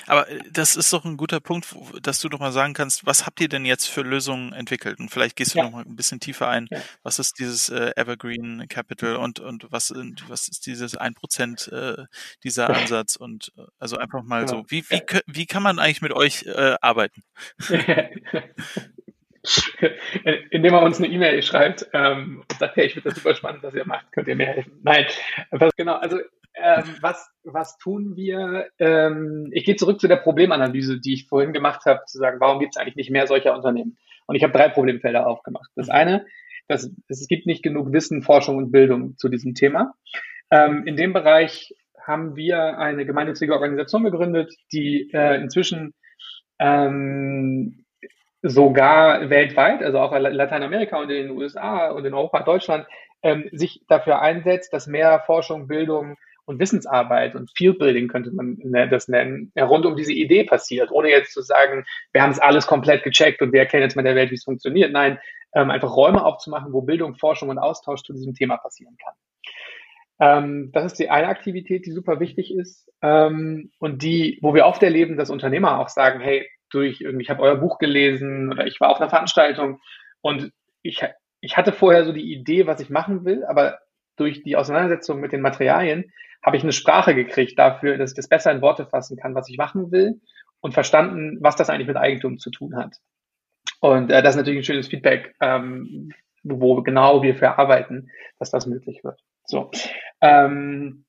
aber 0.07 0.27
äh, 0.27 0.39
das 0.51 0.75
ist 0.75 0.91
doch 0.91 1.05
ein 1.05 1.15
guter 1.15 1.39
Punkt, 1.39 1.67
dass 2.01 2.19
du 2.19 2.29
doch 2.29 2.39
mal 2.39 2.51
sagen 2.51 2.73
kannst, 2.73 3.05
was 3.05 3.27
habt 3.27 3.39
ihr 3.41 3.47
denn 3.47 3.63
jetzt 3.65 3.85
für 3.87 4.01
Lösungen 4.01 4.53
entwickelt? 4.53 4.99
Und 4.99 5.09
vielleicht 5.09 5.35
gehst 5.35 5.53
du 5.53 5.59
ja. 5.59 5.65
noch 5.65 5.71
mal 5.71 5.85
ein 5.85 5.95
bisschen 5.95 6.19
tiefer 6.19 6.47
ein. 6.47 6.67
Ja. 6.71 6.79
Was 7.03 7.19
ist 7.19 7.37
dieses 7.39 7.69
äh, 7.69 7.91
Evergreen 7.95 8.67
Capital 8.67 9.17
und, 9.17 9.39
und 9.39 9.71
was, 9.71 9.93
was 10.27 10.47
ist 10.47 10.65
dieses 10.65 10.99
1% 10.99 11.71
äh, 11.71 12.05
dieser 12.43 12.69
Ansatz? 12.69 13.15
Und 13.15 13.51
äh, 13.57 13.61
also 13.77 13.97
einfach 13.97 14.23
mal 14.23 14.45
genau. 14.45 14.61
so, 14.61 14.65
wie, 14.69 14.83
wie, 14.89 15.01
wie 15.27 15.45
kann 15.45 15.61
man 15.63 15.77
eigentlich 15.77 16.01
mit 16.01 16.13
euch 16.13 16.43
äh, 16.47 16.75
arbeiten? 16.81 17.23
Indem 20.51 20.73
man 20.73 20.83
uns 20.83 20.97
eine 20.97 21.07
E-Mail 21.07 21.41
schreibt 21.43 21.87
ähm, 21.93 22.43
und 22.49 22.59
sagt, 22.59 22.75
hey, 22.75 22.87
ich 22.87 22.93
finde 22.93 23.09
das 23.09 23.17
super 23.17 23.35
spannend, 23.35 23.63
was 23.63 23.73
ihr 23.73 23.85
macht, 23.85 24.11
könnt 24.11 24.27
ihr 24.27 24.35
mir 24.35 24.47
helfen. 24.47 24.79
Nein, 24.83 25.05
was 25.51 25.73
genau, 25.75 25.95
also 25.95 26.17
ähm, 26.61 26.95
was, 27.01 27.29
was 27.43 27.77
tun 27.77 28.15
wir? 28.15 28.67
Ähm, 28.79 29.49
ich 29.51 29.65
gehe 29.65 29.75
zurück 29.75 29.99
zu 29.99 30.07
der 30.07 30.17
Problemanalyse, 30.17 30.99
die 30.99 31.13
ich 31.13 31.27
vorhin 31.27 31.53
gemacht 31.53 31.85
habe, 31.85 32.01
zu 32.05 32.17
sagen, 32.17 32.39
warum 32.39 32.59
gibt 32.59 32.75
es 32.75 32.81
eigentlich 32.81 32.95
nicht 32.95 33.11
mehr 33.11 33.27
solcher 33.27 33.55
Unternehmen? 33.55 33.97
Und 34.27 34.35
ich 34.35 34.43
habe 34.43 34.53
drei 34.53 34.69
Problemfelder 34.69 35.27
aufgemacht. 35.27 35.69
Das 35.75 35.89
eine, 35.89 36.25
dass 36.67 36.91
es 37.07 37.27
gibt 37.27 37.47
nicht 37.47 37.63
genug 37.63 37.91
Wissen, 37.91 38.21
Forschung 38.21 38.57
und 38.57 38.71
Bildung 38.71 39.17
zu 39.17 39.29
diesem 39.29 39.55
Thema. 39.55 39.93
Ähm, 40.51 40.85
in 40.85 40.95
dem 40.95 41.13
Bereich 41.13 41.75
haben 42.01 42.35
wir 42.35 42.77
eine 42.77 43.05
gemeinnützige 43.05 43.53
Organisation 43.53 44.03
gegründet, 44.03 44.53
die 44.71 45.09
äh, 45.13 45.41
inzwischen 45.41 45.93
ähm, 46.59 47.85
sogar 48.41 49.29
weltweit, 49.29 49.83
also 49.83 49.99
auch 49.99 50.13
in 50.13 50.21
Lateinamerika 50.21 50.97
und 50.97 51.09
in 51.09 51.27
den 51.27 51.37
USA 51.37 51.89
und 51.89 52.05
in 52.05 52.13
Europa, 52.13 52.41
Deutschland, 52.41 52.87
ähm, 53.21 53.49
sich 53.51 53.83
dafür 53.87 54.21
einsetzt, 54.21 54.73
dass 54.73 54.87
mehr 54.87 55.19
Forschung, 55.25 55.67
Bildung 55.67 56.15
und 56.49 56.59
Wissensarbeit 56.59 57.35
und 57.35 57.51
Fieldbuilding 57.55 58.07
könnte 58.07 58.31
man 58.31 58.57
ne, 58.63 58.89
das 58.89 59.07
nennen, 59.07 59.51
rund 59.55 59.85
um 59.85 59.95
diese 59.95 60.13
Idee 60.13 60.45
passiert, 60.45 60.89
ohne 60.91 61.09
jetzt 61.09 61.31
zu 61.31 61.43
sagen, 61.43 61.85
wir 62.11 62.23
haben 62.23 62.31
es 62.31 62.39
alles 62.39 62.65
komplett 62.65 63.03
gecheckt 63.03 63.43
und 63.43 63.53
wir 63.53 63.59
erkennen 63.59 63.83
jetzt 63.83 63.95
mal 63.95 64.01
der 64.01 64.15
Welt, 64.15 64.31
wie 64.31 64.35
es 64.35 64.45
funktioniert. 64.45 64.91
Nein, 64.91 65.19
ähm, 65.53 65.69
einfach 65.69 65.95
Räume 65.95 66.25
aufzumachen, 66.25 66.73
wo 66.73 66.81
Bildung, 66.81 67.13
Forschung 67.13 67.49
und 67.49 67.59
Austausch 67.59 68.01
zu 68.01 68.13
diesem 68.13 68.33
Thema 68.33 68.57
passieren 68.57 68.97
kann. 68.97 69.13
Ähm, 70.19 70.71
das 70.73 70.85
ist 70.85 70.99
die 70.99 71.11
eine 71.11 71.27
Aktivität, 71.27 71.85
die 71.85 71.91
super 71.91 72.19
wichtig 72.19 72.51
ist 72.51 72.91
ähm, 73.03 73.69
und 73.77 74.01
die, 74.01 74.39
wo 74.41 74.55
wir 74.55 74.65
oft 74.65 74.81
erleben, 74.81 75.17
dass 75.17 75.29
Unternehmer 75.29 75.79
auch 75.79 75.89
sagen, 75.89 76.19
hey, 76.19 76.49
durch 76.71 77.01
ich 77.01 77.29
habe 77.29 77.43
euer 77.43 77.57
Buch 77.57 77.77
gelesen 77.77 78.51
oder 78.51 78.65
ich 78.65 78.81
war 78.81 78.89
auf 78.89 78.99
einer 78.99 79.09
Veranstaltung 79.11 79.79
und 80.21 80.51
ich, 80.81 81.03
ich 81.41 81.57
hatte 81.57 81.73
vorher 81.73 82.05
so 82.05 82.11
die 82.11 82.33
Idee, 82.33 82.65
was 82.65 82.81
ich 82.81 82.89
machen 82.89 83.23
will, 83.23 83.45
aber 83.45 83.77
durch 84.19 84.43
die 84.43 84.55
Auseinandersetzung 84.55 85.19
mit 85.19 85.31
den 85.31 85.41
Materialien 85.41 86.11
habe 86.43 86.57
ich 86.57 86.63
eine 86.63 86.71
Sprache 86.71 87.15
gekriegt 87.15 87.57
dafür, 87.59 87.97
dass 87.97 88.11
ich 88.11 88.15
das 88.15 88.29
besser 88.29 88.51
in 88.51 88.61
Worte 88.61 88.85
fassen 88.85 89.17
kann, 89.17 89.35
was 89.35 89.49
ich 89.49 89.57
machen 89.57 89.91
will 89.91 90.21
und 90.61 90.73
verstanden, 90.73 91.37
was 91.41 91.55
das 91.55 91.69
eigentlich 91.69 91.87
mit 91.87 91.97
Eigentum 91.97 92.37
zu 92.37 92.49
tun 92.49 92.75
hat. 92.75 92.97
Und 93.81 94.11
äh, 94.11 94.21
das 94.21 94.31
ist 94.31 94.37
natürlich 94.37 94.59
ein 94.59 94.65
schönes 94.65 94.87
Feedback, 94.87 95.35
ähm, 95.41 96.11
wo 96.43 96.81
genau 96.81 97.23
wir 97.23 97.35
für 97.35 97.57
arbeiten, 97.57 98.09
dass 98.37 98.51
das 98.51 98.65
möglich 98.65 99.03
wird. 99.03 99.19
So. 99.45 99.71
Ähm, 100.21 101.05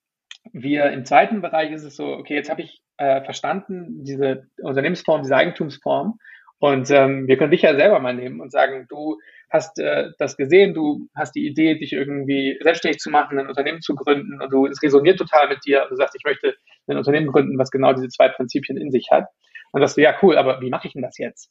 wir 0.52 0.90
im 0.90 1.04
zweiten 1.04 1.42
Bereich 1.42 1.70
ist 1.72 1.84
es 1.84 1.96
so, 1.96 2.06
okay, 2.06 2.34
jetzt 2.34 2.50
habe 2.50 2.62
ich 2.62 2.82
äh, 2.96 3.22
verstanden, 3.22 4.04
diese 4.04 4.46
Unternehmensform, 4.62 5.22
diese 5.22 5.36
Eigentumsform. 5.36 6.18
Und 6.58 6.90
ähm, 6.90 7.26
wir 7.26 7.36
können 7.36 7.50
dich 7.50 7.62
ja 7.62 7.74
selber 7.74 8.00
mal 8.00 8.14
nehmen 8.14 8.40
und 8.40 8.50
sagen, 8.50 8.86
du 8.88 9.18
hast 9.50 9.78
äh, 9.78 10.10
das 10.18 10.36
gesehen, 10.36 10.74
du 10.74 11.08
hast 11.14 11.34
die 11.34 11.46
Idee, 11.46 11.74
dich 11.74 11.92
irgendwie 11.92 12.58
selbstständig 12.62 13.00
zu 13.00 13.10
machen, 13.10 13.38
ein 13.38 13.48
Unternehmen 13.48 13.82
zu 13.82 13.94
gründen 13.94 14.40
und 14.40 14.52
du, 14.52 14.66
es 14.66 14.82
resoniert 14.82 15.18
total 15.18 15.48
mit 15.48 15.58
dir. 15.66 15.86
Du 15.88 15.96
sagst, 15.96 16.14
ich 16.16 16.24
möchte 16.24 16.54
ein 16.86 16.96
Unternehmen 16.96 17.26
gründen, 17.26 17.58
was 17.58 17.70
genau 17.70 17.92
diese 17.92 18.08
zwei 18.08 18.28
Prinzipien 18.28 18.78
in 18.78 18.90
sich 18.90 19.08
hat. 19.10 19.26
Und 19.72 19.80
das 19.80 19.94
du, 19.94 20.02
ja, 20.02 20.14
cool, 20.22 20.38
aber 20.38 20.60
wie 20.60 20.70
mache 20.70 20.86
ich 20.86 20.94
denn 20.94 21.02
das 21.02 21.18
jetzt? 21.18 21.50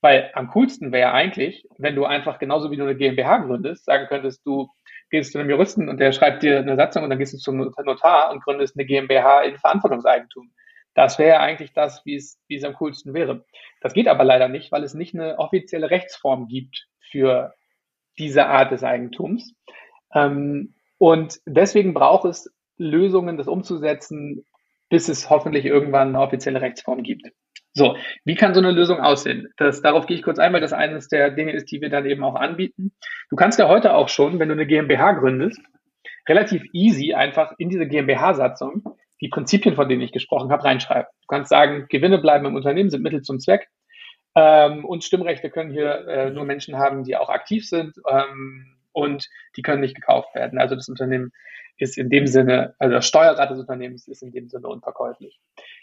Weil 0.00 0.30
am 0.34 0.48
coolsten 0.48 0.92
wäre 0.92 1.12
eigentlich, 1.12 1.64
wenn 1.76 1.96
du 1.96 2.04
einfach 2.04 2.38
genauso 2.38 2.70
wie 2.70 2.76
du 2.76 2.84
eine 2.84 2.94
GmbH 2.96 3.38
gründest, 3.38 3.84
sagen 3.84 4.06
könntest, 4.08 4.46
du 4.46 4.68
gehst 5.10 5.32
zu 5.32 5.38
einem 5.38 5.50
Juristen 5.50 5.88
und 5.88 5.98
der 5.98 6.12
schreibt 6.12 6.42
dir 6.42 6.58
eine 6.58 6.76
Satzung 6.76 7.02
und 7.02 7.10
dann 7.10 7.18
gehst 7.18 7.32
du 7.32 7.38
zum 7.38 7.56
Notar 7.56 8.30
und 8.30 8.42
gründest 8.42 8.76
eine 8.76 8.86
GmbH 8.86 9.42
in 9.42 9.56
Verantwortungseigentum. 9.56 10.52
Das 10.94 11.18
wäre 11.18 11.40
eigentlich 11.40 11.72
das, 11.72 12.04
wie 12.04 12.16
es, 12.16 12.40
wie 12.48 12.56
es 12.56 12.64
am 12.64 12.74
coolsten 12.74 13.14
wäre. 13.14 13.44
Das 13.80 13.92
geht 13.92 14.08
aber 14.08 14.24
leider 14.24 14.48
nicht, 14.48 14.70
weil 14.70 14.84
es 14.84 14.94
nicht 14.94 15.14
eine 15.14 15.38
offizielle 15.38 15.90
Rechtsform 15.90 16.48
gibt 16.48 16.88
für 17.10 17.54
diese 18.18 18.46
Art 18.46 18.72
des 18.72 18.82
Eigentums. 18.82 19.54
Ähm, 20.14 20.74
und 20.98 21.38
deswegen 21.46 21.94
braucht 21.94 22.24
es 22.24 22.52
Lösungen, 22.76 23.36
das 23.36 23.48
umzusetzen, 23.48 24.44
bis 24.88 25.08
es 25.08 25.30
hoffentlich 25.30 25.64
irgendwann 25.64 26.08
eine 26.08 26.20
offizielle 26.20 26.60
Rechtsform 26.60 27.02
gibt. 27.02 27.28
So, 27.74 27.96
wie 28.24 28.34
kann 28.34 28.54
so 28.54 28.60
eine 28.60 28.72
Lösung 28.72 28.98
aussehen? 28.98 29.48
Das, 29.56 29.82
darauf 29.82 30.06
gehe 30.06 30.16
ich 30.16 30.22
kurz 30.22 30.38
ein, 30.38 30.52
weil 30.52 30.60
das 30.60 30.72
eines 30.72 31.08
der 31.08 31.30
Dinge 31.30 31.52
ist, 31.52 31.70
die 31.70 31.80
wir 31.80 31.90
dann 31.90 32.06
eben 32.06 32.24
auch 32.24 32.34
anbieten. 32.34 32.92
Du 33.30 33.36
kannst 33.36 33.58
ja 33.58 33.68
heute 33.68 33.94
auch 33.94 34.08
schon, 34.08 34.38
wenn 34.38 34.48
du 34.48 34.54
eine 34.54 34.66
GmbH 34.66 35.12
gründest, 35.12 35.60
relativ 36.28 36.64
easy 36.72 37.14
einfach 37.14 37.52
in 37.58 37.68
diese 37.68 37.86
GmbH-Satzung 37.86 38.82
die 39.20 39.28
Prinzipien, 39.28 39.74
von 39.74 39.88
denen 39.88 40.02
ich 40.02 40.12
gesprochen 40.12 40.50
habe, 40.50 40.64
reinschreiben. 40.64 41.10
Du 41.22 41.26
kannst 41.26 41.50
sagen, 41.50 41.86
Gewinne 41.88 42.18
bleiben 42.18 42.46
im 42.46 42.54
Unternehmen, 42.54 42.90
sind 42.90 43.02
Mittel 43.02 43.22
zum 43.22 43.40
Zweck. 43.40 43.68
Ähm, 44.34 44.84
und 44.84 45.04
Stimmrechte 45.04 45.50
können 45.50 45.70
hier 45.70 46.06
äh, 46.06 46.30
nur 46.30 46.44
Menschen 46.44 46.76
haben, 46.76 47.04
die 47.04 47.16
auch 47.16 47.28
aktiv 47.28 47.66
sind. 47.66 47.96
Ähm, 48.08 48.78
und 48.92 49.28
die 49.56 49.62
können 49.62 49.80
nicht 49.80 49.94
gekauft 49.94 50.34
werden. 50.34 50.58
Also 50.58 50.74
das 50.74 50.88
Unternehmen 50.88 51.32
ist 51.76 51.96
in 51.96 52.10
dem 52.10 52.26
Sinne, 52.26 52.74
also 52.78 52.94
das 52.94 53.06
Steuerrad 53.06 53.50
des 53.50 53.60
Unternehmens 53.60 54.08
ist 54.08 54.22
in 54.22 54.32
dem 54.32 54.48
Sinne 54.48 54.66
unverkäuflich. 54.66 55.40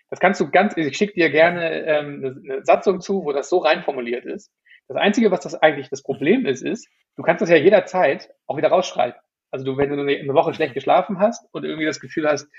Das 0.10 0.20
kannst 0.20 0.41
du 0.41 0.52
ganz, 0.52 0.76
ich 0.76 0.98
schicke 0.98 1.14
dir 1.14 1.30
gerne 1.30 1.86
ähm, 1.86 2.41
eine 2.43 2.66
Satzung 2.66 3.00
zu, 3.00 3.24
wo 3.24 3.32
das 3.32 3.50
so 3.50 3.60
rein 3.60 3.84
formuliert 3.84 4.26
ist. 4.26 4.52
Das 4.88 4.98
Einzige, 4.98 5.32
was 5.32 5.39
das 5.39 5.56
eigentlich 5.56 5.89
das 5.89 6.04
Problem 6.04 6.46
ist, 6.46 6.62
ist, 6.62 6.88
du 7.16 7.24
kannst 7.24 7.41
das 7.41 7.50
ja 7.50 7.56
jederzeit 7.56 8.30
auch 8.46 8.58
wieder 8.58 8.68
rausschreiben. 8.68 9.20
Also 9.56 9.64
du, 9.64 9.78
wenn 9.78 9.89
du 9.89 10.01
eine 10.01 10.34
Woche 10.34 10.53
schlecht 10.53 10.74
geschlafen 10.74 11.18
hast 11.20 11.47
und 11.53 11.64
irgendwie 11.64 11.86
das 11.86 12.01
Gefühl 12.01 12.28
hast, 12.28 12.49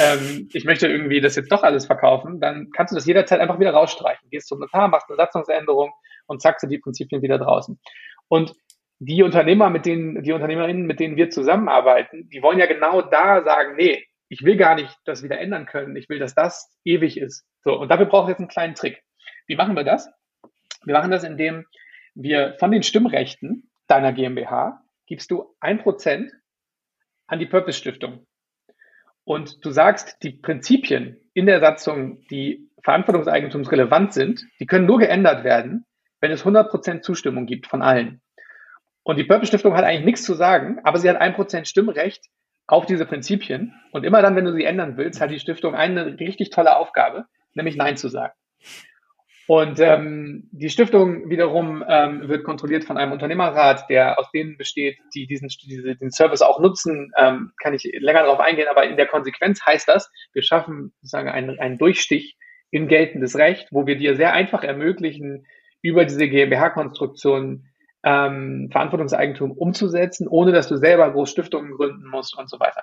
ähm, 0.00 0.48
ich 0.52 0.64
möchte 0.64 0.86
irgendwie 0.86 1.20
das 1.20 1.34
jetzt 1.34 1.50
doch 1.50 1.64
alles 1.64 1.86
verkaufen, 1.86 2.38
dann 2.38 2.70
kannst 2.70 2.92
du 2.92 2.94
das 2.94 3.06
jederzeit 3.06 3.40
einfach 3.40 3.58
wieder 3.58 3.72
rausstreichen. 3.72 4.30
Gehst 4.30 4.46
zum 4.46 4.60
Notar, 4.60 4.86
machst 4.86 5.08
eine 5.08 5.16
Satzungsänderung 5.16 5.90
und 6.28 6.40
zack 6.40 6.60
sind 6.60 6.70
die 6.70 6.78
Prinzipien 6.78 7.22
wieder 7.22 7.38
draußen. 7.38 7.80
Und 8.28 8.54
die 9.00 9.24
Unternehmer, 9.24 9.68
mit 9.68 9.84
denen, 9.84 10.22
die 10.22 10.30
Unternehmerinnen, 10.30 10.86
mit 10.86 11.00
denen 11.00 11.16
wir 11.16 11.28
zusammenarbeiten, 11.28 12.30
die 12.30 12.40
wollen 12.40 12.60
ja 12.60 12.66
genau 12.66 13.02
da 13.02 13.42
sagen, 13.42 13.74
nee, 13.74 14.06
ich 14.28 14.44
will 14.44 14.56
gar 14.56 14.76
nicht 14.76 14.96
das 15.06 15.24
wieder 15.24 15.40
ändern 15.40 15.66
können. 15.66 15.96
Ich 15.96 16.08
will, 16.08 16.20
dass 16.20 16.36
das 16.36 16.72
ewig 16.84 17.18
ist. 17.18 17.44
So. 17.64 17.76
Und 17.76 17.88
dafür 17.88 18.06
braucht 18.06 18.26
es 18.26 18.34
jetzt 18.34 18.38
einen 18.38 18.48
kleinen 18.48 18.76
Trick. 18.76 19.02
Wie 19.48 19.56
machen 19.56 19.74
wir 19.74 19.82
das? 19.82 20.08
Wir 20.84 20.94
machen 20.94 21.10
das, 21.10 21.24
indem 21.24 21.64
wir 22.14 22.54
von 22.60 22.70
den 22.70 22.84
Stimmrechten 22.84 23.72
deiner 23.88 24.12
GmbH 24.12 24.84
gibst 25.06 25.32
du 25.32 25.52
ein 25.58 25.78
Prozent 25.78 26.30
an 27.26 27.38
die 27.38 27.46
Purpose 27.46 27.78
Stiftung. 27.78 28.26
Und 29.24 29.64
du 29.64 29.70
sagst, 29.70 30.22
die 30.22 30.32
Prinzipien 30.32 31.16
in 31.32 31.46
der 31.46 31.60
Satzung, 31.60 32.20
die 32.28 32.68
verantwortungseigentumsrelevant 32.82 34.12
sind, 34.12 34.44
die 34.60 34.66
können 34.66 34.86
nur 34.86 34.98
geändert 34.98 35.44
werden, 35.44 35.86
wenn 36.20 36.30
es 36.30 36.44
100% 36.44 37.00
Zustimmung 37.00 37.46
gibt 37.46 37.66
von 37.66 37.82
allen. 37.82 38.20
Und 39.02 39.16
die 39.16 39.24
Purpose 39.24 39.48
Stiftung 39.48 39.74
hat 39.74 39.84
eigentlich 39.84 40.04
nichts 40.04 40.22
zu 40.22 40.34
sagen, 40.34 40.80
aber 40.84 40.98
sie 40.98 41.08
hat 41.08 41.16
ein 41.16 41.34
Prozent 41.34 41.68
Stimmrecht 41.68 42.26
auf 42.66 42.86
diese 42.86 43.06
Prinzipien. 43.06 43.74
Und 43.92 44.04
immer 44.04 44.22
dann, 44.22 44.36
wenn 44.36 44.44
du 44.44 44.52
sie 44.52 44.64
ändern 44.64 44.96
willst, 44.96 45.20
hat 45.20 45.30
die 45.30 45.40
Stiftung 45.40 45.74
eine 45.74 46.18
richtig 46.18 46.50
tolle 46.50 46.76
Aufgabe, 46.76 47.26
nämlich 47.54 47.76
Nein 47.76 47.96
zu 47.96 48.08
sagen. 48.08 48.34
Und 49.46 49.78
ähm, 49.78 50.48
die 50.52 50.70
Stiftung 50.70 51.28
wiederum 51.28 51.84
ähm, 51.86 52.28
wird 52.28 52.44
kontrolliert 52.44 52.84
von 52.84 52.96
einem 52.96 53.12
Unternehmerrat, 53.12 53.84
der 53.90 54.18
aus 54.18 54.30
denen 54.30 54.56
besteht, 54.56 54.98
die 55.14 55.26
diesen 55.26 55.48
diese, 55.48 55.96
den 55.96 56.10
Service 56.10 56.40
auch 56.40 56.60
nutzen. 56.60 57.12
Ähm, 57.18 57.52
kann 57.62 57.74
ich 57.74 57.84
länger 57.98 58.22
darauf 58.22 58.40
eingehen, 58.40 58.68
aber 58.70 58.86
in 58.86 58.96
der 58.96 59.06
Konsequenz 59.06 59.64
heißt 59.64 59.86
das, 59.86 60.10
wir 60.32 60.42
schaffen 60.42 60.92
sozusagen 61.00 61.28
einen, 61.28 61.58
einen 61.58 61.76
Durchstich 61.76 62.38
in 62.70 62.88
geltendes 62.88 63.36
Recht, 63.36 63.68
wo 63.70 63.86
wir 63.86 63.96
dir 63.96 64.16
sehr 64.16 64.32
einfach 64.32 64.64
ermöglichen, 64.64 65.46
über 65.82 66.06
diese 66.06 66.26
GmbH-Konstruktion 66.26 67.66
ähm, 68.02 68.68
Verantwortungseigentum 68.72 69.52
umzusetzen, 69.52 70.26
ohne 70.26 70.52
dass 70.52 70.68
du 70.68 70.76
selber 70.76 71.10
groß 71.12 71.30
Stiftungen 71.30 71.72
gründen 71.72 72.08
musst 72.08 72.36
und 72.38 72.48
so 72.48 72.58
weiter. 72.58 72.82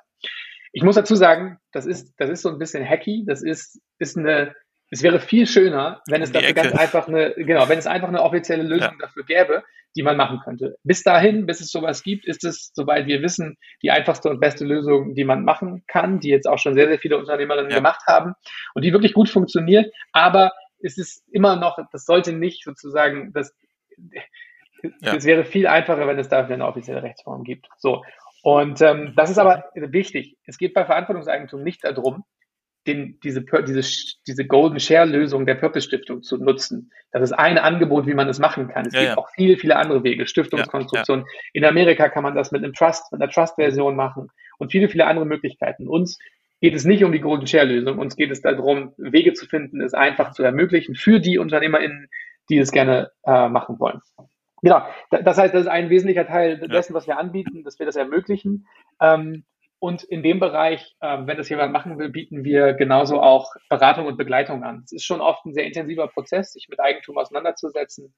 Ich 0.71 0.83
muss 0.83 0.95
dazu 0.95 1.15
sagen, 1.15 1.57
das 1.71 1.87
ist, 1.87 2.13
das 2.17 2.29
ist 2.29 2.43
so 2.43 2.49
ein 2.49 2.59
bisschen 2.59 2.87
hacky, 2.87 3.25
das 3.27 3.41
ist, 3.41 3.81
ist 3.97 4.17
eine 4.17 4.55
es 4.91 5.03
wäre 5.03 5.19
viel 5.19 5.47
schöner, 5.47 6.01
wenn 6.07 6.21
es 6.21 6.33
dafür 6.33 6.53
ganz 6.53 6.73
einfach 6.73 7.07
eine, 7.07 7.33
genau, 7.35 7.67
wenn 7.69 7.79
es 7.79 7.87
einfach 7.87 8.09
eine 8.09 8.21
offizielle 8.21 8.63
Lösung 8.63 8.91
ja. 8.91 8.97
dafür 8.99 9.23
gäbe, 9.23 9.63
die 9.95 10.03
man 10.03 10.17
machen 10.17 10.39
könnte. 10.43 10.75
Bis 10.83 11.01
dahin, 11.01 11.45
bis 11.45 11.61
es 11.61 11.71
sowas 11.71 12.03
gibt, 12.03 12.25
ist 12.25 12.43
es, 12.43 12.71
soweit 12.73 13.07
wir 13.07 13.21
wissen, 13.21 13.57
die 13.81 13.91
einfachste 13.91 14.29
und 14.29 14.41
beste 14.41 14.65
Lösung, 14.65 15.15
die 15.15 15.23
man 15.23 15.45
machen 15.45 15.83
kann, 15.87 16.19
die 16.19 16.29
jetzt 16.29 16.47
auch 16.47 16.59
schon 16.59 16.75
sehr, 16.75 16.87
sehr 16.87 16.99
viele 16.99 17.17
Unternehmerinnen 17.17 17.71
ja. 17.71 17.77
gemacht 17.77 18.01
haben 18.05 18.33
und 18.73 18.83
die 18.83 18.91
wirklich 18.91 19.13
gut 19.13 19.29
funktioniert. 19.29 19.93
Aber 20.11 20.51
es 20.83 20.97
ist 20.97 21.23
immer 21.31 21.55
noch, 21.55 21.79
das 21.91 22.05
sollte 22.05 22.33
nicht 22.33 22.63
sozusagen, 22.63 23.31
das, 23.33 23.55
ja. 25.01 25.15
es 25.15 25.23
wäre 25.23 25.45
viel 25.45 25.67
einfacher, 25.67 26.05
wenn 26.05 26.19
es 26.19 26.27
dafür 26.27 26.55
eine 26.55 26.67
offizielle 26.67 27.01
Rechtsform 27.01 27.43
gibt. 27.43 27.67
So. 27.77 28.03
Und 28.43 28.81
ähm, 28.81 29.13
das 29.15 29.29
ist 29.29 29.37
aber 29.37 29.69
wichtig. 29.73 30.35
Es 30.45 30.57
geht 30.57 30.73
bei 30.73 30.83
Verantwortungseigentum 30.83 31.63
nicht 31.63 31.83
darum, 31.83 32.25
den, 32.87 33.19
diese, 33.21 33.43
diese, 33.67 34.15
diese 34.27 34.45
Golden 34.45 34.79
Share 34.79 35.05
Lösung 35.05 35.45
der 35.45 35.55
Purpose 35.55 35.87
Stiftung 35.87 36.23
zu 36.23 36.37
nutzen. 36.37 36.91
Das 37.11 37.21
ist 37.21 37.33
ein 37.33 37.57
Angebot, 37.57 38.07
wie 38.07 38.13
man 38.13 38.27
das 38.27 38.39
machen 38.39 38.67
kann. 38.69 38.87
Es 38.87 38.93
ja, 38.93 39.01
gibt 39.01 39.11
ja. 39.11 39.17
auch 39.17 39.29
viele, 39.35 39.57
viele 39.57 39.75
andere 39.75 40.03
Wege. 40.03 40.25
Stiftungskonstruktion. 40.25 41.19
Ja, 41.19 41.25
In 41.53 41.65
Amerika 41.65 42.09
kann 42.09 42.23
man 42.23 42.35
das 42.35 42.51
mit 42.51 42.63
einem 42.63 42.73
Trust, 42.73 43.11
mit 43.11 43.21
einer 43.21 43.31
Trust-Version 43.31 43.95
machen 43.95 44.29
und 44.57 44.71
viele, 44.71 44.89
viele 44.89 45.05
andere 45.05 45.25
Möglichkeiten. 45.25 45.87
Uns 45.87 46.17
geht 46.59 46.73
es 46.73 46.85
nicht 46.85 47.03
um 47.03 47.11
die 47.11 47.19
Golden 47.19 47.47
Share 47.47 47.65
Lösung. 47.65 47.99
Uns 47.99 48.15
geht 48.15 48.31
es 48.31 48.41
darum, 48.41 48.93
Wege 48.97 49.33
zu 49.33 49.45
finden, 49.45 49.81
es 49.81 49.93
einfach 49.93 50.31
zu 50.31 50.43
ermöglichen 50.43 50.95
für 50.95 51.19
die 51.19 51.37
UnternehmerInnen, 51.37 52.09
die 52.49 52.57
es 52.57 52.71
gerne 52.71 53.11
äh, 53.25 53.47
machen 53.47 53.79
wollen. 53.79 54.01
Genau. 54.63 54.83
Das 55.09 55.37
heißt, 55.37 55.53
das 55.53 55.63
ist 55.63 55.67
ein 55.67 55.89
wesentlicher 55.89 56.27
Teil 56.27 56.57
dessen, 56.57 56.93
was 56.93 57.07
wir 57.07 57.17
anbieten, 57.17 57.63
dass 57.63 57.79
wir 57.79 57.85
das 57.85 57.95
ermöglichen. 57.95 58.67
Ähm, 58.99 59.43
und 59.81 60.03
in 60.03 60.21
dem 60.21 60.39
Bereich, 60.39 60.95
äh, 60.99 61.17
wenn 61.25 61.37
das 61.37 61.49
jemand 61.49 61.73
machen 61.73 61.97
will, 61.97 62.09
bieten 62.09 62.43
wir 62.43 62.73
genauso 62.73 63.19
auch 63.19 63.55
Beratung 63.67 64.05
und 64.05 64.15
Begleitung 64.15 64.63
an. 64.63 64.83
Es 64.85 64.91
ist 64.91 65.05
schon 65.05 65.21
oft 65.21 65.43
ein 65.43 65.55
sehr 65.55 65.65
intensiver 65.65 66.07
Prozess, 66.07 66.53
sich 66.53 66.67
mit 66.69 66.79
Eigentum 66.79 67.17
auseinanderzusetzen. 67.17 68.13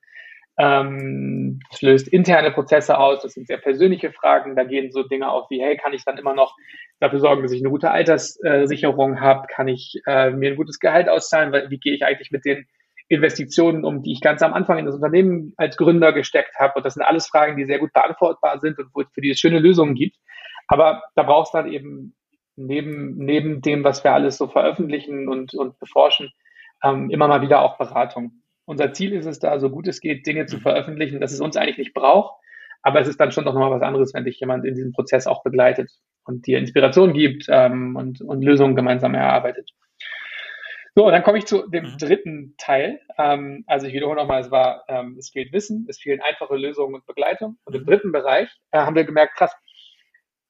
Ähm, 0.57 1.61
es 1.71 1.81
löst 1.81 2.09
interne 2.09 2.51
Prozesse 2.51 2.97
aus, 2.97 3.21
das 3.21 3.31
sind 3.31 3.47
sehr 3.47 3.59
persönliche 3.59 4.11
Fragen. 4.11 4.57
Da 4.57 4.65
gehen 4.65 4.91
so 4.91 5.03
Dinge 5.03 5.29
auf 5.29 5.49
wie, 5.49 5.61
hey, 5.61 5.77
kann 5.77 5.93
ich 5.93 6.03
dann 6.03 6.17
immer 6.17 6.33
noch 6.33 6.53
dafür 6.99 7.21
sorgen, 7.21 7.43
dass 7.43 7.53
ich 7.53 7.61
eine 7.61 7.69
gute 7.69 7.91
Alterssicherung 7.91 9.21
habe? 9.21 9.47
Kann 9.47 9.69
ich 9.69 10.01
äh, 10.05 10.31
mir 10.31 10.49
ein 10.49 10.57
gutes 10.57 10.79
Gehalt 10.79 11.07
auszahlen? 11.07 11.53
Wie 11.69 11.79
gehe 11.79 11.95
ich 11.95 12.03
eigentlich 12.03 12.31
mit 12.31 12.43
den 12.43 12.67
Investitionen 13.07 13.85
um, 13.85 14.03
die 14.03 14.11
ich 14.11 14.19
ganz 14.19 14.41
am 14.41 14.51
Anfang 14.53 14.79
in 14.79 14.85
das 14.85 14.95
Unternehmen 14.95 15.53
als 15.55 15.77
Gründer 15.77 16.11
gesteckt 16.11 16.59
habe? 16.59 16.73
Und 16.75 16.85
das 16.85 16.95
sind 16.95 17.03
alles 17.03 17.27
Fragen, 17.27 17.55
die 17.55 17.63
sehr 17.63 17.79
gut 17.79 17.93
beantwortbar 17.93 18.59
sind 18.59 18.79
und 18.79 18.89
wo, 18.93 19.03
für 19.13 19.21
die 19.21 19.31
es 19.31 19.39
schöne 19.39 19.59
Lösungen 19.59 19.95
gibt. 19.95 20.17
Aber 20.73 21.03
da 21.13 21.21
brauchst 21.21 21.53
du 21.53 21.59
dann 21.59 21.71
eben 21.71 22.15
neben, 22.55 23.15
neben 23.15 23.61
dem, 23.61 23.83
was 23.83 24.03
wir 24.03 24.11
alles 24.11 24.39
so 24.39 24.47
veröffentlichen 24.47 25.29
und, 25.29 25.53
und 25.53 25.77
beforschen, 25.77 26.31
ähm, 26.83 27.11
immer 27.11 27.27
mal 27.27 27.43
wieder 27.43 27.61
auch 27.61 27.77
Beratung. 27.77 28.41
Unser 28.65 28.91
Ziel 28.91 29.13
ist 29.13 29.27
es 29.27 29.37
da, 29.37 29.59
so 29.59 29.69
gut 29.69 29.87
es 29.87 29.99
geht, 29.99 30.25
Dinge 30.25 30.47
zu 30.47 30.59
veröffentlichen, 30.59 31.21
dass 31.21 31.31
es 31.31 31.41
uns 31.41 31.57
eigentlich 31.57 31.77
nicht 31.77 31.93
braucht. 31.93 32.41
Aber 32.81 32.99
es 32.99 33.07
ist 33.07 33.19
dann 33.19 33.31
schon 33.31 33.45
doch 33.45 33.53
nochmal 33.53 33.69
was 33.69 33.83
anderes, 33.83 34.15
wenn 34.15 34.25
dich 34.25 34.39
jemand 34.39 34.65
in 34.65 34.73
diesem 34.73 34.93
Prozess 34.93 35.27
auch 35.27 35.43
begleitet 35.43 35.91
und 36.25 36.47
dir 36.47 36.57
Inspiration 36.57 37.13
gibt 37.13 37.45
ähm, 37.49 37.95
und, 37.95 38.21
und 38.21 38.41
Lösungen 38.41 38.75
gemeinsam 38.75 39.13
erarbeitet. 39.13 39.69
So, 40.95 41.05
und 41.05 41.11
dann 41.11 41.21
komme 41.21 41.37
ich 41.37 41.45
zu 41.45 41.67
dem 41.69 41.83
mhm. 41.83 41.97
dritten 41.99 42.55
Teil. 42.57 42.99
Ähm, 43.19 43.63
also 43.67 43.85
ich 43.85 43.93
wiederhole 43.93 44.19
nochmal, 44.19 44.41
es 44.41 44.49
war, 44.49 44.85
ähm, 44.87 45.17
es 45.19 45.29
fehlt 45.29 45.53
Wissen, 45.53 45.85
es 45.87 45.99
fehlen 45.99 46.19
einfache 46.19 46.55
Lösungen 46.55 46.95
und 46.95 47.05
Begleitung. 47.05 47.57
Und 47.63 47.75
im 47.75 47.85
dritten 47.85 48.11
Bereich 48.11 48.49
äh, 48.71 48.79
haben 48.79 48.95
wir 48.95 49.03
gemerkt, 49.03 49.35
krass, 49.35 49.55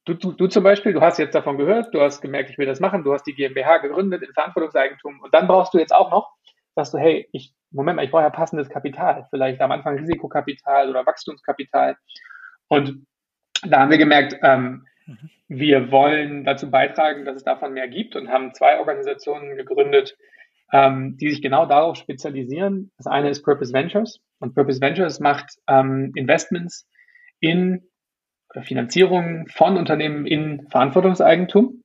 Du, 0.05 0.13
du, 0.13 0.33
du 0.33 0.47
zum 0.47 0.63
Beispiel, 0.63 0.93
du 0.93 1.01
hast 1.01 1.17
jetzt 1.17 1.33
davon 1.33 1.57
gehört, 1.57 1.93
du 1.93 2.01
hast 2.01 2.21
gemerkt, 2.21 2.49
ich 2.49 2.57
will 2.57 2.65
das 2.65 2.81
machen, 2.81 3.03
du 3.03 3.13
hast 3.13 3.25
die 3.25 3.33
GmbH 3.33 3.77
gegründet 3.77 4.21
in 4.21 4.33
Verantwortungseigentum 4.33 5.21
und 5.21 5.33
dann 5.33 5.47
brauchst 5.47 5.73
du 5.73 5.77
jetzt 5.77 5.95
auch 5.95 6.11
noch, 6.11 6.29
sagst 6.75 6.93
du, 6.93 6.97
hey, 6.97 7.29
ich, 7.31 7.53
Moment 7.71 7.95
mal, 7.95 8.03
ich 8.03 8.11
brauche 8.11 8.23
ja 8.23 8.29
passendes 8.29 8.69
Kapital, 8.69 9.25
vielleicht 9.29 9.61
am 9.61 9.71
Anfang 9.71 9.97
Risikokapital 9.97 10.89
oder 10.89 11.05
Wachstumskapital. 11.05 11.95
Und 12.67 13.05
da 13.65 13.79
haben 13.79 13.91
wir 13.91 13.97
gemerkt, 13.97 14.35
ähm, 14.43 14.85
mhm. 15.05 15.29
wir 15.47 15.91
wollen 15.91 16.43
dazu 16.43 16.69
beitragen, 16.69 17.23
dass 17.23 17.37
es 17.37 17.43
davon 17.43 17.73
mehr 17.73 17.87
gibt 17.87 18.15
und 18.17 18.27
haben 18.27 18.53
zwei 18.53 18.79
Organisationen 18.79 19.55
gegründet, 19.55 20.17
ähm, 20.73 21.17
die 21.17 21.29
sich 21.29 21.41
genau 21.41 21.65
darauf 21.65 21.95
spezialisieren. 21.95 22.91
Das 22.97 23.07
eine 23.07 23.29
ist 23.29 23.43
Purpose 23.43 23.71
Ventures 23.71 24.19
und 24.39 24.53
Purpose 24.53 24.81
Ventures 24.81 25.21
macht 25.21 25.57
ähm, 25.67 26.11
Investments 26.15 26.89
in 27.39 27.87
Finanzierung 28.61 29.47
von 29.47 29.77
Unternehmen 29.77 30.25
in 30.25 30.67
Verantwortungseigentum, 30.69 31.81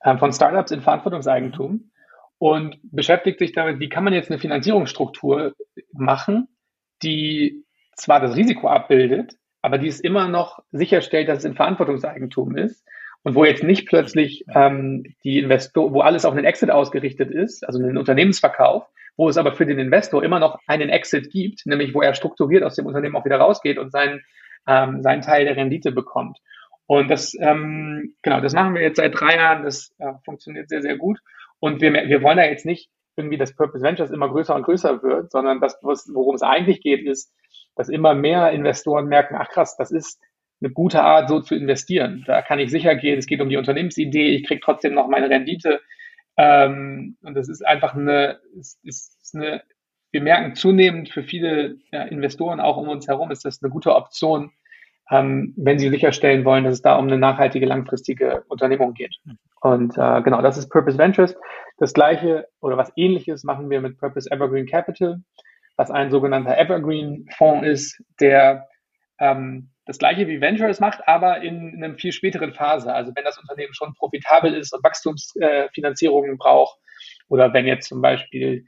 äh, 0.00 0.16
von 0.16 0.32
Startups 0.32 0.70
in 0.70 0.82
Verantwortungseigentum 0.82 1.90
und 2.38 2.78
beschäftigt 2.82 3.38
sich 3.38 3.52
damit, 3.52 3.80
wie 3.80 3.88
kann 3.88 4.04
man 4.04 4.12
jetzt 4.12 4.30
eine 4.30 4.38
Finanzierungsstruktur 4.38 5.54
machen, 5.92 6.48
die 7.02 7.64
zwar 7.94 8.20
das 8.20 8.36
Risiko 8.36 8.68
abbildet, 8.68 9.36
aber 9.62 9.78
die 9.78 9.88
es 9.88 10.00
immer 10.00 10.28
noch 10.28 10.60
sicherstellt, 10.70 11.28
dass 11.28 11.38
es 11.38 11.44
in 11.44 11.54
Verantwortungseigentum 11.54 12.56
ist 12.56 12.86
und 13.22 13.34
wo 13.34 13.44
jetzt 13.44 13.64
nicht 13.64 13.88
plötzlich 13.88 14.44
ähm, 14.54 15.02
die 15.24 15.38
Investor, 15.40 15.92
wo 15.92 16.00
alles 16.00 16.24
auf 16.24 16.32
einen 16.32 16.44
Exit 16.44 16.70
ausgerichtet 16.70 17.30
ist, 17.30 17.66
also 17.66 17.80
einen 17.80 17.98
Unternehmensverkauf, 17.98 18.86
wo 19.16 19.28
es 19.28 19.38
aber 19.38 19.52
für 19.52 19.66
den 19.66 19.78
Investor 19.78 20.22
immer 20.22 20.38
noch 20.38 20.60
einen 20.66 20.90
Exit 20.90 21.30
gibt, 21.30 21.66
nämlich 21.66 21.94
wo 21.94 22.02
er 22.02 22.14
strukturiert 22.14 22.62
aus 22.62 22.76
dem 22.76 22.86
Unternehmen 22.86 23.16
auch 23.16 23.24
wieder 23.24 23.38
rausgeht 23.38 23.78
und 23.78 23.90
seinen 23.90 24.22
ähm, 24.66 25.02
seinen 25.02 25.22
Teil 25.22 25.44
der 25.44 25.56
Rendite 25.56 25.92
bekommt. 25.92 26.38
Und 26.86 27.08
das, 27.10 27.34
ähm, 27.40 28.14
genau, 28.22 28.40
das 28.40 28.52
machen 28.54 28.74
wir 28.74 28.82
jetzt 28.82 28.96
seit 28.96 29.18
drei 29.18 29.36
Jahren. 29.36 29.64
Das 29.64 29.92
äh, 29.98 30.12
funktioniert 30.24 30.68
sehr, 30.68 30.82
sehr 30.82 30.96
gut. 30.96 31.18
Und 31.58 31.80
wir, 31.80 31.92
wir 31.92 32.22
wollen 32.22 32.36
da 32.36 32.44
jetzt 32.44 32.66
nicht 32.66 32.90
irgendwie, 33.16 33.38
dass 33.38 33.56
Purpose 33.56 33.82
Ventures 33.82 34.10
immer 34.10 34.28
größer 34.28 34.54
und 34.54 34.62
größer 34.62 35.02
wird, 35.02 35.32
sondern 35.32 35.60
das, 35.60 35.78
worum 35.82 36.34
es 36.34 36.42
eigentlich 36.42 36.80
geht, 36.80 37.04
ist, 37.06 37.32
dass 37.74 37.88
immer 37.88 38.14
mehr 38.14 38.52
Investoren 38.52 39.06
merken, 39.06 39.36
ach 39.38 39.48
krass, 39.48 39.76
das 39.76 39.90
ist 39.90 40.20
eine 40.60 40.70
gute 40.70 41.02
Art, 41.02 41.28
so 41.28 41.40
zu 41.40 41.54
investieren. 41.54 42.24
Da 42.26 42.42
kann 42.42 42.58
ich 42.58 42.70
sicher 42.70 42.94
gehen, 42.94 43.18
es 43.18 43.26
geht 43.26 43.40
um 43.40 43.48
die 43.48 43.56
Unternehmensidee, 43.56 44.34
ich 44.34 44.46
kriege 44.46 44.60
trotzdem 44.62 44.94
noch 44.94 45.08
meine 45.08 45.28
Rendite. 45.28 45.80
Ähm, 46.36 47.16
und 47.22 47.34
das 47.34 47.48
ist 47.48 47.66
einfach 47.66 47.94
eine, 47.94 48.40
ist, 48.54 48.78
ist 48.84 49.34
eine 49.34 49.62
wir 50.16 50.22
merken 50.22 50.54
zunehmend 50.54 51.10
für 51.10 51.22
viele 51.22 51.76
ja, 51.92 52.04
Investoren 52.04 52.58
auch 52.58 52.78
um 52.78 52.88
uns 52.88 53.06
herum, 53.06 53.30
ist 53.30 53.44
das 53.44 53.62
eine 53.62 53.70
gute 53.70 53.94
Option, 53.94 54.50
ähm, 55.10 55.52
wenn 55.58 55.78
sie 55.78 55.90
sicherstellen 55.90 56.46
wollen, 56.46 56.64
dass 56.64 56.72
es 56.72 56.80
da 56.80 56.96
um 56.96 57.06
eine 57.06 57.18
nachhaltige, 57.18 57.66
langfristige 57.66 58.42
Unternehmung 58.48 58.94
geht. 58.94 59.14
Und 59.60 59.98
äh, 59.98 60.22
genau, 60.22 60.40
das 60.40 60.56
ist 60.56 60.70
Purpose 60.70 60.96
Ventures. 60.96 61.36
Das 61.76 61.92
gleiche 61.92 62.48
oder 62.62 62.78
was 62.78 62.90
ähnliches 62.96 63.44
machen 63.44 63.68
wir 63.68 63.82
mit 63.82 63.98
Purpose 63.98 64.30
Evergreen 64.30 64.64
Capital, 64.64 65.20
was 65.76 65.90
ein 65.90 66.10
sogenannter 66.10 66.56
Evergreen 66.56 67.28
Fonds 67.36 67.66
ist, 67.66 68.02
der 68.18 68.66
ähm, 69.18 69.68
das 69.84 69.98
gleiche 69.98 70.28
wie 70.28 70.40
Ventures 70.40 70.80
macht, 70.80 71.06
aber 71.06 71.42
in, 71.42 71.74
in 71.74 71.84
einer 71.84 71.96
viel 71.96 72.12
späteren 72.12 72.54
Phase. 72.54 72.90
Also 72.90 73.12
wenn 73.14 73.24
das 73.24 73.36
Unternehmen 73.36 73.74
schon 73.74 73.92
profitabel 73.92 74.54
ist 74.54 74.72
und 74.72 74.82
Wachstumsfinanzierungen 74.82 76.32
äh, 76.32 76.36
braucht 76.38 76.78
oder 77.28 77.52
wenn 77.52 77.66
jetzt 77.66 77.90
zum 77.90 78.00
Beispiel 78.00 78.64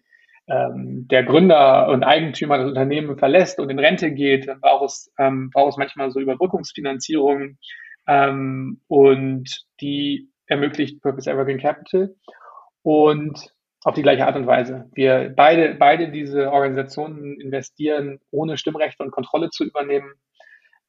ähm, 0.49 1.07
der 1.09 1.25
Gründer 1.25 1.89
und 1.89 2.05
Eigentümer 2.05 2.59
das 2.59 2.69
Unternehmen 2.69 3.19
verlässt 3.19 3.61
und 3.61 3.71
in 3.71 3.79
Rente 3.79 4.11
geht, 4.13 4.49
dann 4.49 4.61
braucht 4.61 4.87
es, 4.87 5.13
ähm, 5.19 5.51
braucht 5.53 5.73
es 5.73 5.77
manchmal 5.77 6.11
so 6.11 6.21
Überbrückungsfinanzierungen 6.21 7.59
ähm, 8.07 8.81
und 8.89 9.65
die 9.81 10.31
ermöglicht 10.47 11.03
Purpose 11.03 11.31
Evergreen 11.31 11.59
Capital 11.59 12.15
und 12.83 13.53
auf 13.85 13.95
die 13.95 14.03
gleiche 14.03 14.27
Art 14.27 14.37
und 14.37 14.47
Weise. 14.47 14.89
Wir 14.95 15.33
beide, 15.35 15.75
beide 15.75 16.11
diese 16.11 16.51
Organisationen 16.51 17.41
investieren, 17.41 18.19
ohne 18.31 18.57
Stimmrechte 18.57 19.03
und 19.03 19.13
Kontrolle 19.13 19.51
zu 19.51 19.65
übernehmen 19.65 20.15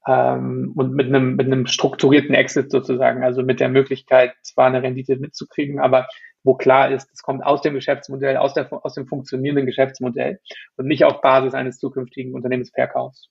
ähm, 0.08 0.74
und 0.76 0.94
mit 0.94 1.08
einem, 1.08 1.36
mit 1.36 1.46
einem 1.46 1.68
strukturierten 1.68 2.34
Exit 2.34 2.72
sozusagen, 2.72 3.24
also 3.24 3.44
mit 3.44 3.60
der 3.60 3.70
Möglichkeit, 3.70 4.34
zwar 4.42 4.68
eine 4.68 4.82
Rendite 4.82 5.18
mitzukriegen, 5.18 5.80
aber 5.80 6.08
wo 6.44 6.56
klar 6.56 6.92
ist, 6.92 7.10
es 7.12 7.22
kommt 7.22 7.44
aus 7.44 7.62
dem 7.62 7.74
Geschäftsmodell, 7.74 8.38
aus, 8.38 8.54
der, 8.54 8.68
aus 8.72 8.94
dem 8.94 9.08
funktionierenden 9.08 9.66
Geschäftsmodell 9.66 10.40
und 10.78 10.88
nicht 10.88 11.04
auf 11.04 11.22
Basis 11.22 11.54
eines 11.54 11.80
zukünftigen 11.80 12.34
Unternehmensverkaufs. 12.34 13.30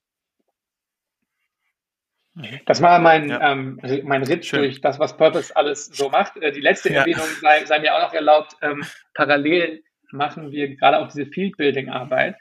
Mhm. 2.34 2.60
Das 2.66 2.82
war 2.82 2.98
mein, 2.98 3.28
ja. 3.28 3.52
ähm, 3.52 3.80
mein 4.04 4.22
Ritt 4.22 4.46
Schön. 4.46 4.60
durch 4.60 4.80
das, 4.80 4.98
was 4.98 5.16
Purpose 5.16 5.54
alles 5.54 5.86
so 5.86 6.08
macht. 6.08 6.36
Äh, 6.36 6.52
die 6.52 6.60
letzte 6.60 6.92
ja. 6.92 7.00
Erwähnung 7.00 7.26
sei, 7.40 7.64
sei, 7.64 7.80
mir 7.80 7.94
auch 7.94 8.02
noch 8.02 8.14
erlaubt. 8.14 8.56
Ähm, 8.62 8.84
parallel 9.14 9.82
machen 10.12 10.52
wir 10.52 10.76
gerade 10.76 10.98
auch 10.98 11.08
diese 11.08 11.26
Field-Building-Arbeit, 11.26 12.36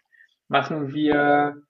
machen 0.47 0.93
wir 0.93 1.61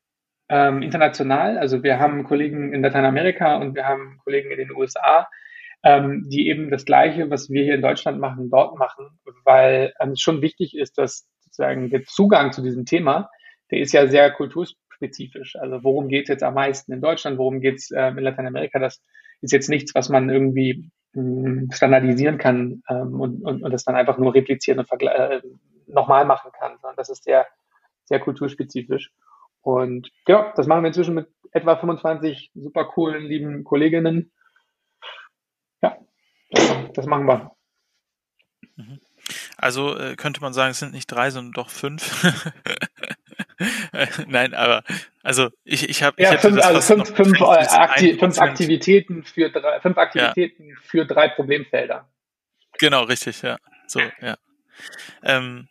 ähm, 0.50 0.82
international. 0.82 1.58
Also 1.58 1.84
wir 1.84 2.00
haben 2.00 2.24
Kollegen 2.24 2.74
in 2.74 2.82
Lateinamerika 2.82 3.58
und 3.58 3.76
wir 3.76 3.86
haben 3.86 4.20
Kollegen 4.24 4.52
in 4.52 4.58
den 4.58 4.72
USA, 4.72 5.28
ähm, 5.84 6.26
die 6.30 6.50
eben 6.50 6.70
das 6.70 6.86
Gleiche, 6.86 7.30
was 7.30 7.50
wir 7.50 7.64
hier 7.64 7.76
in 7.76 7.82
Deutschland 7.82 8.20
machen, 8.20 8.50
dort 8.50 8.78
machen, 8.78 9.20
weil 9.44 9.94
ähm, 10.00 10.12
es 10.12 10.22
schon 10.22 10.42
wichtig 10.42 10.76
ist, 10.76 10.98
dass 10.98 11.28
sozusagen 11.40 11.90
der 11.90 12.04
Zugang 12.06 12.52
zu 12.52 12.62
diesem 12.62 12.86
Thema, 12.86 13.30
der 13.72 13.80
ist 13.80 13.94
ja 13.94 14.08
sehr 14.08 14.32
kulturspezifisch. 14.32 15.56
Also 15.56 15.84
worum 15.84 16.08
geht 16.08 16.24
es 16.24 16.30
jetzt 16.30 16.44
am 16.44 16.56
meisten 16.56 16.92
in 16.94 17.02
Deutschland, 17.02 17.38
worum 17.38 17.62
geht 17.62 17.76
es 17.76 17.92
äh, 17.92 18.10
in 18.10 18.20
Lateinamerika? 18.20 18.80
Das 18.80 19.02
ist 19.42 19.52
jetzt 19.52 19.70
nichts, 19.70 19.94
was 19.96 20.10
man 20.10 20.30
irgendwie 20.30 20.90
mh, 21.14 21.74
standardisieren 21.76 22.38
kann 22.38 22.82
ähm, 22.90 23.20
und, 23.20 23.44
und, 23.44 23.64
und 23.64 23.72
das 23.72 23.84
dann 23.84 23.96
einfach 23.96 24.18
nur 24.18 24.34
replizieren 24.34 24.80
und 24.80 25.02
äh, 25.02 25.42
nochmal 25.88 26.26
machen 26.26 26.52
kann, 26.58 26.78
sondern 26.82 26.98
das 26.98 27.10
ist 27.10 27.24
sehr, 27.24 27.48
sehr 28.06 28.20
kulturspezifisch. 28.20 29.12
Und 29.62 30.10
ja, 30.28 30.54
das 30.56 30.68
machen 30.68 30.84
wir 30.84 30.88
inzwischen 30.88 31.16
mit 31.16 31.28
etwa 31.52 31.76
25 31.76 32.52
super 32.54 32.86
coolen, 32.86 33.26
lieben 33.26 33.64
Kolleginnen. 33.64 34.32
Das, 36.50 37.06
machen 37.06 37.26
wir. 37.26 37.52
Mhm. 38.76 39.00
Also 39.58 39.98
äh, 39.98 40.16
könnte 40.16 40.42
man 40.42 40.54
sagen, 40.54 40.72
es 40.72 40.80
sind 40.80 40.94
nicht 40.94 41.08
drei, 41.08 41.30
sondern 41.30 41.54
doch 41.54 41.70
fünf. 41.70 42.26
Nein, 44.28 44.54
aber 44.54 44.84
also 45.24 45.50
ich, 45.64 45.90
ich 45.90 46.04
habe 46.04 46.22
ja, 46.22 46.38
fünf, 46.38 46.64
also 46.64 46.80
fünf, 46.82 47.16
fünf, 47.16 47.42
Akti 47.42 48.18
fünf 48.18 48.40
Aktivitäten 48.40 49.24
für 49.24 49.50
drei, 49.50 49.80
fünf 49.82 49.98
Aktivitäten 49.98 50.70
ja. 50.70 50.76
für 50.82 51.06
drei 51.06 51.30
Problemfelder. 51.30 52.08
Genau, 52.80 53.04
richtig, 53.04 53.42
ja. 53.42 53.58
So, 53.88 54.00
ja. 54.22 54.38
Ähm, 55.24 55.68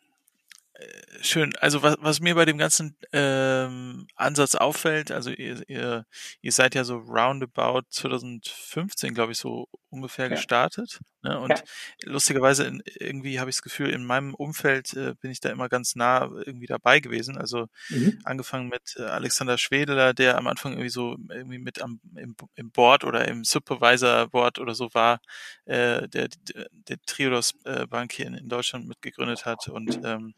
Schön. 1.23 1.55
Also 1.57 1.83
was, 1.83 1.97
was 2.01 2.21
mir 2.21 2.35
bei 2.35 2.45
dem 2.45 2.59
ganzen 2.59 2.97
ähm, 3.13 4.07
Ansatz 4.15 4.55
auffällt, 4.55 5.11
also 5.11 5.31
ihr, 5.31 5.63
ihr, 5.69 6.07
ihr 6.43 6.53
seid 6.53 6.75
ja 6.75 6.85
so 6.85 6.99
roundabout 6.99 7.83
2015, 7.89 9.15
glaube 9.15 9.33
ich, 9.33 9.39
so 9.39 9.69
ungefähr 9.89 10.27
ja. 10.27 10.35
gestartet. 10.35 11.01
Ne? 11.23 11.39
Und 11.39 11.51
ja. 11.51 11.63
lustigerweise 12.05 12.65
in, 12.65 12.83
irgendwie 12.99 13.41
habe 13.41 13.51
ich 13.51 13.57
das 13.57 13.63
Gefühl, 13.63 13.91
in 13.91 14.05
meinem 14.05 14.35
Umfeld 14.35 14.95
äh, 14.95 15.15
bin 15.21 15.31
ich 15.31 15.41
da 15.41 15.51
immer 15.51 15.69
ganz 15.69 15.97
nah 15.97 16.31
irgendwie 16.45 16.67
dabei 16.67 17.01
gewesen. 17.01 17.37
Also 17.37 17.69
mhm. 17.89 18.21
angefangen 18.25 18.69
mit 18.69 18.97
äh, 18.97 19.03
Alexander 19.03 19.59
Schwedeler, 19.59 20.15
der 20.15 20.39
am 20.39 20.47
Anfang 20.47 20.73
irgendwie 20.73 20.91
so 20.91 21.17
irgendwie 21.29 21.59
mit 21.59 21.83
am, 21.83 22.01
im, 22.17 22.37
im 22.55 22.71
Board 22.71 23.05
oder 23.05 23.27
im 23.27 23.45
Supervisor-Board 23.45 24.59
oder 24.59 24.75
so 24.75 24.93
war, 24.93 25.21
äh, 25.65 26.09
der, 26.09 26.29
der, 26.29 26.67
der 26.71 26.97
Triodos 27.07 27.55
äh, 27.65 27.87
Bank 27.87 28.13
hier 28.13 28.27
in, 28.27 28.35
in 28.35 28.49
Deutschland 28.49 28.87
mitgegründet 28.87 29.47
hat 29.47 29.69
und 29.69 30.01
ähm, 30.05 30.35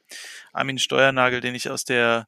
Armin 0.52 0.78
Steuernagel, 0.78 1.40
den 1.40 1.54
ich 1.54 1.70
aus 1.70 1.84
der 1.84 2.26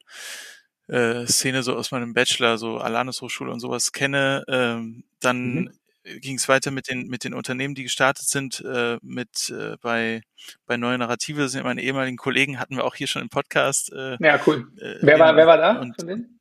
äh, 0.88 1.26
Szene 1.26 1.62
so 1.62 1.76
aus 1.76 1.92
meinem 1.92 2.14
Bachelor, 2.14 2.59
so 2.59 2.78
Alanis 2.78 3.20
Hochschule 3.22 3.53
und 3.53 3.61
sowas 3.61 3.92
kenne, 3.92 4.44
ähm, 4.48 5.05
dann 5.20 5.55
mhm 5.55 5.80
ging 6.05 6.36
es 6.36 6.48
weiter 6.48 6.70
mit 6.70 6.88
den 6.88 7.07
mit 7.09 7.24
den 7.24 7.34
Unternehmen, 7.34 7.74
die 7.74 7.82
gestartet 7.82 8.26
sind, 8.26 8.62
äh, 8.64 8.98
mit 9.03 9.51
äh, 9.51 9.76
bei 9.80 10.22
bei 10.66 10.76
Neue 10.76 10.98
Narrative 10.98 11.48
sind 11.48 11.64
meine 11.64 11.82
ehemaligen 11.82 12.16
Kollegen 12.16 12.59
hatten 12.59 12.76
wir 12.76 12.84
auch 12.84 12.94
hier 12.94 13.07
schon 13.07 13.22
im 13.22 13.28
Podcast. 13.28 13.92
Äh, 13.92 14.16
ja, 14.20 14.40
cool. 14.46 14.70
Äh, 14.80 14.96
wer 15.03 15.18
war 15.18 15.36
wer 15.36 15.46
war 15.46 15.57
da 15.59 15.80
und, 15.80 15.96
von 15.96 16.07
denen? 16.07 16.40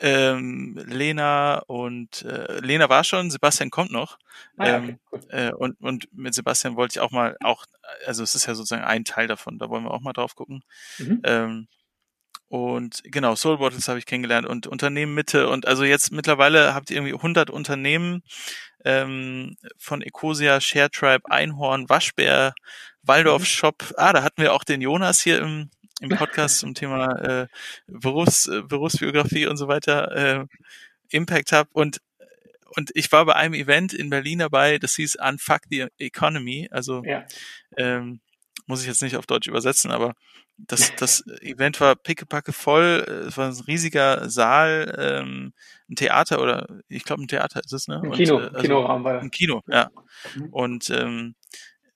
Ähm, 0.00 0.80
Lena 0.88 1.58
und 1.66 2.22
äh, 2.22 2.58
Lena 2.58 2.88
war 2.88 3.04
schon, 3.04 3.30
Sebastian 3.30 3.70
kommt 3.70 3.92
noch. 3.92 4.18
Ah, 4.56 4.66
ja, 4.66 4.78
okay, 4.78 4.98
cool. 5.12 5.20
äh, 5.28 5.52
und, 5.52 5.80
und 5.80 6.08
mit 6.12 6.34
Sebastian 6.34 6.74
wollte 6.76 6.94
ich 6.94 7.00
auch 7.00 7.12
mal 7.12 7.36
auch, 7.40 7.66
also 8.06 8.24
es 8.24 8.34
ist 8.34 8.46
ja 8.46 8.54
sozusagen 8.54 8.82
ein 8.82 9.04
Teil 9.04 9.28
davon, 9.28 9.58
da 9.58 9.68
wollen 9.68 9.84
wir 9.84 9.92
auch 9.92 10.00
mal 10.00 10.12
drauf 10.12 10.34
gucken. 10.34 10.64
Mhm. 10.98 11.20
Ähm, 11.24 11.68
und 12.52 13.00
genau, 13.04 13.34
Soul 13.34 13.56
Bottles 13.56 13.88
habe 13.88 13.98
ich 13.98 14.04
kennengelernt 14.04 14.46
und 14.46 14.66
Unternehmen 14.66 15.14
Mitte. 15.14 15.48
Und 15.48 15.66
also 15.66 15.84
jetzt 15.84 16.12
mittlerweile 16.12 16.74
habt 16.74 16.90
ihr 16.90 16.98
irgendwie 16.98 17.14
100 17.14 17.48
Unternehmen 17.48 18.22
ähm, 18.84 19.56
von 19.78 20.02
Ecosia, 20.02 20.60
ShareTribe, 20.60 21.30
Einhorn, 21.30 21.88
Waschbär, 21.88 22.52
Waldorf 23.02 23.40
mhm. 23.40 23.46
Shop. 23.46 23.94
Ah, 23.96 24.12
da 24.12 24.22
hatten 24.22 24.42
wir 24.42 24.52
auch 24.52 24.64
den 24.64 24.82
Jonas 24.82 25.22
hier 25.22 25.38
im, 25.38 25.70
im 26.02 26.10
Podcast 26.10 26.58
zum 26.58 26.74
Thema 26.74 27.18
äh, 27.22 27.46
Berufs, 27.86 28.48
äh, 28.48 28.60
Berufsbiografie 28.60 29.46
und 29.46 29.56
so 29.56 29.66
weiter, 29.66 30.14
äh, 30.14 30.44
Impact 31.08 31.52
Hub. 31.52 31.68
Und 31.72 32.02
und 32.76 32.90
ich 32.92 33.10
war 33.12 33.24
bei 33.24 33.34
einem 33.34 33.54
Event 33.54 33.94
in 33.94 34.10
Berlin 34.10 34.40
dabei, 34.40 34.76
das 34.78 34.94
hieß 34.96 35.16
Unfuck 35.26 35.62
the 35.70 35.86
Economy. 35.96 36.68
Also 36.70 37.02
ja. 37.02 37.24
ähm, 37.78 38.20
muss 38.66 38.82
ich 38.82 38.88
jetzt 38.88 39.00
nicht 39.00 39.16
auf 39.16 39.24
Deutsch 39.24 39.48
übersetzen, 39.48 39.90
aber 39.90 40.12
das, 40.56 40.94
das 40.96 41.26
Event 41.40 41.80
war 41.80 41.96
pickepacke 41.96 42.52
voll, 42.52 43.24
es 43.28 43.36
war 43.36 43.48
ein 43.48 43.60
riesiger 43.66 44.28
Saal, 44.28 44.94
ähm, 44.98 45.52
ein 45.88 45.96
Theater 45.96 46.40
oder 46.40 46.66
ich 46.88 47.04
glaube 47.04 47.22
ein 47.22 47.28
Theater 47.28 47.60
ist 47.64 47.72
es, 47.72 47.88
ne? 47.88 48.00
Ein 48.02 48.12
Kino, 48.12 48.36
und, 48.36 48.42
äh, 48.42 48.46
also, 48.46 48.60
Kinoraum 48.60 49.04
war 49.04 49.20
Ein 49.20 49.30
Kino, 49.30 49.62
ja. 49.66 49.90
Mhm. 50.34 50.48
Und 50.50 50.90
ähm, 50.90 51.34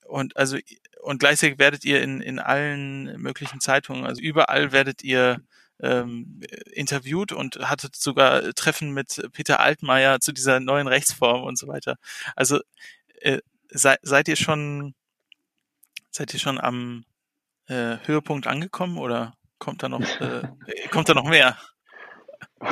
und 0.05 0.37
also 0.37 0.57
und 1.01 1.19
gleichzeitig 1.19 1.59
werdet 1.59 1.85
ihr 1.85 2.01
in, 2.01 2.21
in 2.21 2.39
allen 2.39 3.19
möglichen 3.21 3.59
Zeitungen, 3.59 4.05
also 4.05 4.21
überall 4.21 4.71
werdet 4.71 5.03
ihr 5.03 5.41
ähm, 5.79 6.41
interviewt 6.71 7.31
und 7.31 7.57
hattet 7.69 7.95
sogar 7.95 8.53
Treffen 8.53 8.91
mit 8.91 9.29
Peter 9.33 9.59
Altmaier 9.59 10.19
zu 10.19 10.31
dieser 10.31 10.59
neuen 10.59 10.87
Rechtsform 10.87 11.43
und 11.43 11.57
so 11.57 11.67
weiter. 11.67 11.97
Also 12.35 12.59
äh, 13.21 13.39
sei, 13.69 13.97
seid 14.01 14.27
ihr 14.27 14.35
schon 14.35 14.95
seid 16.09 16.33
ihr 16.33 16.39
schon 16.39 16.59
am 16.59 17.05
äh, 17.67 17.97
Höhepunkt 18.05 18.47
angekommen 18.47 18.97
oder 18.97 19.33
kommt 19.59 19.83
da 19.83 19.89
noch, 19.89 20.01
äh, 20.21 20.43
kommt 20.91 21.09
da 21.09 21.13
noch 21.13 21.29
mehr? 21.29 21.57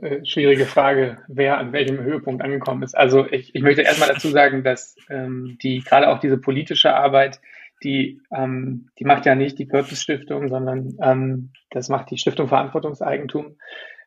Äh, 0.00 0.24
schwierige 0.24 0.64
Frage, 0.64 1.18
wer 1.28 1.58
an 1.58 1.72
welchem 1.72 2.00
Höhepunkt 2.00 2.42
angekommen 2.42 2.82
ist. 2.82 2.96
Also 2.96 3.26
ich, 3.26 3.54
ich 3.54 3.62
möchte 3.62 3.82
erstmal 3.82 4.08
dazu 4.08 4.28
sagen, 4.28 4.64
dass 4.64 4.96
ähm, 5.10 5.58
die 5.62 5.80
gerade 5.80 6.08
auch 6.08 6.18
diese 6.18 6.38
politische 6.38 6.94
Arbeit, 6.94 7.40
die, 7.82 8.22
ähm, 8.34 8.88
die 8.98 9.04
macht 9.04 9.26
ja 9.26 9.34
nicht 9.34 9.58
die 9.58 9.66
Purpose 9.66 10.00
Stiftung, 10.00 10.48
sondern 10.48 10.96
ähm, 11.02 11.52
das 11.70 11.90
macht 11.90 12.10
die 12.10 12.16
Stiftung 12.16 12.48
Verantwortungseigentum. 12.48 13.58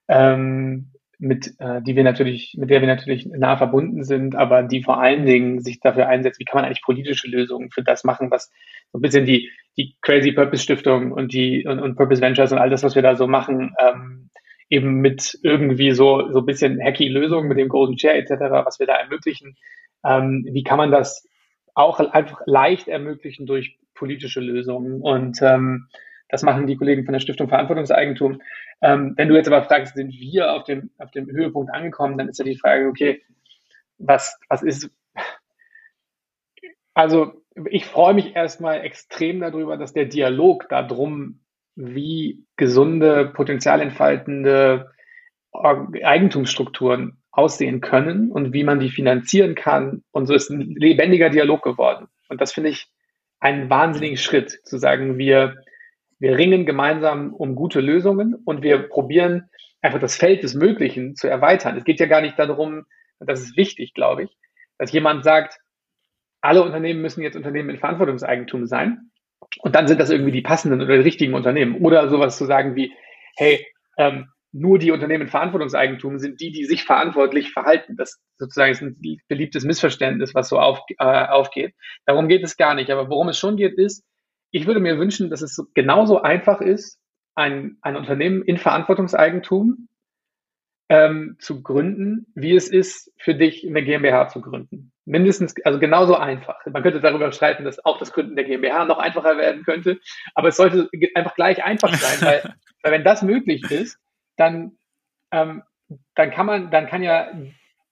Ähm, 0.07 0.91
mit, 1.19 1.53
äh, 1.59 1.81
die 1.81 1.95
wir 1.95 2.03
natürlich, 2.03 2.55
mit 2.57 2.69
der 2.69 2.81
wir 2.81 2.87
natürlich 2.87 3.25
nah 3.25 3.57
verbunden 3.57 4.03
sind, 4.03 4.35
aber 4.35 4.63
die 4.63 4.83
vor 4.83 4.99
allen 4.99 5.25
Dingen 5.25 5.59
sich 5.61 5.79
dafür 5.79 6.07
einsetzt, 6.07 6.39
wie 6.39 6.45
kann 6.45 6.57
man 6.57 6.65
eigentlich 6.65 6.81
politische 6.81 7.27
Lösungen 7.27 7.69
für 7.69 7.83
das 7.83 8.03
machen, 8.03 8.31
was 8.31 8.51
so 8.91 8.97
ein 8.97 9.01
bisschen 9.01 9.25
die, 9.25 9.49
die 9.77 9.95
Crazy 10.01 10.31
Purpose 10.31 10.63
Stiftung 10.63 11.11
und 11.11 11.33
die 11.33 11.65
und, 11.65 11.79
und 11.79 11.95
Purpose 11.95 12.21
Ventures 12.21 12.51
und 12.51 12.57
all 12.57 12.69
das, 12.69 12.83
was 12.83 12.95
wir 12.95 13.01
da 13.01 13.15
so 13.15 13.27
machen, 13.27 13.73
ähm, 13.79 14.29
eben 14.69 15.01
mit 15.01 15.37
irgendwie 15.43 15.91
so, 15.91 16.31
so 16.31 16.39
ein 16.39 16.45
bisschen 16.45 16.81
hacky 16.81 17.07
Lösungen 17.07 17.47
mit 17.47 17.57
dem 17.57 17.69
Golden 17.69 17.95
Chair 17.95 18.15
etc., 18.15 18.31
was 18.65 18.79
wir 18.79 18.87
da 18.87 18.95
ermöglichen. 18.95 19.55
Ähm, 20.05 20.47
wie 20.51 20.63
kann 20.63 20.77
man 20.77 20.91
das 20.91 21.27
auch 21.75 21.99
einfach 21.99 22.41
leicht 22.45 22.87
ermöglichen 22.87 23.45
durch 23.45 23.77
politische 23.93 24.39
Lösungen? 24.39 25.01
Und 25.01 25.41
ähm, 25.41 25.87
Das 26.33 26.41
machen 26.41 26.65
die 26.65 26.77
Kollegen 26.77 27.05
von 27.05 27.13
der 27.13 27.19
Stiftung 27.19 27.47
Verantwortungseigentum. 27.47 28.41
Ähm, 28.81 29.13
wenn 29.17 29.29
du 29.29 29.35
jetzt 29.35 29.45
aber 29.45 29.61
fragst, 29.61 29.93
sind 29.93 30.11
wir 30.11 30.51
auf 30.51 30.63
dem, 30.63 30.89
auf 30.97 31.11
dem 31.11 31.27
Höhepunkt 31.27 31.71
angekommen, 31.71 32.17
dann 32.17 32.27
ist 32.27 32.39
ja 32.39 32.43
die 32.43 32.57
Frage, 32.57 32.87
okay, 32.87 33.21
was, 33.99 34.39
was 34.49 34.63
ist, 34.63 34.89
also 36.95 37.33
ich 37.69 37.85
freue 37.85 38.15
mich 38.15 38.35
erstmal 38.35 38.81
extrem 38.81 39.41
darüber, 39.41 39.77
dass 39.77 39.93
der 39.93 40.05
Dialog 40.05 40.67
darum, 40.69 41.41
wie 41.75 42.47
gesunde, 42.55 43.27
potenzialentfaltende 43.27 44.91
Eigentumsstrukturen 45.51 47.21
aussehen 47.29 47.79
können 47.79 48.31
und 48.31 48.53
wie 48.53 48.63
man 48.63 48.79
die 48.79 48.89
finanzieren 48.89 49.53
kann. 49.53 50.03
Und 50.09 50.25
so 50.25 50.33
ist 50.33 50.49
ein 50.49 50.61
lebendiger 50.61 51.29
Dialog 51.29 51.61
geworden. 51.61 52.07
Und 52.27 52.41
das 52.41 52.53
finde 52.53 52.71
ich 52.71 52.87
einen 53.39 53.69
wahnsinnigen 53.69 54.17
Schritt, 54.17 54.61
zu 54.63 54.79
sagen, 54.79 55.19
wir, 55.19 55.57
wir 56.23 56.37
ringen 56.37 56.65
gemeinsam 56.65 57.33
um 57.33 57.53
gute 57.53 57.81
Lösungen 57.81 58.33
und 58.33 58.63
wir 58.63 58.77
probieren 58.87 59.49
einfach 59.81 59.99
das 59.99 60.15
Feld 60.15 60.41
des 60.41 60.53
Möglichen 60.53 61.17
zu 61.17 61.27
erweitern. 61.27 61.75
Es 61.75 61.83
geht 61.83 61.99
ja 61.99 62.05
gar 62.05 62.21
nicht 62.21 62.39
darum, 62.39 62.85
das 63.19 63.41
ist 63.41 63.57
wichtig, 63.57 63.93
glaube 63.93 64.23
ich, 64.23 64.37
dass 64.77 64.93
jemand 64.93 65.25
sagt, 65.25 65.59
alle 66.39 66.63
Unternehmen 66.63 67.01
müssen 67.01 67.23
jetzt 67.23 67.35
Unternehmen 67.35 67.67
mit 67.67 67.81
Verantwortungseigentum 67.81 68.67
sein. 68.67 69.11
Und 69.59 69.75
dann 69.75 69.85
sind 69.85 69.99
das 69.99 70.11
irgendwie 70.11 70.31
die 70.31 70.41
passenden 70.41 70.81
oder 70.81 70.95
die 70.95 71.03
richtigen 71.03 71.33
Unternehmen. 71.33 71.75
Oder 71.81 72.07
sowas 72.07 72.37
zu 72.37 72.45
sagen 72.45 72.77
wie, 72.77 72.93
hey, 73.35 73.67
ähm, 73.97 74.29
nur 74.53 74.79
die 74.79 74.91
Unternehmen 74.91 75.23
mit 75.23 75.31
Verantwortungseigentum 75.31 76.19
sind 76.19 76.39
die, 76.39 76.53
die 76.53 76.63
sich 76.63 76.85
verantwortlich 76.85 77.51
verhalten. 77.51 77.97
Das 77.97 78.21
sozusagen 78.37 78.71
ist 78.71 78.81
ein 78.81 78.97
beliebtes 79.27 79.65
Missverständnis, 79.65 80.33
was 80.33 80.47
so 80.47 80.57
auf, 80.57 80.79
äh, 80.99 81.03
aufgeht. 81.03 81.75
Darum 82.05 82.29
geht 82.29 82.45
es 82.45 82.55
gar 82.55 82.75
nicht. 82.75 82.89
Aber 82.91 83.09
worum 83.09 83.27
es 83.27 83.37
schon 83.37 83.57
geht, 83.57 83.77
ist, 83.77 84.05
ich 84.53 84.67
würde 84.67 84.79
mir 84.79 84.99
wünschen, 84.99 85.29
dass 85.31 85.41
es 85.41 85.61
genauso 85.73 86.21
einfach 86.21 86.61
ist, 86.61 86.99
ein, 87.35 87.77
ein 87.81 87.95
Unternehmen 87.95 88.43
in 88.43 88.57
Verantwortungseigentum 88.57 89.89
ähm, 90.89 91.37
zu 91.39 91.63
gründen, 91.63 92.27
wie 92.35 92.55
es 92.55 92.67
ist, 92.67 93.11
für 93.17 93.33
dich 93.33 93.67
eine 93.67 93.83
GmbH 93.83 94.27
zu 94.27 94.41
gründen. 94.41 94.91
Mindestens, 95.05 95.55
also 95.65 95.79
genauso 95.79 96.15
einfach. 96.15 96.63
Man 96.67 96.83
könnte 96.83 97.01
darüber 97.01 97.31
streiten, 97.31 97.65
dass 97.65 97.83
auch 97.83 97.97
das 97.97 98.13
Gründen 98.13 98.35
der 98.35 98.45
GmbH 98.45 98.85
noch 98.85 98.99
einfacher 98.99 99.37
werden 99.37 99.63
könnte, 99.63 99.99
aber 100.35 100.49
es 100.49 100.57
sollte 100.57 100.87
einfach 101.15 101.33
gleich 101.33 101.63
einfach 101.63 101.93
sein, 101.95 102.21
weil, 102.21 102.53
weil 102.83 102.91
wenn 102.91 103.03
das 103.03 103.23
möglich 103.23 103.63
ist, 103.71 103.97
dann, 104.37 104.77
ähm, 105.31 105.63
dann 106.13 106.29
kann 106.29 106.45
man, 106.45 106.69
dann 106.69 106.85
kann 106.85 107.01
ja 107.01 107.31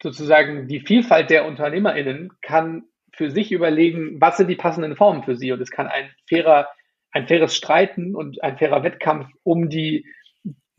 sozusagen 0.02 0.68
die 0.68 0.80
Vielfalt 0.80 1.32
der 1.32 1.46
UnternehmerInnen 1.48 2.34
kann 2.44 2.84
für 3.14 3.32
sich 3.32 3.52
überlegen, 3.52 4.20
was 4.20 4.38
sind 4.38 4.48
die 4.48 4.56
passenden 4.56 4.96
Formen 4.96 5.24
für 5.24 5.36
sie 5.36 5.52
und 5.52 5.62
es 5.62 5.72
kann 5.72 5.88
ein 5.88 6.10
fairer, 6.30 6.70
ein 7.12 7.28
faires 7.28 7.56
Streiten 7.56 8.16
und 8.16 8.44
ein 8.44 8.58
fairer 8.58 8.84
Wettkampf 8.84 9.28
um 9.44 9.70
die 9.70 10.06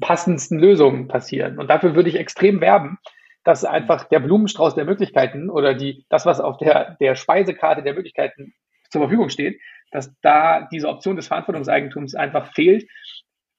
passendsten 0.00 0.58
Lösungen 0.58 1.08
passieren. 1.08 1.58
Und 1.58 1.68
dafür 1.68 1.94
würde 1.94 2.08
ich 2.08 2.16
extrem 2.16 2.60
werben, 2.60 2.98
dass 3.44 3.64
einfach 3.64 4.04
der 4.04 4.20
Blumenstrauß 4.20 4.74
der 4.74 4.84
Möglichkeiten 4.84 5.50
oder 5.50 5.74
die, 5.74 6.04
das, 6.08 6.26
was 6.26 6.40
auf 6.40 6.58
der, 6.58 6.96
der 7.00 7.14
Speisekarte 7.14 7.82
der 7.82 7.94
Möglichkeiten 7.94 8.54
zur 8.90 9.02
Verfügung 9.02 9.30
steht, 9.30 9.60
dass 9.90 10.14
da 10.20 10.68
diese 10.72 10.88
Option 10.88 11.16
des 11.16 11.28
Verantwortungseigentums 11.28 12.14
einfach 12.14 12.52
fehlt 12.52 12.88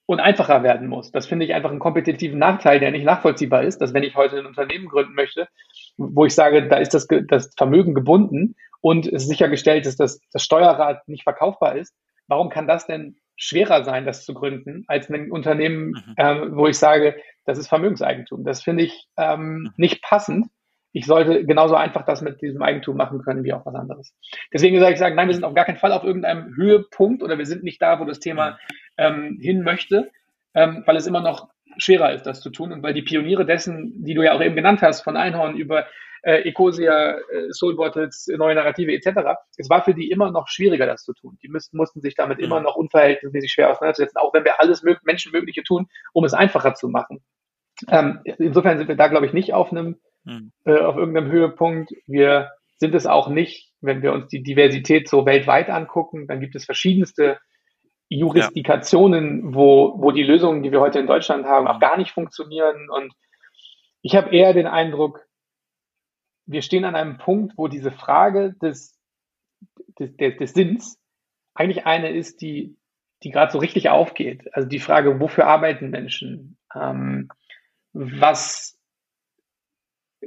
und 0.05 0.19
einfacher 0.19 0.63
werden 0.63 0.87
muss. 0.87 1.11
Das 1.11 1.27
finde 1.27 1.45
ich 1.45 1.53
einfach 1.53 1.69
einen 1.69 1.79
kompetitiven 1.79 2.39
Nachteil, 2.39 2.79
der 2.79 2.91
nicht 2.91 3.05
nachvollziehbar 3.05 3.63
ist, 3.63 3.79
dass 3.79 3.93
wenn 3.93 4.03
ich 4.03 4.15
heute 4.15 4.37
ein 4.37 4.45
Unternehmen 4.45 4.87
gründen 4.87 5.13
möchte, 5.13 5.47
wo 5.97 6.25
ich 6.25 6.35
sage, 6.35 6.67
da 6.67 6.77
ist 6.77 6.93
das, 6.93 7.07
das 7.27 7.51
Vermögen 7.55 7.93
gebunden 7.93 8.55
und 8.81 9.07
es 9.07 9.27
sichergestellt 9.27 9.85
ist, 9.85 9.99
dass 9.99 10.19
das 10.31 10.43
Steuerrad 10.43 11.07
nicht 11.07 11.23
verkaufbar 11.23 11.75
ist, 11.75 11.95
warum 12.27 12.49
kann 12.49 12.67
das 12.67 12.87
denn 12.87 13.17
schwerer 13.35 13.83
sein, 13.83 14.05
das 14.05 14.25
zu 14.25 14.33
gründen, 14.33 14.83
als 14.87 15.09
ein 15.09 15.31
Unternehmen, 15.31 15.89
mhm. 15.89 16.15
ähm, 16.17 16.55
wo 16.55 16.67
ich 16.67 16.77
sage, 16.77 17.15
das 17.45 17.57
ist 17.57 17.67
Vermögenseigentum. 17.67 18.43
Das 18.43 18.61
finde 18.61 18.83
ich 18.83 19.07
ähm, 19.17 19.53
mhm. 19.53 19.73
nicht 19.77 20.01
passend. 20.01 20.47
Ich 20.91 21.07
sollte 21.07 21.43
genauso 21.45 21.75
einfach 21.75 22.05
das 22.05 22.21
mit 22.21 22.41
diesem 22.41 22.61
Eigentum 22.61 22.95
machen 22.95 23.23
können 23.23 23.43
wie 23.43 23.53
auch 23.53 23.65
was 23.65 23.73
anderes. 23.73 24.13
Deswegen 24.53 24.79
sage 24.79 24.93
ich 24.93 24.99
sagen, 24.99 25.15
nein, 25.15 25.27
wir 25.27 25.33
sind 25.33 25.43
auf 25.43 25.55
gar 25.55 25.65
keinen 25.65 25.79
Fall 25.79 25.91
auf 25.91 26.03
irgendeinem 26.03 26.55
Höhepunkt 26.55 27.23
oder 27.23 27.37
wir 27.39 27.47
sind 27.47 27.63
nicht 27.63 27.81
da, 27.81 27.99
wo 27.99 28.05
das 28.05 28.19
Thema 28.19 28.51
mhm. 28.51 28.57
ähm, 28.97 29.37
hin 29.41 29.63
möchte, 29.63 30.11
ähm, 30.53 30.83
weil 30.85 30.95
es 30.95 31.07
immer 31.07 31.21
noch 31.21 31.49
schwerer 31.77 32.13
ist, 32.13 32.23
das 32.23 32.41
zu 32.41 32.49
tun 32.49 32.71
und 32.71 32.83
weil 32.83 32.93
die 32.93 33.01
Pioniere 33.01 33.45
dessen, 33.45 34.03
die 34.03 34.13
du 34.13 34.23
ja 34.23 34.33
auch 34.33 34.41
eben 34.41 34.55
genannt 34.55 34.81
hast, 34.81 35.01
von 35.01 35.17
Einhorn 35.17 35.55
über 35.55 35.85
äh, 36.23 36.47
Ecosia, 36.47 37.17
äh, 37.17 37.51
Soul 37.51 37.75
Bottles, 37.75 38.27
neue 38.37 38.55
Narrative 38.55 38.91
etc. 38.93 39.37
Es 39.57 39.69
war 39.69 39.83
für 39.83 39.93
die 39.93 40.09
immer 40.09 40.31
noch 40.31 40.47
schwieriger, 40.47 40.85
das 40.85 41.03
zu 41.03 41.13
tun. 41.13 41.37
Die 41.43 41.49
müssten, 41.49 41.77
mussten 41.77 42.01
sich 42.01 42.15
damit 42.15 42.37
mhm. 42.37 42.45
immer 42.45 42.61
noch 42.61 42.75
unverhältnismäßig 42.75 43.51
schwer 43.51 43.69
auseinandersetzen, 43.69 44.17
auch 44.17 44.33
wenn 44.33 44.45
wir 44.45 44.59
alles 44.61 44.83
Menschenmögliche 45.03 45.63
tun, 45.63 45.87
um 46.13 46.23
es 46.23 46.33
einfacher 46.33 46.73
zu 46.73 46.87
machen. 46.87 47.21
Ähm, 47.89 48.21
insofern 48.37 48.77
sind 48.77 48.87
wir 48.87 48.95
da, 48.95 49.07
glaube 49.07 49.25
ich, 49.25 49.33
nicht 49.33 49.53
auf 49.53 49.71
einem, 49.71 49.97
mhm. 50.23 50.53
äh, 50.65 50.79
auf 50.79 50.95
irgendeinem 50.95 51.31
Höhepunkt. 51.31 51.91
Wir 52.07 52.51
sind 52.77 52.95
es 52.95 53.05
auch 53.05 53.27
nicht, 53.27 53.71
wenn 53.81 54.01
wir 54.01 54.13
uns 54.13 54.27
die 54.27 54.43
Diversität 54.43 55.09
so 55.09 55.25
weltweit 55.25 55.69
angucken, 55.69 56.27
dann 56.27 56.39
gibt 56.39 56.55
es 56.55 56.65
verschiedenste 56.65 57.37
Jurisdikationen, 58.17 59.49
ja. 59.49 59.55
wo, 59.55 59.93
wo 59.97 60.11
die 60.11 60.23
Lösungen, 60.23 60.63
die 60.63 60.71
wir 60.71 60.81
heute 60.81 60.99
in 60.99 61.07
Deutschland 61.07 61.45
haben, 61.45 61.67
auch 61.67 61.79
gar 61.79 61.97
nicht 61.97 62.11
funktionieren. 62.11 62.89
Und 62.89 63.13
ich 64.01 64.15
habe 64.15 64.35
eher 64.35 64.53
den 64.53 64.67
Eindruck, 64.67 65.25
wir 66.45 66.61
stehen 66.61 66.85
an 66.85 66.95
einem 66.95 67.17
Punkt, 67.17 67.53
wo 67.57 67.67
diese 67.67 67.91
Frage 67.91 68.53
des, 68.61 68.99
des, 69.99 70.15
des, 70.17 70.37
des 70.37 70.53
Sinns 70.53 70.99
eigentlich 71.55 71.85
eine 71.85 72.09
ist, 72.09 72.41
die, 72.41 72.75
die 73.23 73.31
gerade 73.31 73.51
so 73.51 73.59
richtig 73.59 73.89
aufgeht. 73.89 74.53
Also 74.53 74.67
die 74.67 74.79
Frage, 74.79 75.19
wofür 75.19 75.47
arbeiten 75.47 75.89
Menschen? 75.89 76.57
Ähm, 76.75 77.29
was, 77.93 78.77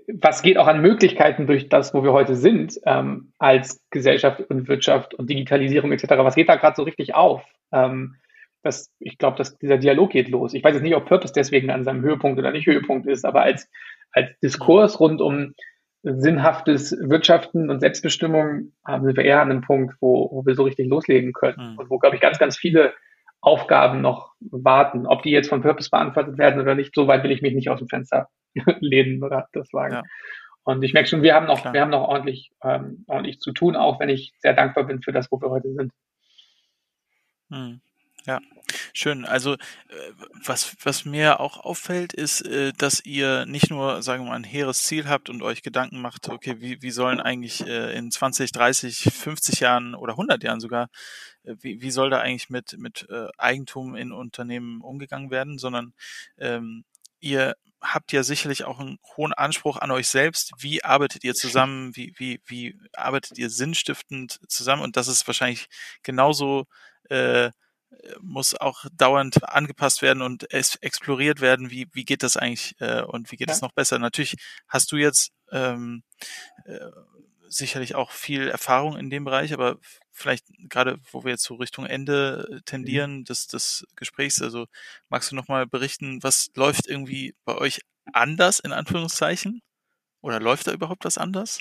was 0.06 0.42
geht 0.42 0.56
auch 0.56 0.68
an 0.68 0.80
Möglichkeiten 0.80 1.46
durch 1.46 1.68
das, 1.68 1.92
wo 1.94 2.02
wir 2.02 2.12
heute 2.12 2.36
sind, 2.36 2.80
ähm, 2.84 3.32
als 3.38 3.84
Gesellschaft 3.90 4.40
und 4.40 4.68
Wirtschaft 4.68 5.14
und 5.14 5.28
Digitalisierung 5.28 5.92
etc. 5.92 6.04
Was 6.18 6.36
geht 6.36 6.48
da 6.48 6.56
gerade 6.56 6.76
so 6.76 6.84
richtig 6.84 7.14
auf? 7.14 7.42
Ähm, 7.72 8.16
das, 8.62 8.92
ich 8.98 9.18
glaube, 9.18 9.36
dass 9.36 9.58
dieser 9.58 9.78
Dialog 9.78 10.10
geht 10.10 10.28
los. 10.28 10.54
Ich 10.54 10.64
weiß 10.64 10.74
jetzt 10.74 10.82
nicht, 10.82 10.96
ob 10.96 11.06
Purpose 11.06 11.32
deswegen 11.32 11.70
an 11.70 11.84
seinem 11.84 12.02
Höhepunkt 12.02 12.38
oder 12.38 12.50
nicht 12.50 12.66
Höhepunkt 12.66 13.06
ist, 13.06 13.24
aber 13.24 13.42
als, 13.42 13.70
als 14.12 14.38
Diskurs 14.40 14.98
rund 14.98 15.20
um 15.20 15.54
sinnhaftes 16.02 16.92
Wirtschaften 16.92 17.70
und 17.70 17.80
Selbstbestimmung 17.80 18.72
haben 18.84 19.06
wir 19.06 19.24
eher 19.24 19.40
an 19.40 19.50
einem 19.50 19.60
Punkt, 19.62 19.94
wo, 20.00 20.30
wo 20.30 20.46
wir 20.46 20.54
so 20.54 20.62
richtig 20.62 20.88
loslegen 20.88 21.32
können 21.32 21.72
mhm. 21.72 21.78
und 21.78 21.90
wo, 21.90 21.98
glaube 21.98 22.16
ich, 22.16 22.22
ganz, 22.22 22.38
ganz 22.38 22.56
viele 22.56 22.92
Aufgaben 23.40 24.00
noch 24.00 24.32
warten. 24.40 25.06
Ob 25.06 25.22
die 25.22 25.30
jetzt 25.30 25.48
von 25.48 25.62
Purpose 25.62 25.90
beantwortet 25.90 26.38
werden 26.38 26.60
oder 26.60 26.74
nicht, 26.74 26.94
so 26.94 27.06
weit 27.06 27.22
will 27.24 27.32
ich 27.32 27.42
mich 27.42 27.54
nicht 27.54 27.70
aus 27.70 27.78
dem 27.78 27.88
Fenster 27.88 28.28
lehnen 28.80 29.22
oder 29.22 29.48
das 29.52 29.68
sagen. 29.70 29.94
Ja. 29.94 30.02
Und 30.64 30.82
ich 30.82 30.92
merke 30.92 31.08
schon, 31.08 31.22
wir 31.22 31.34
haben 31.34 31.46
noch, 31.46 31.60
Klar. 31.60 31.74
wir 31.74 31.80
haben 31.80 31.90
noch 31.90 32.08
ordentlich, 32.08 32.50
ähm, 32.62 33.04
ordentlich 33.06 33.38
zu 33.38 33.52
tun, 33.52 33.76
auch 33.76 34.00
wenn 34.00 34.08
ich 34.08 34.32
sehr 34.38 34.52
dankbar 34.52 34.84
bin 34.84 35.00
für 35.00 35.12
das, 35.12 35.30
wo 35.30 35.40
wir 35.40 35.50
heute 35.50 35.72
sind. 35.72 35.92
Mhm. 37.48 37.80
Ja, 38.26 38.40
schön. 38.92 39.24
Also 39.24 39.54
äh, 39.54 39.58
was, 40.44 40.76
was 40.82 41.04
mir 41.04 41.38
auch 41.38 41.58
auffällt, 41.58 42.12
ist, 42.12 42.40
äh, 42.40 42.72
dass 42.76 43.04
ihr 43.04 43.46
nicht 43.46 43.70
nur, 43.70 44.02
sagen 44.02 44.24
wir 44.24 44.30
mal, 44.30 44.36
ein 44.36 44.42
hehres 44.42 44.82
Ziel 44.82 45.08
habt 45.08 45.30
und 45.30 45.42
euch 45.42 45.62
Gedanken 45.62 46.00
macht, 46.00 46.28
okay, 46.28 46.56
wie, 46.60 46.82
wie 46.82 46.90
sollen 46.90 47.20
eigentlich 47.20 47.64
äh, 47.64 47.96
in 47.96 48.10
20, 48.10 48.50
30, 48.50 49.10
50 49.14 49.60
Jahren 49.60 49.94
oder 49.94 50.14
100 50.14 50.42
Jahren 50.42 50.58
sogar, 50.58 50.88
wie, 51.44 51.80
wie 51.80 51.90
soll 51.92 52.10
da 52.10 52.18
eigentlich 52.18 52.50
mit, 52.50 52.76
mit 52.78 53.06
Eigentum 53.38 53.94
in 53.94 54.10
Unternehmen 54.10 54.80
umgegangen 54.80 55.30
werden, 55.30 55.58
sondern 55.58 55.94
ähm, 56.38 56.84
ihr 57.20 57.54
habt 57.80 58.12
ja 58.12 58.24
sicherlich 58.24 58.64
auch 58.64 58.80
einen 58.80 58.98
hohen 59.16 59.32
Anspruch 59.32 59.76
an 59.76 59.92
euch 59.92 60.08
selbst. 60.08 60.52
Wie 60.58 60.82
arbeitet 60.84 61.22
ihr 61.22 61.34
zusammen? 61.34 61.94
Wie, 61.94 62.14
wie, 62.16 62.40
wie 62.46 62.76
arbeitet 62.94 63.38
ihr 63.38 63.50
sinnstiftend 63.50 64.40
zusammen? 64.48 64.82
Und 64.82 64.96
das 64.96 65.06
ist 65.08 65.26
wahrscheinlich 65.26 65.68
genauso 66.02 66.66
äh, 67.10 67.50
muss 68.20 68.54
auch 68.54 68.84
dauernd 68.92 69.48
angepasst 69.48 70.02
werden 70.02 70.22
und 70.22 70.52
es 70.52 70.76
exploriert 70.76 71.40
werden, 71.40 71.70
wie, 71.70 71.88
wie 71.92 72.04
geht 72.04 72.22
das 72.22 72.36
eigentlich 72.36 72.74
äh, 72.80 73.02
und 73.02 73.32
wie 73.32 73.36
geht 73.36 73.50
es 73.50 73.60
ja. 73.60 73.66
noch 73.66 73.72
besser. 73.72 73.98
Natürlich 73.98 74.36
hast 74.68 74.92
du 74.92 74.96
jetzt 74.96 75.32
ähm, 75.50 76.02
äh, 76.64 76.90
sicherlich 77.48 77.94
auch 77.94 78.10
viel 78.10 78.48
Erfahrung 78.48 78.96
in 78.96 79.10
dem 79.10 79.24
Bereich, 79.24 79.52
aber 79.52 79.78
vielleicht 80.10 80.46
gerade, 80.68 80.98
wo 81.10 81.24
wir 81.24 81.32
jetzt 81.32 81.44
so 81.44 81.54
Richtung 81.54 81.86
Ende 81.86 82.48
äh, 82.50 82.60
tendieren 82.62 83.18
mhm. 83.18 83.24
des, 83.24 83.46
des 83.46 83.86
Gesprächs, 83.96 84.42
also 84.42 84.66
magst 85.08 85.30
du 85.30 85.36
nochmal 85.36 85.66
berichten, 85.66 86.22
was 86.22 86.50
läuft 86.54 86.86
irgendwie 86.86 87.34
bei 87.44 87.56
euch 87.56 87.80
anders, 88.12 88.60
in 88.60 88.72
Anführungszeichen? 88.72 89.62
Oder 90.22 90.40
läuft 90.40 90.66
da 90.66 90.72
überhaupt 90.72 91.04
was 91.04 91.18
anders? 91.18 91.60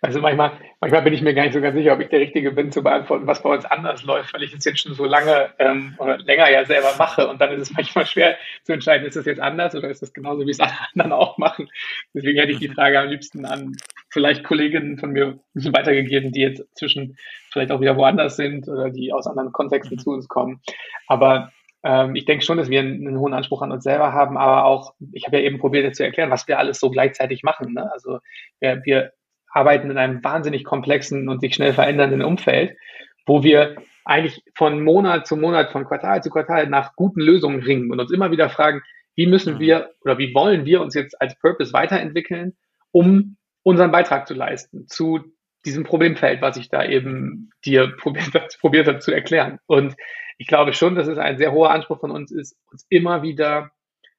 Also 0.00 0.20
manchmal, 0.20 0.52
manchmal 0.80 1.02
bin 1.02 1.14
ich 1.14 1.22
mir 1.22 1.34
gar 1.34 1.44
nicht 1.44 1.54
so 1.54 1.60
ganz 1.60 1.74
sicher, 1.76 1.94
ob 1.94 2.00
ich 2.00 2.08
der 2.08 2.20
Richtige 2.20 2.52
bin 2.52 2.70
zu 2.70 2.82
beantworten, 2.82 3.26
was 3.26 3.42
bei 3.42 3.50
uns 3.50 3.64
anders 3.64 4.04
läuft, 4.04 4.32
weil 4.34 4.42
ich 4.42 4.52
das 4.52 4.64
jetzt 4.64 4.80
schon 4.80 4.94
so 4.94 5.04
lange 5.04 5.50
ähm, 5.58 5.94
oder 5.98 6.18
länger 6.18 6.50
ja 6.50 6.64
selber 6.64 6.94
mache 6.98 7.26
und 7.28 7.40
dann 7.40 7.52
ist 7.52 7.62
es 7.62 7.72
manchmal 7.76 8.06
schwer 8.06 8.36
zu 8.64 8.72
entscheiden, 8.72 9.06
ist 9.06 9.16
das 9.16 9.26
jetzt 9.26 9.40
anders 9.40 9.74
oder 9.74 9.88
ist 9.88 10.02
das 10.02 10.12
genauso, 10.12 10.46
wie 10.46 10.50
es 10.50 10.60
alle 10.60 10.76
anderen 10.92 11.12
auch 11.12 11.38
machen. 11.38 11.68
Deswegen 12.14 12.38
hätte 12.38 12.52
ich 12.52 12.58
die 12.58 12.68
Frage 12.68 13.00
am 13.00 13.08
liebsten 13.08 13.44
an 13.44 13.76
vielleicht 14.10 14.44
Kolleginnen 14.44 14.98
von 14.98 15.10
mir 15.10 15.40
weitergegeben, 15.54 16.32
die 16.32 16.40
jetzt 16.40 16.62
zwischen 16.74 17.16
vielleicht 17.50 17.72
auch 17.72 17.80
wieder 17.80 17.96
woanders 17.96 18.36
sind 18.36 18.68
oder 18.68 18.90
die 18.90 19.12
aus 19.12 19.26
anderen 19.26 19.52
Kontexten 19.52 19.98
zu 19.98 20.10
uns 20.10 20.28
kommen. 20.28 20.60
Aber 21.06 21.50
ähm, 21.82 22.16
ich 22.16 22.24
denke 22.24 22.44
schon, 22.44 22.58
dass 22.58 22.68
wir 22.68 22.80
einen, 22.80 23.06
einen, 23.06 23.18
hohen 23.18 23.32
Anspruch 23.32 23.62
an 23.62 23.72
uns 23.72 23.84
selber 23.84 24.12
haben, 24.12 24.36
aber 24.36 24.64
auch, 24.64 24.94
ich 25.12 25.26
habe 25.26 25.38
ja 25.38 25.44
eben 25.44 25.58
probiert 25.58 25.94
zu 25.94 26.04
erklären, 26.04 26.30
was 26.30 26.48
wir 26.48 26.58
alles 26.58 26.80
so 26.80 26.90
gleichzeitig 26.90 27.42
machen. 27.42 27.74
Ne? 27.74 27.90
Also 27.92 28.18
wir, 28.60 28.82
wir 28.84 29.12
arbeiten 29.56 29.90
in 29.90 29.98
einem 29.98 30.22
wahnsinnig 30.22 30.64
komplexen 30.64 31.28
und 31.28 31.40
sich 31.40 31.54
schnell 31.54 31.72
verändernden 31.72 32.22
Umfeld, 32.22 32.76
wo 33.24 33.42
wir 33.42 33.76
eigentlich 34.04 34.42
von 34.54 34.84
Monat 34.84 35.26
zu 35.26 35.36
Monat, 35.36 35.72
von 35.72 35.84
Quartal 35.84 36.22
zu 36.22 36.30
Quartal 36.30 36.68
nach 36.68 36.94
guten 36.94 37.20
Lösungen 37.20 37.62
ringen 37.62 37.90
und 37.90 37.98
uns 37.98 38.12
immer 38.12 38.30
wieder 38.30 38.50
fragen, 38.50 38.82
wie 39.16 39.26
müssen 39.26 39.54
mhm. 39.54 39.60
wir 39.60 39.90
oder 40.02 40.18
wie 40.18 40.34
wollen 40.34 40.66
wir 40.66 40.80
uns 40.82 40.94
jetzt 40.94 41.20
als 41.20 41.38
Purpose 41.38 41.72
weiterentwickeln, 41.72 42.54
um 42.92 43.36
unseren 43.62 43.90
Beitrag 43.90 44.28
zu 44.28 44.34
leisten 44.34 44.86
zu 44.86 45.24
diesem 45.64 45.84
Problemfeld, 45.84 46.42
was 46.42 46.56
ich 46.58 46.68
da 46.68 46.84
eben 46.84 47.50
dir 47.64 47.96
probiert, 47.98 48.58
probiert 48.60 48.86
habe 48.86 49.00
zu 49.00 49.10
erklären. 49.10 49.58
Und 49.66 49.96
ich 50.38 50.46
glaube 50.46 50.74
schon, 50.74 50.94
dass 50.94 51.08
es 51.08 51.18
ein 51.18 51.38
sehr 51.38 51.52
hoher 51.52 51.70
Anspruch 51.70 51.98
von 51.98 52.10
uns 52.10 52.30
ist, 52.30 52.56
uns 52.70 52.86
immer 52.90 53.22
wieder 53.22 53.70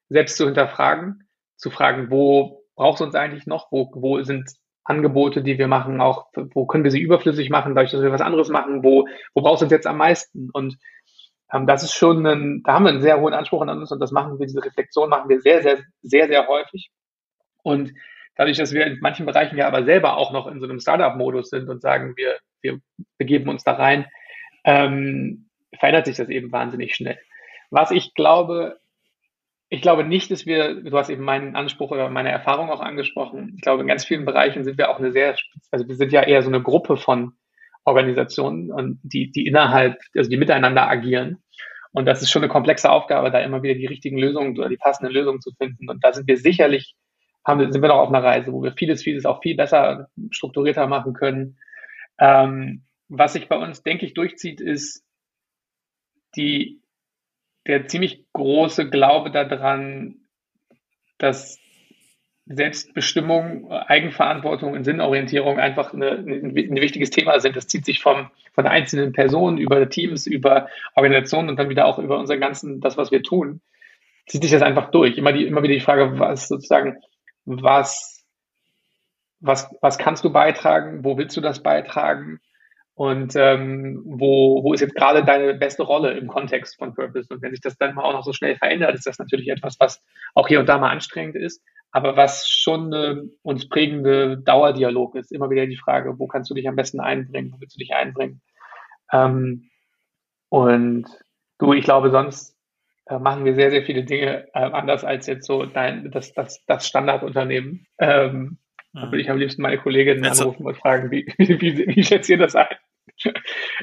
selbst 0.09 0.35
zu 0.35 0.45
hinterfragen, 0.45 1.29
zu 1.55 1.69
fragen, 1.69 2.09
wo 2.09 2.63
braucht 2.75 2.95
es 2.95 3.01
uns 3.01 3.15
eigentlich 3.15 3.45
noch, 3.45 3.71
wo, 3.71 3.91
wo 3.93 4.21
sind 4.23 4.51
Angebote, 4.87 5.43
die 5.43 5.57
wir 5.57 5.67
machen, 5.67 5.99
auch 5.99 6.27
wo 6.53 6.65
können 6.65 6.85
wir 6.85 6.91
sie 6.91 7.01
überflüssig 7.01 7.49
machen, 7.49 7.75
dadurch, 7.75 7.91
dass 7.91 8.01
wir 8.01 8.11
was 8.11 8.21
anderes 8.21 8.49
machen, 8.49 8.83
wo, 8.83 9.05
wo 9.33 9.41
brauchst 9.41 9.61
du 9.61 9.65
uns 9.65 9.71
jetzt 9.71 9.85
am 9.85 9.97
meisten? 9.97 10.49
Und 10.51 10.77
ähm, 11.51 11.67
das 11.67 11.83
ist 11.83 11.93
schon 11.93 12.25
ein, 12.25 12.63
da 12.63 12.73
haben 12.73 12.85
wir 12.85 12.91
einen 12.91 13.01
sehr 13.01 13.19
hohen 13.19 13.33
Anspruch 13.33 13.61
an 13.61 13.69
uns 13.69 13.91
und 13.91 13.99
das 13.99 14.11
machen 14.11 14.39
wir, 14.39 14.47
diese 14.47 14.63
Reflexion 14.63 15.09
machen 15.09 15.29
wir 15.29 15.41
sehr, 15.41 15.61
sehr, 15.61 15.79
sehr, 16.01 16.27
sehr 16.27 16.47
häufig. 16.47 16.89
Und 17.63 17.93
dadurch, 18.37 18.57
dass 18.57 18.73
wir 18.73 18.85
in 18.85 18.99
manchen 19.01 19.25
Bereichen 19.25 19.57
ja 19.57 19.67
aber 19.67 19.83
selber 19.83 20.15
auch 20.15 20.31
noch 20.31 20.47
in 20.47 20.61
so 20.61 20.65
einem 20.65 20.79
Startup-Modus 20.79 21.49
sind 21.49 21.67
und 21.67 21.81
sagen, 21.81 22.15
wir, 22.15 22.37
wir 22.61 22.79
begeben 23.17 23.49
uns 23.49 23.65
da 23.65 23.73
rein, 23.73 24.05
ähm, 24.63 25.49
verändert 25.77 26.05
sich 26.05 26.15
das 26.15 26.29
eben 26.29 26.51
wahnsinnig 26.53 26.95
schnell. 26.95 27.19
Was 27.71 27.91
ich 27.91 28.13
glaube, 28.13 28.79
ich 29.69 29.81
glaube 29.81 30.03
nicht, 30.03 30.31
dass 30.31 30.45
wir, 30.45 30.81
du 30.81 30.97
hast 30.97 31.09
eben 31.09 31.23
meinen 31.23 31.55
Anspruch 31.55 31.91
oder 31.91 32.09
meine 32.09 32.31
Erfahrung 32.31 32.69
auch 32.69 32.79
angesprochen. 32.79 33.53
Ich 33.55 33.61
glaube, 33.61 33.81
in 33.81 33.87
ganz 33.87 34.05
vielen 34.05 34.25
Bereichen 34.25 34.63
sind 34.63 34.77
wir 34.77 34.89
auch 34.89 34.99
eine 34.99 35.11
sehr, 35.11 35.35
also 35.71 35.87
wir 35.87 35.95
sind 35.95 36.11
ja 36.13 36.23
eher 36.23 36.41
so 36.41 36.49
eine 36.49 36.61
Gruppe 36.61 36.95
von 36.95 37.33
Organisationen 37.83 38.71
und 38.71 38.99
die, 39.03 39.31
die 39.31 39.45
innerhalb, 39.45 39.99
also 40.15 40.29
die 40.29 40.37
miteinander 40.37 40.89
agieren. 40.89 41.43
Und 41.91 42.05
das 42.05 42.21
ist 42.21 42.31
schon 42.31 42.43
eine 42.43 42.51
komplexe 42.51 42.89
Aufgabe, 42.89 43.31
da 43.31 43.39
immer 43.39 43.63
wieder 43.63 43.75
die 43.75 43.87
richtigen 43.87 44.17
Lösungen 44.17 44.57
oder 44.57 44.69
die 44.69 44.77
passenden 44.77 45.13
Lösungen 45.13 45.41
zu 45.41 45.51
finden. 45.57 45.89
Und 45.89 46.03
da 46.03 46.13
sind 46.13 46.27
wir 46.27 46.37
sicherlich, 46.37 46.95
haben, 47.45 47.71
sind 47.71 47.81
wir 47.81 47.89
noch 47.89 47.99
auf 47.99 48.09
einer 48.09 48.23
Reise, 48.23 48.53
wo 48.53 48.61
wir 48.61 48.73
vieles, 48.73 49.03
vieles 49.03 49.25
auch 49.25 49.41
viel 49.41 49.55
besser 49.55 50.07
strukturierter 50.31 50.87
machen 50.87 51.13
können. 51.13 51.57
Ähm, 52.19 52.83
was 53.09 53.33
sich 53.33 53.47
bei 53.47 53.57
uns, 53.57 53.83
denke 53.83 54.05
ich, 54.05 54.13
durchzieht, 54.13 54.61
ist 54.61 55.03
die 56.35 56.81
der 57.67 57.87
ziemlich 57.87 58.25
große 58.33 58.89
Glaube 58.89 59.31
daran, 59.31 60.15
dass 61.17 61.59
Selbstbestimmung, 62.45 63.69
Eigenverantwortung 63.71 64.73
und 64.73 64.85
Sinnorientierung 64.85 65.59
einfach 65.59 65.93
eine, 65.93 66.11
ein, 66.11 66.55
ein 66.55 66.75
wichtiges 66.75 67.09
Thema 67.09 67.39
sind. 67.39 67.57
Das 67.57 67.67
zieht 67.67 67.85
sich 67.85 67.99
vom, 67.99 68.29
von 68.53 68.65
einzelnen 68.65 69.11
Person 69.11 69.57
über 69.57 69.89
Teams, 69.89 70.27
über 70.27 70.69
Organisationen 70.95 71.49
und 71.49 71.59
dann 71.59 71.69
wieder 71.69 71.85
auch 71.85 71.99
über 71.99 72.17
unser 72.17 72.37
ganzen, 72.37 72.79
das, 72.79 72.97
was 72.97 73.11
wir 73.11 73.21
tun, 73.21 73.61
zieht 74.27 74.43
sich 74.43 74.51
das 74.51 74.61
einfach 74.61 74.91
durch. 74.91 75.17
Immer, 75.17 75.33
die, 75.33 75.45
immer 75.45 75.61
wieder 75.61 75.73
die 75.73 75.81
Frage, 75.81 76.19
was 76.19 76.47
sozusagen, 76.47 76.97
was, 77.43 78.25
was, 79.41 79.69
was 79.81 79.97
kannst 79.97 80.23
du 80.23 80.31
beitragen? 80.31 81.03
Wo 81.03 81.17
willst 81.17 81.35
du 81.35 81.41
das 81.41 81.61
beitragen? 81.61 82.39
Und 82.97 83.35
ähm, 83.35 84.01
wo, 84.05 84.63
wo 84.63 84.73
ist 84.73 84.81
jetzt 84.81 84.95
gerade 84.95 85.23
deine 85.23 85.53
beste 85.53 85.83
Rolle 85.83 86.17
im 86.17 86.25
Kontext 86.25 86.79
von 86.79 86.95
Purpose? 86.95 87.31
Und 87.31 87.43
wenn 87.43 87.51
sich 87.51 87.61
das 87.61 87.77
dann 87.77 87.93
mal 87.93 88.01
auch 88.01 88.13
noch 88.13 88.23
so 88.23 88.33
schnell 88.33 88.55
verändert, 88.55 88.95
ist 88.95 89.05
das 89.05 89.19
natürlich 89.19 89.49
etwas, 89.49 89.79
was 89.79 90.03
auch 90.33 90.47
hier 90.47 90.59
und 90.59 90.67
da 90.67 90.79
mal 90.79 90.89
anstrengend 90.89 91.35
ist, 91.35 91.63
aber 91.91 92.17
was 92.17 92.49
schon 92.49 92.91
eine 92.91 93.29
uns 93.43 93.69
prägende 93.69 94.39
Dauerdialog 94.39 95.13
ist. 95.13 95.31
Immer 95.31 95.51
wieder 95.51 95.67
die 95.67 95.77
Frage, 95.77 96.17
wo 96.17 96.25
kannst 96.25 96.49
du 96.49 96.55
dich 96.55 96.67
am 96.67 96.75
besten 96.75 96.99
einbringen? 96.99 97.51
Wo 97.53 97.61
willst 97.61 97.75
du 97.75 97.79
dich 97.79 97.93
einbringen? 97.93 98.41
Ähm, 99.13 99.69
und 100.49 101.05
du, 101.59 101.73
ich 101.73 101.83
glaube, 101.83 102.09
sonst 102.09 102.57
äh, 103.05 103.19
machen 103.19 103.45
wir 103.45 103.53
sehr, 103.53 103.69
sehr 103.69 103.83
viele 103.83 104.05
Dinge 104.05 104.47
äh, 104.55 104.59
anders 104.59 105.03
als 105.03 105.27
jetzt 105.27 105.45
so 105.45 105.67
dein, 105.67 106.09
das, 106.09 106.33
das, 106.33 106.65
das 106.65 106.87
Standardunternehmen. 106.87 107.85
Ähm, 107.99 108.57
da 108.93 109.03
würde 109.03 109.21
ich 109.21 109.29
am 109.29 109.37
liebsten 109.37 109.61
meine 109.61 109.77
Kollegin 109.77 110.25
anrufen 110.25 110.65
und 110.65 110.77
fragen, 110.77 111.11
wie, 111.11 111.27
wie, 111.37 111.61
wie, 111.61 111.95
wie 111.95 112.03
schätzt 112.03 112.27
ihr 112.29 112.39
das 112.39 112.55
ein? 112.55 112.75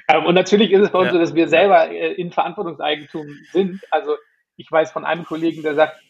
Ähm, 0.08 0.26
und 0.26 0.34
natürlich 0.34 0.72
ist 0.72 0.82
es 0.82 0.90
bei 0.90 0.98
uns 0.98 1.08
ja. 1.08 1.12
so, 1.12 1.18
dass 1.18 1.34
wir 1.34 1.48
selber 1.48 1.90
äh, 1.90 2.12
in 2.12 2.32
Verantwortungseigentum 2.32 3.26
sind. 3.52 3.80
Also 3.90 4.16
ich 4.56 4.70
weiß 4.70 4.92
von 4.92 5.04
einem 5.04 5.24
Kollegen, 5.24 5.62
der 5.62 5.74
sagt, 5.74 6.00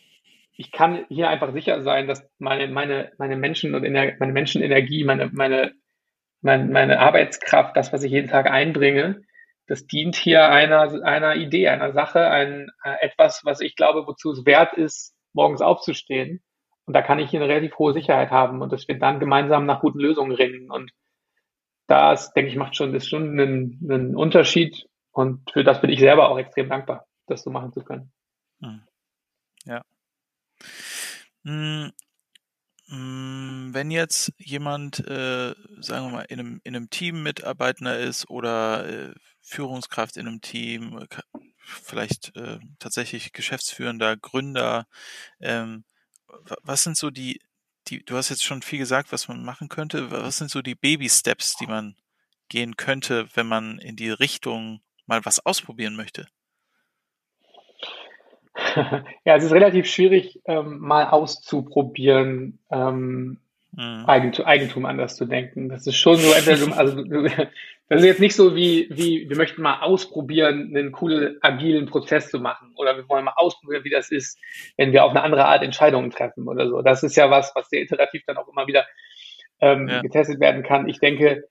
ich 0.56 0.70
kann 0.70 1.04
hier 1.08 1.28
einfach 1.28 1.52
sicher 1.52 1.82
sein, 1.82 2.06
dass 2.06 2.28
meine, 2.38 2.68
meine, 2.68 3.12
meine 3.18 3.36
Menschen 3.36 3.74
und 3.74 3.84
Ener 3.84 4.12
meine 4.20 4.32
Menschenenergie, 4.32 5.04
meine, 5.04 5.30
meine, 5.32 5.72
meine, 6.42 6.64
meine 6.66 7.00
Arbeitskraft, 7.00 7.76
das, 7.76 7.92
was 7.92 8.02
ich 8.04 8.12
jeden 8.12 8.28
Tag 8.28 8.50
einbringe, 8.50 9.22
das 9.66 9.86
dient 9.86 10.14
hier 10.14 10.48
einer, 10.50 11.02
einer 11.04 11.36
Idee, 11.36 11.68
einer 11.68 11.92
Sache, 11.92 12.28
ein, 12.28 12.68
äh, 12.84 12.94
etwas, 13.00 13.42
was 13.44 13.60
ich 13.60 13.76
glaube, 13.76 14.06
wozu 14.06 14.30
es 14.30 14.44
wert 14.44 14.74
ist, 14.74 15.14
morgens 15.32 15.62
aufzustehen. 15.62 16.42
Und 16.86 16.94
da 16.94 17.02
kann 17.02 17.18
ich 17.18 17.30
hier 17.30 17.40
eine 17.40 17.48
relativ 17.48 17.78
hohe 17.78 17.94
Sicherheit 17.94 18.30
haben 18.30 18.60
und 18.60 18.72
dass 18.72 18.86
wir 18.88 18.98
dann 18.98 19.20
gemeinsam 19.20 19.64
nach 19.64 19.80
guten 19.80 19.98
Lösungen 19.98 20.32
ringen. 20.32 20.70
Und 20.70 20.90
das, 21.86 22.32
denke 22.32 22.50
ich, 22.50 22.56
macht 22.56 22.76
schon, 22.76 22.94
ist 22.94 23.08
schon 23.08 23.38
einen, 23.38 23.78
einen 23.88 24.16
Unterschied. 24.16 24.86
Und 25.12 25.50
für 25.52 25.64
das 25.64 25.80
bin 25.80 25.90
ich 25.90 26.00
selber 26.00 26.28
auch 26.28 26.38
extrem 26.38 26.68
dankbar, 26.68 27.06
das 27.26 27.42
so 27.42 27.50
machen 27.50 27.72
zu 27.72 27.82
können. 27.82 28.12
Hm. 28.60 28.82
Ja. 29.64 29.82
Hm, 31.44 31.92
hm. 32.88 33.70
Wenn 33.72 33.90
jetzt 33.90 34.32
jemand, 34.38 35.00
äh, 35.06 35.54
sagen 35.80 36.06
wir 36.06 36.12
mal, 36.12 36.26
in 36.28 36.40
einem, 36.40 36.60
in 36.64 36.76
einem 36.76 36.90
Team 36.90 37.22
Mitarbeitender 37.22 37.98
ist 37.98 38.28
oder 38.28 38.88
äh, 38.88 39.14
Führungskraft 39.40 40.16
in 40.16 40.26
einem 40.26 40.40
Team, 40.40 41.06
vielleicht 41.58 42.36
äh, 42.36 42.58
tatsächlich 42.78 43.32
Geschäftsführender, 43.32 44.16
Gründer, 44.16 44.86
ähm, 45.40 45.84
was 46.62 46.82
sind 46.82 46.96
so 46.96 47.10
die, 47.10 47.40
die, 47.88 48.04
du 48.04 48.16
hast 48.16 48.30
jetzt 48.30 48.44
schon 48.44 48.62
viel 48.62 48.78
gesagt, 48.78 49.12
was 49.12 49.28
man 49.28 49.44
machen 49.44 49.68
könnte. 49.68 50.10
Was 50.10 50.38
sind 50.38 50.50
so 50.50 50.62
die 50.62 50.74
Baby-Steps, 50.74 51.56
die 51.56 51.66
man 51.66 51.96
gehen 52.48 52.76
könnte, 52.76 53.28
wenn 53.34 53.46
man 53.46 53.78
in 53.78 53.96
die 53.96 54.10
Richtung 54.10 54.80
mal 55.06 55.24
was 55.24 55.44
ausprobieren 55.44 55.96
möchte? 55.96 56.26
Ja, 59.24 59.36
es 59.36 59.44
ist 59.44 59.52
relativ 59.52 59.86
schwierig, 59.86 60.40
ähm, 60.44 60.78
mal 60.78 61.08
auszuprobieren, 61.08 62.60
ähm, 62.70 63.38
mhm. 63.72 64.04
Eigentum, 64.06 64.44
Eigentum, 64.44 64.84
anders 64.84 65.16
zu 65.16 65.24
denken. 65.26 65.68
Das 65.68 65.86
ist 65.86 65.96
schon 65.96 66.16
so, 66.16 66.32
also 66.32 67.04
das 67.88 68.00
ist 68.00 68.06
jetzt 68.06 68.20
nicht 68.20 68.34
so 68.34 68.56
wie, 68.56 68.88
wie 68.90 69.28
wir 69.28 69.36
möchten 69.36 69.60
mal 69.60 69.80
ausprobieren, 69.80 70.74
einen 70.74 70.90
coolen, 70.92 71.36
agilen 71.42 71.86
Prozess 71.86 72.30
zu 72.30 72.40
machen 72.40 72.72
oder 72.76 72.96
wir 72.96 73.08
wollen 73.08 73.24
mal 73.24 73.34
ausprobieren, 73.36 73.84
wie 73.84 73.90
das 73.90 74.10
ist, 74.10 74.38
wenn 74.76 74.92
wir 74.92 75.04
auf 75.04 75.10
eine 75.10 75.22
andere 75.22 75.44
Art 75.44 75.62
Entscheidungen 75.62 76.10
treffen 76.10 76.48
oder 76.48 76.68
so. 76.68 76.80
Das 76.80 77.02
ist 77.02 77.16
ja 77.16 77.30
was, 77.30 77.52
was 77.54 77.68
sehr 77.68 77.82
iterativ 77.82 78.22
dann 78.26 78.38
auch 78.38 78.48
immer 78.48 78.66
wieder 78.66 78.86
ähm, 79.60 79.88
ja. 79.88 80.00
getestet 80.00 80.40
werden 80.40 80.62
kann. 80.62 80.88
Ich 80.88 80.98
denke, 80.98 81.44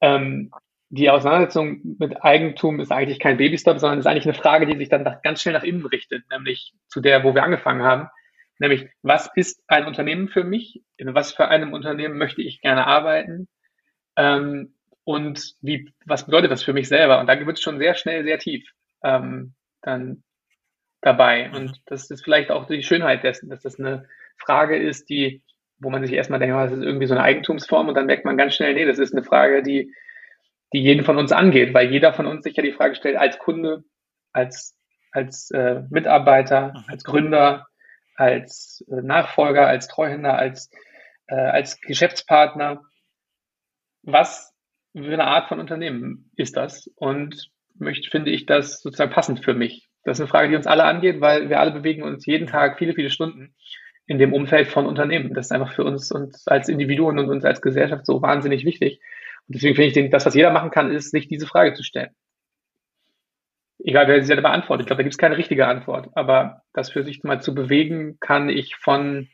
ähm, 0.00 0.50
die 0.90 1.10
Auseinandersetzung 1.10 1.96
mit 1.98 2.22
Eigentum 2.22 2.80
ist 2.80 2.92
eigentlich 2.92 3.18
kein 3.18 3.36
Babystop, 3.36 3.78
sondern 3.78 3.98
ist 3.98 4.06
eigentlich 4.06 4.24
eine 4.24 4.34
Frage, 4.34 4.66
die 4.66 4.76
sich 4.78 4.88
dann 4.88 5.04
ganz 5.22 5.42
schnell 5.42 5.54
nach 5.54 5.64
innen 5.64 5.84
richtet, 5.84 6.24
nämlich 6.30 6.74
zu 6.88 7.00
der, 7.00 7.24
wo 7.24 7.34
wir 7.34 7.42
angefangen 7.42 7.82
haben. 7.82 8.08
Nämlich, 8.58 8.88
was 9.02 9.30
ist 9.34 9.62
ein 9.68 9.86
Unternehmen 9.86 10.28
für 10.28 10.44
mich? 10.44 10.82
In 10.96 11.14
was 11.14 11.32
für 11.32 11.48
einem 11.48 11.72
Unternehmen 11.72 12.18
möchte 12.18 12.42
ich 12.42 12.60
gerne 12.60 12.86
arbeiten? 12.86 13.48
Ähm, 14.16 14.74
und 15.08 15.54
wie, 15.62 15.90
was 16.04 16.26
bedeutet 16.26 16.50
das 16.50 16.62
für 16.62 16.74
mich 16.74 16.86
selber? 16.86 17.18
Und 17.18 17.28
da 17.28 17.40
wird 17.40 17.56
es 17.56 17.62
schon 17.62 17.78
sehr 17.78 17.94
schnell 17.94 18.24
sehr 18.24 18.38
tief 18.38 18.70
ähm, 19.02 19.54
dann 19.80 20.22
dabei. 21.00 21.50
Und 21.50 21.80
das 21.86 22.10
ist 22.10 22.22
vielleicht 22.22 22.50
auch 22.50 22.66
die 22.66 22.82
Schönheit 22.82 23.24
dessen, 23.24 23.48
dass 23.48 23.62
das 23.62 23.78
eine 23.78 24.06
Frage 24.36 24.76
ist, 24.76 25.08
die, 25.08 25.42
wo 25.78 25.88
man 25.88 26.04
sich 26.04 26.12
erstmal 26.12 26.40
denkt, 26.40 26.54
oh, 26.54 26.60
das 26.60 26.72
ist 26.72 26.82
irgendwie 26.82 27.06
so 27.06 27.14
eine 27.14 27.22
Eigentumsform 27.22 27.88
und 27.88 27.94
dann 27.94 28.04
merkt 28.04 28.26
man 28.26 28.36
ganz 28.36 28.54
schnell, 28.54 28.74
nee, 28.74 28.84
das 28.84 28.98
ist 28.98 29.14
eine 29.14 29.24
Frage, 29.24 29.62
die, 29.62 29.94
die 30.74 30.82
jeden 30.82 31.06
von 31.06 31.16
uns 31.16 31.32
angeht, 31.32 31.72
weil 31.72 31.90
jeder 31.90 32.12
von 32.12 32.26
uns 32.26 32.44
sich 32.44 32.54
ja 32.54 32.62
die 32.62 32.72
Frage 32.72 32.94
stellt, 32.94 33.16
als 33.16 33.38
Kunde, 33.38 33.84
als, 34.34 34.76
als 35.12 35.50
äh, 35.52 35.84
Mitarbeiter, 35.88 36.74
mhm. 36.74 36.84
als 36.86 37.04
Gründer, 37.04 37.66
als 38.14 38.84
äh, 38.90 39.00
Nachfolger, 39.00 39.68
als 39.68 39.88
Treuhänder, 39.88 40.36
als, 40.36 40.70
äh, 41.28 41.34
als 41.34 41.80
Geschäftspartner, 41.80 42.82
was 44.02 44.52
eine 45.06 45.26
Art 45.26 45.48
von 45.48 45.60
Unternehmen 45.60 46.30
ist 46.36 46.56
das? 46.56 46.90
Und 46.96 47.50
möchte, 47.78 48.10
finde 48.10 48.30
ich 48.30 48.46
das 48.46 48.80
sozusagen 48.80 49.12
passend 49.12 49.44
für 49.44 49.54
mich. 49.54 49.88
Das 50.04 50.18
ist 50.18 50.22
eine 50.22 50.28
Frage, 50.28 50.48
die 50.48 50.56
uns 50.56 50.66
alle 50.66 50.84
angeht, 50.84 51.20
weil 51.20 51.48
wir 51.48 51.60
alle 51.60 51.72
bewegen 51.72 52.02
uns 52.02 52.26
jeden 52.26 52.46
Tag 52.46 52.78
viele, 52.78 52.94
viele 52.94 53.10
Stunden 53.10 53.54
in 54.06 54.18
dem 54.18 54.32
Umfeld 54.32 54.68
von 54.68 54.86
Unternehmen. 54.86 55.34
Das 55.34 55.46
ist 55.46 55.52
einfach 55.52 55.74
für 55.74 55.84
uns, 55.84 56.10
uns 56.10 56.46
als 56.48 56.68
Individuen 56.68 57.18
und 57.18 57.28
uns 57.28 57.44
als 57.44 57.60
Gesellschaft 57.60 58.06
so 58.06 58.22
wahnsinnig 58.22 58.64
wichtig. 58.64 59.00
Und 59.46 59.54
deswegen 59.54 59.74
finde 59.74 60.00
ich, 60.00 60.10
das, 60.10 60.26
was 60.26 60.34
jeder 60.34 60.50
machen 60.50 60.70
kann, 60.70 60.90
ist, 60.90 61.10
sich 61.10 61.28
diese 61.28 61.46
Frage 61.46 61.74
zu 61.74 61.82
stellen. 61.82 62.14
Egal, 63.80 64.08
wer 64.08 64.20
sie 64.20 64.26
selber 64.26 64.42
beantwortet. 64.42 64.84
Ich 64.84 64.86
glaube, 64.86 65.00
da 65.00 65.04
gibt 65.04 65.14
es 65.14 65.18
keine 65.18 65.36
richtige 65.36 65.66
Antwort. 65.66 66.08
Aber 66.14 66.62
das 66.72 66.90
für 66.90 67.04
sich 67.04 67.22
mal 67.22 67.40
zu 67.40 67.54
bewegen, 67.54 68.18
kann 68.18 68.48
ich 68.48 68.76
von 68.76 69.28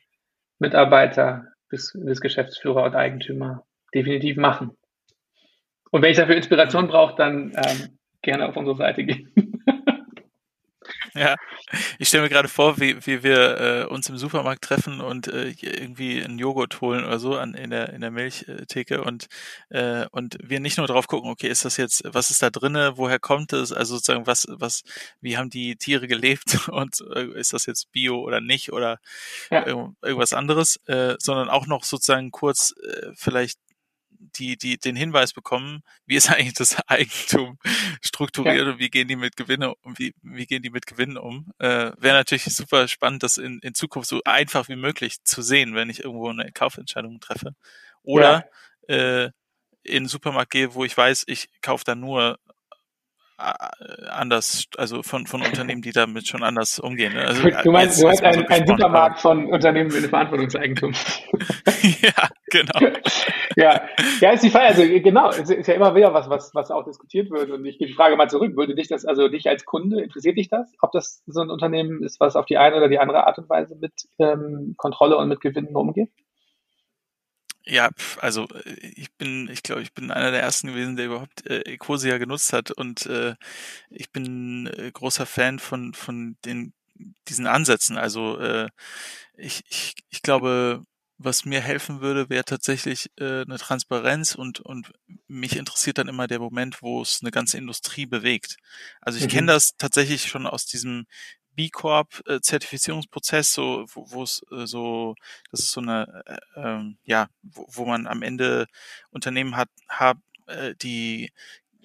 Mitarbeiter 0.59 1.47
bis, 1.69 1.93
bis 1.95 2.21
Geschäftsführer 2.21 2.83
und 2.85 2.95
Eigentümer 2.95 3.65
definitiv 3.95 4.37
machen. 4.37 4.77
Und 5.95 6.03
wenn 6.03 6.11
ich 6.11 6.17
dafür 6.17 6.35
Inspiration 6.35 6.89
brauche, 6.89 7.15
dann 7.15 7.53
ähm, 7.55 7.99
gerne 8.21 8.49
auf 8.49 8.57
unsere 8.57 8.77
Seite 8.77 9.05
gehen. 9.05 9.33
Ja, 11.17 11.37
ich 11.99 12.09
stelle 12.09 12.25
mir 12.25 12.29
gerade 12.29 12.49
vor, 12.49 12.81
wie, 12.81 13.07
wie 13.07 13.23
wir 13.23 13.61
äh, 13.61 13.85
uns 13.87 14.09
im 14.09 14.19
Supermarkt 14.19 14.65
treffen 14.65 15.01
und 15.01 15.29
äh, 15.29 15.55
irgendwie 15.61 16.23
einen 16.23 16.41
Joghurt 16.41 16.81
holen 16.81 17.05
oder 17.05 17.21
so 17.21 17.39
an, 17.39 17.55
in 17.55 17.71
der 17.71 17.93
in 17.93 18.01
der 18.01 18.11
Milchtheke 18.11 19.01
und 19.01 19.29
äh, 19.69 20.07
und 20.11 20.37
wir 20.43 20.59
nicht 20.59 20.77
nur 20.77 20.89
drauf 20.89 21.07
gucken, 21.07 21.31
okay, 21.31 21.47
ist 21.47 21.65
das 21.65 21.77
jetzt, 21.77 22.03
was 22.05 22.31
ist 22.31 22.43
da 22.43 22.51
drinne, 22.51 22.95
woher 22.97 23.21
kommt 23.21 23.53
es, 23.53 23.73
also 23.73 23.95
sozusagen 23.95 24.27
was 24.27 24.49
was, 24.51 24.83
wie 25.21 25.39
haben 25.39 25.51
die 25.51 25.77
Tiere 25.77 26.09
gelebt 26.09 26.69
und 26.69 27.01
äh, 27.15 27.27
ist 27.39 27.53
das 27.53 27.67
jetzt 27.67 27.93
Bio 27.93 28.19
oder 28.19 28.41
nicht 28.41 28.73
oder 28.73 28.99
ja. 29.53 29.65
irgendwas 30.03 30.33
anderes, 30.33 30.81
äh, 30.87 31.15
sondern 31.21 31.49
auch 31.49 31.69
noch 31.69 31.85
sozusagen 31.85 32.33
kurz 32.33 32.75
äh, 32.83 33.13
vielleicht 33.15 33.61
die, 34.19 34.57
die 34.57 34.79
den 34.79 34.97
Hinweis 34.97 35.33
bekommen, 35.33 35.83
wie 36.07 36.17
ist 36.17 36.29
eigentlich 36.31 36.55
das 36.55 36.77
Eigentum 36.89 37.59
strukturiert 38.03 38.67
ja. 38.67 38.73
und 38.73 38.79
wie 38.79 38.91
gehen 38.91 39.09
die 39.09 39.17
mit 39.17 39.37
Gewinne 39.37 39.75
um, 39.77 39.99
wie, 39.99 40.15
wie 40.23 40.47
gehen 40.47 40.63
die 40.63 40.71
mit 40.71 40.87
Gewinnen 40.87 41.17
um. 41.17 41.53
Äh, 41.59 41.93
Wäre 41.99 42.17
natürlich 42.17 42.45
super 42.45 42.89
spannend, 42.89 43.23
das 43.23 43.39
in, 43.39 43.59
in 43.61 43.75
Zukunft 43.75 44.09
so 44.09 44.21
einfach 44.25 44.69
wie 44.69 44.77
möglich 44.77 45.23
zu 45.25 45.43
sehen, 45.43 45.75
wenn 45.75 45.91
ich 45.91 46.05
irgendwo 46.05 46.29
eine 46.29 46.51
Kaufentscheidung 46.53 47.21
treffe. 47.21 47.55
Oder 48.03 48.49
ja. 48.89 48.95
äh, 48.97 49.31
in 49.83 50.05
den 50.05 50.09
Supermarkt 50.09 50.51
gehe, 50.51 50.75
wo 50.75 50.85
ich 50.85 50.97
weiß, 50.97 51.25
ich 51.27 51.49
kaufe 51.61 51.85
da 51.85 51.95
nur 51.95 52.39
anders, 53.37 54.67
also 54.77 55.03
von, 55.03 55.27
von 55.27 55.43
Unternehmen, 55.43 55.83
die 55.83 55.91
damit 55.91 56.29
schon 56.29 56.43
anders 56.43 56.79
umgehen. 56.79 57.15
Ne? 57.15 57.27
Also, 57.27 57.43
du 57.43 57.73
meinst, 57.73 58.01
du 58.01 58.07
meinst 58.07 58.23
ein, 58.23 58.47
ein 58.47 58.67
Supermarkt 58.67 59.19
von 59.21 59.47
Unternehmen 59.47 59.93
mit 59.93 60.07
Verantwortungseigentum. 60.07 60.93
ja, 62.03 62.29
genau. 62.47 62.93
ja, 63.57 63.83
ja, 64.21 64.31
ist 64.31 64.45
die 64.45 64.51
Frage, 64.51 64.67
also 64.67 64.83
genau, 64.83 65.31
es 65.31 65.51
ist 65.51 65.67
ja 65.67 65.75
immer 65.75 65.95
wieder 65.95 66.15
was, 66.15 66.31
was, 66.31 66.55
was 66.55 66.71
auch 66.71 66.85
diskutiert 66.85 67.31
wird. 67.31 67.51
Und 67.51 67.65
ich 67.65 67.79
gebe 67.79 67.89
die 67.89 67.97
Frage 67.97 68.17
mal 68.17 68.31
zurück. 68.31 68.57
Würde 68.57 68.75
dich 68.75 68.89
das, 68.89 69.05
also 69.05 69.29
dich 69.29 69.49
als 69.49 69.65
Kunde, 69.65 70.01
interessiert 70.01 70.37
dich 70.37 70.49
das? 70.49 70.73
Ob 70.81 70.93
das 70.93 71.23
so 71.27 71.41
ein 71.41 71.51
Unternehmen 71.51 72.05
ist, 72.05 72.21
was 72.21 72.37
auf 72.37 72.47
die 72.47 72.59
eine 72.59 72.77
oder 72.77 72.89
die 72.89 73.01
andere 73.01 73.27
Art 73.27 73.39
und 73.39 73.51
Weise 73.51 73.77
mit 73.81 73.93
ähm, 74.19 74.75
Kontrolle 74.77 75.17
und 75.17 75.29
mit 75.29 75.41
Gewinnen 75.41 75.75
umgeht? 75.75 76.11
Ja, 77.67 77.91
also 78.19 78.47
äh, 78.49 78.71
ich 78.95 79.13
bin, 79.17 79.49
ich 79.49 79.63
glaube, 79.63 79.83
ich 79.83 79.95
bin 79.95 80.11
einer 80.11 80.31
der 80.31 80.43
ersten 80.43 80.69
gewesen, 80.69 80.97
der 80.97 81.07
überhaupt 81.07 81.47
äh, 81.47 81.61
Ecosia 81.63 82.19
genutzt 82.19 82.53
hat 82.53 82.71
und 82.71 83.07
äh, 83.07 83.35
ich 83.91 84.11
bin 84.13 84.67
äh, 84.67 84.91
großer 84.93 85.27
Fan 85.27 85.59
von 85.59 85.95
von 85.95 86.37
den 86.45 86.75
diesen 87.29 87.47
Ansätzen. 87.47 87.99
Also 87.99 88.39
äh, 88.39 88.69
ich, 89.37 89.65
ich, 89.69 89.95
ich 90.11 90.23
glaube, 90.23 90.85
was 91.19 91.45
mir 91.45 91.61
helfen 91.61 92.01
würde, 92.01 92.29
wäre 92.31 92.45
tatsächlich 92.45 93.11
äh, 93.19 93.43
eine 93.43 93.59
Transparenz 93.59 94.35
und 94.35 94.61
und 94.61 94.93
mich 95.29 95.57
interessiert 95.57 95.99
dann 95.99 96.09
immer 96.09 96.27
der 96.27 96.41
Moment, 96.41 96.83
wo 96.83 97.03
es 97.03 97.21
eine 97.23 97.31
ganze 97.31 97.59
Industrie 97.59 98.07
bewegt. 98.07 98.57
Also 99.01 99.19
ich 99.19 99.25
mhm. 99.27 99.31
kenne 99.31 99.53
das 99.53 99.77
tatsächlich 99.79 100.27
schon 100.29 100.47
aus 100.47 100.67
diesem 100.67 101.07
B 101.55 101.69
Corp 101.71 102.23
äh, 102.27 102.41
Zertifizierungsprozess, 102.41 103.55
so 103.55 103.87
wo 103.95 104.23
es 104.23 104.43
äh, 104.51 104.67
so, 104.67 105.15
das 105.51 105.61
ist 105.61 105.73
so 105.73 105.81
eine, 105.81 106.23
äh, 106.27 106.61
ähm, 106.61 106.99
ja, 107.05 107.29
wo, 107.43 107.67
wo 107.69 107.85
man 107.85 108.07
am 108.07 108.23
Ende 108.23 108.67
Unternehmen 109.11 109.57
hat, 109.57 109.69
hat 109.89 110.19
äh, 110.47 110.75
die 110.77 111.33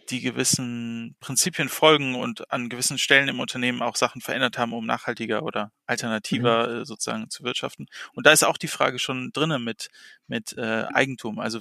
die 0.09 0.21
gewissen 0.21 1.15
Prinzipien 1.19 1.69
folgen 1.69 2.15
und 2.15 2.51
an 2.51 2.69
gewissen 2.69 2.97
Stellen 2.97 3.27
im 3.27 3.39
Unternehmen 3.39 3.81
auch 3.81 3.95
Sachen 3.95 4.21
verändert 4.21 4.57
haben, 4.57 4.73
um 4.73 4.85
nachhaltiger 4.85 5.43
oder 5.43 5.71
alternativer 5.85 6.67
mhm. 6.67 6.81
äh, 6.81 6.85
sozusagen 6.85 7.29
zu 7.29 7.43
wirtschaften. 7.43 7.87
Und 8.13 8.25
da 8.25 8.31
ist 8.31 8.43
auch 8.43 8.57
die 8.57 8.67
Frage 8.67 8.99
schon 8.99 9.31
drinnen 9.33 9.63
mit 9.63 9.89
mit 10.27 10.57
äh, 10.57 10.85
Eigentum. 10.93 11.39
Also 11.39 11.59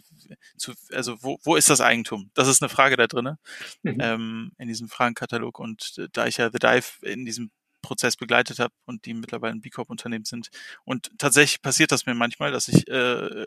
zu, 0.56 0.72
also 0.92 1.22
wo, 1.22 1.38
wo 1.42 1.56
ist 1.56 1.70
das 1.70 1.80
Eigentum? 1.80 2.30
Das 2.34 2.48
ist 2.48 2.62
eine 2.62 2.68
Frage 2.68 2.96
da 2.96 3.06
drinnen 3.06 3.36
mhm. 3.82 3.98
ähm, 4.00 4.52
in 4.58 4.68
diesem 4.68 4.88
Fragenkatalog. 4.88 5.58
Und 5.58 5.94
äh, 5.98 6.08
da 6.12 6.26
ich 6.26 6.38
ja 6.38 6.50
The 6.50 6.58
Dive 6.58 6.86
in 7.02 7.24
diesem 7.24 7.50
Prozess 7.88 8.16
begleitet 8.16 8.58
habe 8.58 8.74
und 8.84 9.06
die 9.06 9.14
mittlerweile 9.14 9.54
ein 9.54 9.62
B 9.62 9.70
Corp 9.70 9.88
Unternehmen 9.88 10.26
sind. 10.26 10.50
Und 10.84 11.10
tatsächlich 11.16 11.62
passiert 11.62 11.90
das 11.90 12.04
mir 12.04 12.14
manchmal, 12.14 12.52
dass 12.52 12.68
ich 12.68 12.86
äh, 12.88 13.46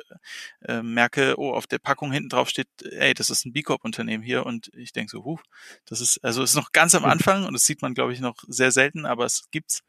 äh, 0.62 0.82
merke, 0.82 1.36
oh, 1.38 1.54
auf 1.54 1.68
der 1.68 1.78
Packung 1.78 2.12
hinten 2.12 2.30
drauf 2.30 2.50
steht, 2.50 2.68
ey, 2.84 3.14
das 3.14 3.30
ist 3.30 3.46
ein 3.46 3.54
B 3.54 3.62
Corp 3.62 3.86
Unternehmen 3.86 4.24
hier 4.24 4.46
und 4.48 4.72
ich 4.74 4.94
denke 4.94 5.12
so, 5.12 5.24
huh, 5.24 5.38
das 5.86 6.02
ist 6.02 6.24
also 6.24 6.42
ist 6.42 6.56
noch 6.56 6.72
ganz 6.72 6.96
am 6.96 7.04
mhm. 7.04 7.10
Anfang 7.10 7.46
und 7.46 7.54
das 7.54 7.66
sieht 7.66 7.84
man 7.84 7.94
glaube 7.94 8.14
ich 8.14 8.20
noch 8.20 8.36
sehr 8.48 8.72
selten, 8.72 9.06
aber 9.06 9.26
es 9.26 9.44
gibt's. 9.52 9.84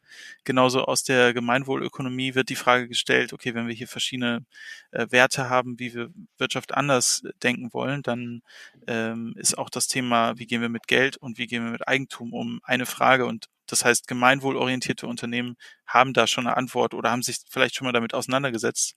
Genauso 0.44 0.84
aus 0.84 1.04
der 1.04 1.32
Gemeinwohlökonomie 1.32 2.34
wird 2.34 2.50
die 2.50 2.56
Frage 2.56 2.86
gestellt, 2.86 3.32
okay, 3.32 3.54
wenn 3.54 3.66
wir 3.66 3.74
hier 3.74 3.88
verschiedene 3.88 4.44
äh, 4.90 5.06
Werte 5.08 5.48
haben, 5.48 5.78
wie 5.78 5.94
wir 5.94 6.10
Wirtschaft 6.36 6.74
anders 6.74 7.22
denken 7.42 7.72
wollen, 7.72 8.02
dann 8.02 8.42
ähm, 8.86 9.32
ist 9.36 9.56
auch 9.56 9.70
das 9.70 9.88
Thema, 9.88 10.38
wie 10.38 10.46
gehen 10.46 10.60
wir 10.60 10.68
mit 10.68 10.86
Geld 10.86 11.16
und 11.16 11.38
wie 11.38 11.46
gehen 11.46 11.64
wir 11.64 11.72
mit 11.72 11.88
Eigentum 11.88 12.34
um, 12.34 12.60
eine 12.64 12.84
Frage 12.84 13.24
und 13.24 13.46
das 13.72 13.84
heißt, 13.84 14.06
gemeinwohlorientierte 14.06 15.06
Unternehmen 15.06 15.56
haben 15.86 16.12
da 16.12 16.26
schon 16.26 16.46
eine 16.46 16.56
Antwort 16.56 16.92
oder 16.92 17.10
haben 17.10 17.22
sich 17.22 17.38
vielleicht 17.50 17.74
schon 17.74 17.86
mal 17.86 17.92
damit 17.92 18.12
auseinandergesetzt. 18.12 18.94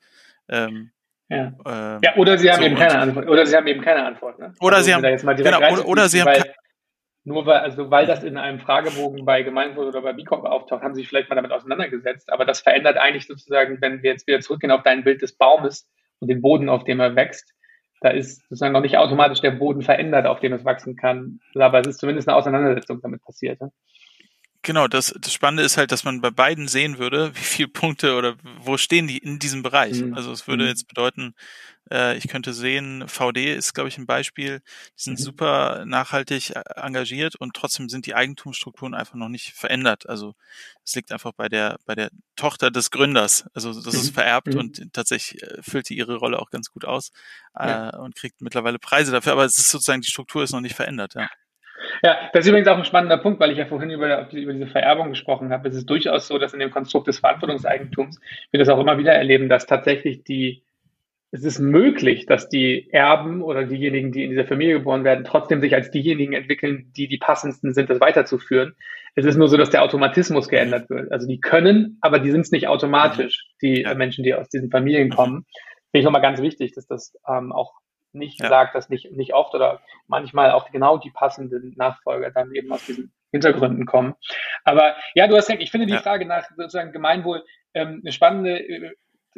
Ähm, 0.49 0.91
ja. 1.29 1.53
Ähm, 1.65 1.99
ja, 2.03 2.15
oder 2.17 2.37
sie 2.37 2.51
haben 2.51 2.59
so 2.59 2.65
eben 2.65 2.75
keine 2.75 2.99
Antwort. 2.99 3.27
Oder 3.27 3.45
sie 3.45 3.55
haben 3.55 3.67
eben 3.67 3.81
keine 3.81 4.05
Antwort. 4.05 4.37
Ne? 4.37 4.53
Oder 4.59 4.77
also, 4.77 4.85
sie 4.85 4.93
haben, 4.93 5.01
genau, 5.37 5.57
oder, 5.57 5.87
oder 5.87 6.09
sie 6.09 6.21
haben, 6.21 6.43
nur 7.23 7.45
weil, 7.45 7.59
also 7.59 7.89
weil 7.89 8.05
das 8.05 8.23
in 8.23 8.37
einem 8.37 8.59
Fragebogen 8.59 9.25
bei 9.25 9.41
Gemeinwohl 9.41 9.87
oder 9.87 10.01
bei 10.01 10.13
BICOP 10.13 10.45
auftaucht, 10.45 10.83
haben 10.83 10.93
sie 10.93 11.01
sich 11.01 11.09
vielleicht 11.09 11.29
mal 11.29 11.35
damit 11.35 11.51
auseinandergesetzt. 11.51 12.31
Aber 12.31 12.45
das 12.45 12.59
verändert 12.59 12.97
eigentlich 12.97 13.25
sozusagen, 13.25 13.81
wenn 13.81 14.03
wir 14.03 14.11
jetzt 14.11 14.27
wieder 14.27 14.41
zurückgehen 14.41 14.71
auf 14.71 14.83
dein 14.83 15.03
Bild 15.03 15.21
des 15.21 15.35
Baumes 15.35 15.89
und 16.19 16.27
den 16.27 16.41
Boden, 16.41 16.69
auf 16.69 16.83
dem 16.83 16.99
er 16.99 17.15
wächst, 17.15 17.51
da 18.01 18.09
ist 18.09 18.41
sozusagen 18.41 18.73
noch 18.73 18.81
nicht 18.81 18.97
automatisch 18.97 19.41
der 19.41 19.51
Boden 19.51 19.81
verändert, 19.81 20.27
auf 20.27 20.39
dem 20.39 20.53
es 20.53 20.65
wachsen 20.65 20.95
kann. 20.95 21.39
Aber 21.55 21.79
es 21.79 21.87
ist 21.87 21.99
zumindest 21.99 22.27
eine 22.27 22.37
Auseinandersetzung 22.37 23.01
damit 23.01 23.23
passiert. 23.23 23.59
Ne? 23.59 23.71
Genau, 24.65 24.87
das, 24.87 25.13
das 25.19 25.31
Spannende 25.31 25.61
ist 25.61 25.77
halt, 25.77 25.91
dass 25.91 26.05
man 26.05 26.21
bei 26.21 26.31
beiden 26.31 26.67
sehen 26.67 26.97
würde, 26.97 27.31
wie 27.35 27.43
viele 27.43 27.67
Punkte 27.67 28.15
oder 28.15 28.35
wo 28.61 28.77
stehen 28.77 29.07
die 29.07 29.19
in 29.19 29.37
diesem 29.37 29.61
Bereich. 29.61 30.01
Mhm. 30.01 30.15
Also 30.15 30.31
es 30.31 30.47
würde 30.47 30.63
mhm. 30.63 30.69
jetzt 30.69 30.87
bedeuten, 30.87 31.35
äh, 31.91 32.17
ich 32.17 32.27
könnte 32.27 32.51
sehen, 32.51 33.07
VD 33.07 33.53
ist, 33.53 33.75
glaube 33.75 33.89
ich, 33.89 33.99
ein 33.99 34.07
Beispiel, 34.07 34.61
die 34.97 35.03
sind 35.03 35.19
mhm. 35.19 35.23
super 35.23 35.85
nachhaltig 35.85 36.55
äh, 36.55 36.63
engagiert 36.77 37.35
und 37.35 37.53
trotzdem 37.55 37.89
sind 37.89 38.07
die 38.07 38.15
Eigentumsstrukturen 38.15 38.95
einfach 38.95 39.13
noch 39.13 39.29
nicht 39.29 39.53
verändert. 39.53 40.09
Also 40.09 40.33
es 40.83 40.95
liegt 40.95 41.11
einfach 41.11 41.33
bei 41.33 41.47
der, 41.47 41.77
bei 41.85 41.93
der 41.93 42.09
Tochter 42.35 42.71
des 42.71 42.89
Gründers. 42.89 43.45
Also 43.53 43.71
das 43.71 43.93
ist 43.93 44.11
mhm. 44.11 44.13
vererbt 44.15 44.47
mhm. 44.47 44.59
und 44.59 44.93
tatsächlich 44.93 45.43
äh, 45.43 45.61
füllt 45.61 45.89
die 45.89 45.97
ihre 45.97 46.15
Rolle 46.15 46.39
auch 46.39 46.49
ganz 46.49 46.71
gut 46.71 46.85
aus 46.85 47.11
äh, 47.55 47.67
ja. 47.67 47.89
und 47.97 48.15
kriegt 48.15 48.41
mittlerweile 48.41 48.79
Preise 48.79 49.11
dafür. 49.11 49.33
Aber 49.33 49.45
es 49.45 49.59
ist 49.59 49.69
sozusagen, 49.69 50.01
die 50.01 50.09
Struktur 50.09 50.43
ist 50.43 50.53
noch 50.53 50.61
nicht 50.61 50.75
verändert, 50.75 51.13
ja. 51.13 51.29
Ja, 52.03 52.17
das 52.33 52.45
ist 52.45 52.49
übrigens 52.49 52.67
auch 52.67 52.77
ein 52.77 52.85
spannender 52.85 53.17
Punkt, 53.17 53.39
weil 53.39 53.51
ich 53.51 53.57
ja 53.57 53.65
vorhin 53.65 53.89
über, 53.89 54.31
über 54.31 54.53
diese 54.53 54.67
Vererbung 54.67 55.09
gesprochen 55.09 55.51
habe. 55.51 55.67
Es 55.67 55.75
ist 55.75 55.89
durchaus 55.89 56.27
so, 56.27 56.37
dass 56.37 56.53
in 56.53 56.59
dem 56.59 56.71
Konstrukt 56.71 57.07
des 57.07 57.19
Verantwortungseigentums 57.19 58.19
wir 58.51 58.59
das 58.59 58.69
auch 58.69 58.79
immer 58.79 58.97
wieder 58.97 59.13
erleben, 59.13 59.49
dass 59.49 59.65
tatsächlich 59.65 60.23
die, 60.23 60.63
es 61.31 61.43
ist 61.43 61.59
möglich, 61.59 62.25
dass 62.25 62.49
die 62.49 62.89
Erben 62.91 63.41
oder 63.41 63.65
diejenigen, 63.65 64.11
die 64.11 64.23
in 64.23 64.29
dieser 64.29 64.45
Familie 64.45 64.75
geboren 64.75 65.03
werden, 65.03 65.25
trotzdem 65.25 65.61
sich 65.61 65.73
als 65.73 65.91
diejenigen 65.91 66.33
entwickeln, 66.33 66.91
die 66.95 67.07
die 67.07 67.17
passendsten 67.17 67.73
sind, 67.73 67.89
das 67.89 67.99
weiterzuführen. 67.99 68.75
Es 69.15 69.25
ist 69.25 69.37
nur 69.37 69.47
so, 69.47 69.57
dass 69.57 69.69
der 69.69 69.83
Automatismus 69.83 70.49
geändert 70.49 70.89
wird. 70.89 71.11
Also 71.11 71.27
die 71.27 71.39
können, 71.39 71.97
aber 72.01 72.19
die 72.19 72.31
sind 72.31 72.41
es 72.41 72.51
nicht 72.51 72.67
automatisch, 72.67 73.47
die 73.61 73.81
ja. 73.81 73.93
Menschen, 73.93 74.23
die 74.23 74.33
aus 74.33 74.49
diesen 74.49 74.69
Familien 74.69 75.09
kommen. 75.09 75.45
Finde 75.91 75.99
ich 75.99 76.03
nochmal 76.05 76.21
ganz 76.21 76.41
wichtig, 76.41 76.73
dass 76.73 76.87
das 76.87 77.13
ähm, 77.27 77.51
auch 77.51 77.73
nicht 78.15 78.39
ja. 78.39 78.49
sagt, 78.49 78.75
dass 78.75 78.89
nicht, 78.89 79.11
nicht 79.11 79.33
oft 79.33 79.53
oder 79.53 79.81
manchmal 80.07 80.51
auch 80.51 80.71
genau 80.71 80.97
die 80.97 81.11
passenden 81.11 81.73
Nachfolger 81.77 82.31
dann 82.31 82.53
eben 82.53 82.71
aus 82.71 82.85
diesen 82.85 83.13
Hintergründen 83.31 83.85
kommen. 83.85 84.15
Aber 84.63 84.95
ja, 85.13 85.27
du 85.27 85.35
hast 85.35 85.49
recht, 85.49 85.61
ich 85.61 85.71
finde 85.71 85.87
die 85.87 85.93
ja. 85.93 86.01
Frage 86.01 86.25
nach 86.25 86.45
sozusagen 86.55 86.91
Gemeinwohl 86.91 87.43
ähm, 87.73 88.01
eine 88.03 88.11
spannende, 88.11 88.59
äh, 88.59 88.95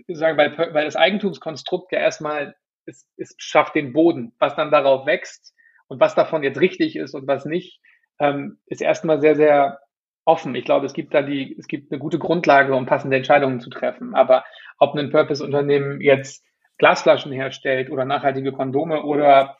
sagen, 0.09 0.37
weil, 0.37 0.57
weil 0.57 0.85
das 0.85 0.95
Eigentumskonstrukt 0.95 1.91
ja 1.91 1.99
erstmal 1.99 2.55
es, 2.87 3.07
es 3.17 3.35
schafft 3.37 3.75
den 3.75 3.93
Boden, 3.93 4.33
was 4.39 4.55
dann 4.55 4.71
darauf 4.71 5.05
wächst 5.05 5.53
und 5.87 5.99
was 5.99 6.15
davon 6.15 6.43
jetzt 6.43 6.59
richtig 6.59 6.95
ist 6.95 7.13
und 7.13 7.27
was 7.27 7.45
nicht, 7.45 7.79
ähm, 8.19 8.59
ist 8.65 8.81
erstmal 8.81 9.21
sehr, 9.21 9.35
sehr 9.35 9.79
offen. 10.25 10.55
Ich 10.55 10.65
glaube, 10.65 10.85
es 10.85 10.93
gibt 10.93 11.13
da 11.13 11.21
die, 11.21 11.55
es 11.57 11.67
gibt 11.67 11.91
eine 11.91 11.99
gute 11.99 12.19
Grundlage, 12.19 12.75
um 12.75 12.85
passende 12.85 13.17
Entscheidungen 13.17 13.59
zu 13.59 13.69
treffen. 13.69 14.15
Aber 14.15 14.43
ob 14.77 14.95
ein 14.95 15.11
Purpose-Unternehmen 15.11 16.01
jetzt 16.01 16.43
Glasflaschen 16.77 17.31
herstellt 17.31 17.89
oder 17.89 18.05
nachhaltige 18.05 18.51
Kondome 18.51 19.03
oder 19.03 19.57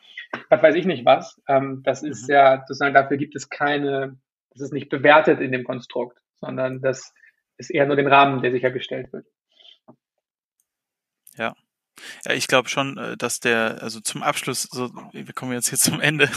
was 0.50 0.62
weiß 0.62 0.76
ich 0.76 0.86
nicht 0.86 1.06
was. 1.06 1.42
Ähm, 1.48 1.82
das 1.84 2.04
ist 2.04 2.28
mhm. 2.28 2.34
ja 2.34 2.60
sozusagen, 2.60 2.94
dafür 2.94 3.18
gibt 3.18 3.36
es 3.36 3.50
keine, 3.50 4.18
das 4.52 4.62
ist 4.62 4.74
nicht 4.74 4.90
bewertet 4.90 5.40
in 5.40 5.52
dem 5.52 5.64
Konstrukt, 5.64 6.18
sondern 6.40 6.82
das 6.82 7.14
ist 7.58 7.70
eher 7.72 7.86
nur 7.86 7.96
den 7.96 8.08
Rahmen, 8.08 8.42
der 8.42 8.52
sichergestellt 8.52 9.12
wird. 9.12 9.26
Ja. 11.36 11.56
Ja, 12.26 12.34
ich 12.34 12.48
glaube 12.48 12.70
schon, 12.70 12.98
äh, 12.98 13.18
dass 13.18 13.40
der, 13.40 13.82
also 13.82 14.00
zum 14.00 14.22
Abschluss, 14.22 14.64
so, 14.64 14.92
wir 15.14 15.34
kommen 15.34 15.54
jetzt 15.54 15.70
hier 15.70 15.78
zum 15.80 16.00
Ende. 16.00 16.30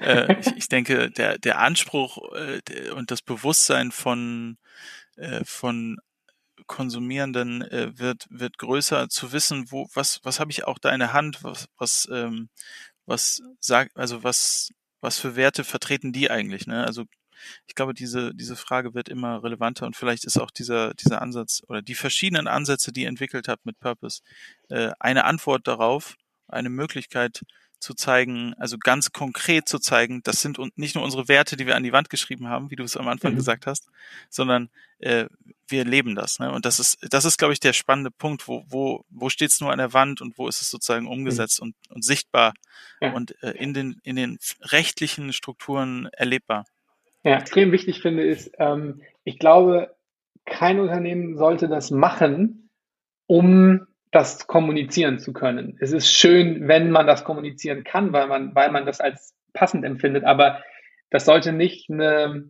äh, 0.00 0.34
ich, 0.40 0.56
ich, 0.56 0.68
denke, 0.68 1.10
der, 1.10 1.38
der 1.38 1.58
Anspruch 1.58 2.18
äh, 2.34 2.90
und 2.90 3.10
das 3.12 3.22
Bewusstsein 3.22 3.92
von, 3.92 4.58
äh, 5.16 5.44
von 5.44 5.98
Konsumierenden 6.66 7.62
äh, 7.62 7.98
wird, 7.98 8.26
wird 8.30 8.58
größer 8.58 9.08
zu 9.08 9.32
wissen, 9.32 9.70
wo, 9.70 9.88
was, 9.94 10.20
was 10.22 10.40
habe 10.40 10.50
ich 10.50 10.64
auch 10.64 10.78
da 10.78 10.92
in 10.92 11.00
der 11.00 11.12
Hand, 11.12 11.42
was, 11.42 11.68
was, 11.78 12.08
ähm, 12.12 12.48
was 13.06 13.42
sagt, 13.60 13.96
also 13.96 14.22
was, 14.24 14.70
was 15.00 15.18
für 15.18 15.36
Werte 15.36 15.64
vertreten 15.64 16.12
die 16.12 16.30
eigentlich, 16.30 16.66
ne? 16.66 16.84
Also 16.84 17.04
ich 17.66 17.74
glaube, 17.74 17.94
diese, 17.94 18.34
diese 18.34 18.56
Frage 18.56 18.94
wird 18.94 19.08
immer 19.08 19.42
relevanter 19.42 19.86
und 19.86 19.96
vielleicht 19.96 20.24
ist 20.24 20.38
auch 20.38 20.50
dieser, 20.50 20.94
dieser 20.94 21.22
Ansatz 21.22 21.62
oder 21.68 21.82
die 21.82 21.94
verschiedenen 21.94 22.48
Ansätze, 22.48 22.92
die 22.92 23.02
ihr 23.02 23.08
entwickelt 23.08 23.48
habt 23.48 23.66
mit 23.66 23.78
Purpose, 23.78 24.22
äh, 24.70 24.90
eine 25.00 25.24
Antwort 25.24 25.66
darauf, 25.68 26.16
eine 26.48 26.70
Möglichkeit 26.70 27.42
zu 27.78 27.94
zeigen, 27.94 28.54
also 28.58 28.78
ganz 28.78 29.12
konkret 29.12 29.68
zu 29.68 29.78
zeigen, 29.78 30.22
das 30.22 30.40
sind 30.40 30.58
nicht 30.76 30.94
nur 30.94 31.04
unsere 31.04 31.28
Werte, 31.28 31.56
die 31.56 31.66
wir 31.66 31.76
an 31.76 31.82
die 31.82 31.92
Wand 31.92 32.10
geschrieben 32.10 32.48
haben, 32.48 32.70
wie 32.70 32.76
du 32.76 32.84
es 32.84 32.96
am 32.96 33.08
Anfang 33.08 33.32
mhm. 33.32 33.36
gesagt 33.36 33.66
hast, 33.66 33.88
sondern 34.30 34.70
äh, 34.98 35.26
wir 35.68 35.84
leben 35.84 36.14
das. 36.14 36.38
Ne? 36.38 36.50
Und 36.50 36.64
das 36.64 36.80
ist, 36.80 36.98
das 37.10 37.24
ist, 37.24 37.38
glaube 37.38 37.52
ich, 37.52 37.60
der 37.60 37.72
spannende 37.72 38.10
Punkt, 38.10 38.48
wo, 38.48 38.64
wo, 38.68 39.04
wo 39.10 39.28
steht 39.28 39.50
es 39.50 39.60
nur 39.60 39.72
an 39.72 39.78
der 39.78 39.92
Wand 39.92 40.20
und 40.20 40.38
wo 40.38 40.48
ist 40.48 40.62
es 40.62 40.70
sozusagen 40.70 41.06
umgesetzt 41.06 41.60
mhm. 41.60 41.68
und, 41.68 41.96
und 41.96 42.04
sichtbar 42.04 42.54
ja. 43.00 43.12
und 43.12 43.40
äh, 43.42 43.50
in, 43.50 43.74
den, 43.74 44.00
in 44.02 44.16
den 44.16 44.38
rechtlichen 44.62 45.32
Strukturen 45.32 46.08
erlebbar. 46.12 46.64
Ja, 47.24 47.38
extrem 47.38 47.72
wichtig 47.72 48.00
finde 48.00 48.24
ist, 48.24 48.52
ähm, 48.58 49.02
ich 49.24 49.38
glaube, 49.38 49.96
kein 50.44 50.80
Unternehmen 50.80 51.36
sollte 51.36 51.68
das 51.68 51.90
machen, 51.90 52.70
um 53.26 53.86
das 54.16 54.46
kommunizieren 54.46 55.18
zu 55.18 55.34
können. 55.34 55.76
Es 55.78 55.92
ist 55.92 56.10
schön, 56.10 56.68
wenn 56.68 56.90
man 56.90 57.06
das 57.06 57.22
kommunizieren 57.22 57.84
kann, 57.84 58.14
weil 58.14 58.26
man, 58.28 58.54
weil 58.54 58.72
man 58.72 58.86
das 58.86 58.98
als 58.98 59.36
passend 59.52 59.84
empfindet, 59.84 60.24
aber 60.24 60.62
das 61.10 61.26
sollte 61.26 61.52
nicht 61.52 61.90
eine, 61.90 62.48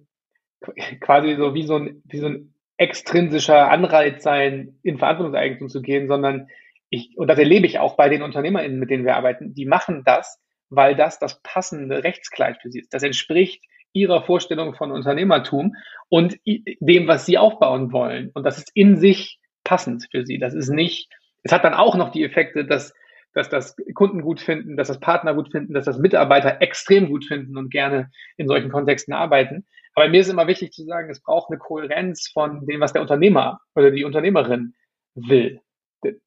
quasi 1.00 1.34
so 1.34 1.54
wie 1.54 1.66
so 1.66 1.76
ein, 1.76 2.02
wie 2.04 2.18
so 2.18 2.26
ein 2.26 2.54
extrinsischer 2.76 3.68
Anreiz 3.68 4.22
sein, 4.22 4.78
in 4.84 4.98
Verantwortungseigentum 4.98 5.68
zu 5.68 5.82
gehen, 5.82 6.06
sondern 6.06 6.46
ich, 6.88 7.18
und 7.18 7.26
das 7.26 7.38
erlebe 7.38 7.66
ich 7.66 7.80
auch 7.80 7.96
bei 7.96 8.08
den 8.08 8.22
UnternehmerInnen, 8.22 8.78
mit 8.78 8.90
denen 8.90 9.04
wir 9.04 9.16
arbeiten, 9.16 9.52
die 9.52 9.66
machen 9.66 10.02
das, 10.04 10.40
weil 10.70 10.94
das 10.94 11.18
das 11.18 11.42
passende 11.42 12.04
Rechtskleid 12.04 12.58
für 12.62 12.70
sie 12.70 12.78
ist. 12.78 12.94
Das 12.94 13.02
entspricht 13.02 13.64
ihrer 13.92 14.22
Vorstellung 14.22 14.74
von 14.74 14.92
Unternehmertum 14.92 15.74
und 16.08 16.38
dem, 16.44 17.08
was 17.08 17.26
sie 17.26 17.38
aufbauen 17.38 17.90
wollen. 17.90 18.30
Und 18.34 18.44
das 18.44 18.58
ist 18.58 18.70
in 18.72 18.98
sich 18.98 19.40
passend 19.64 20.06
für 20.12 20.24
sie. 20.24 20.38
Das 20.38 20.54
ist 20.54 20.68
nicht, 20.68 21.08
es 21.46 21.52
hat 21.52 21.64
dann 21.64 21.74
auch 21.74 21.94
noch 21.96 22.10
die 22.10 22.24
Effekte, 22.24 22.64
dass, 22.64 22.92
dass 23.32 23.48
das 23.48 23.76
Kunden 23.94 24.20
gut 24.20 24.40
finden, 24.40 24.76
dass 24.76 24.88
das 24.88 24.98
Partner 24.98 25.34
gut 25.34 25.52
finden, 25.52 25.74
dass 25.74 25.84
das 25.84 25.98
Mitarbeiter 25.98 26.60
extrem 26.60 27.08
gut 27.08 27.24
finden 27.24 27.56
und 27.56 27.70
gerne 27.70 28.10
in 28.36 28.48
solchen 28.48 28.70
Kontexten 28.70 29.14
arbeiten. 29.14 29.64
Aber 29.94 30.08
mir 30.08 30.20
ist 30.20 30.28
immer 30.28 30.48
wichtig 30.48 30.72
zu 30.72 30.84
sagen, 30.84 31.08
es 31.08 31.22
braucht 31.22 31.50
eine 31.50 31.58
Kohärenz 31.58 32.28
von 32.32 32.66
dem, 32.66 32.80
was 32.80 32.92
der 32.92 33.02
Unternehmer 33.02 33.60
oder 33.76 33.90
die 33.90 34.04
Unternehmerin 34.04 34.74
will. 35.14 35.60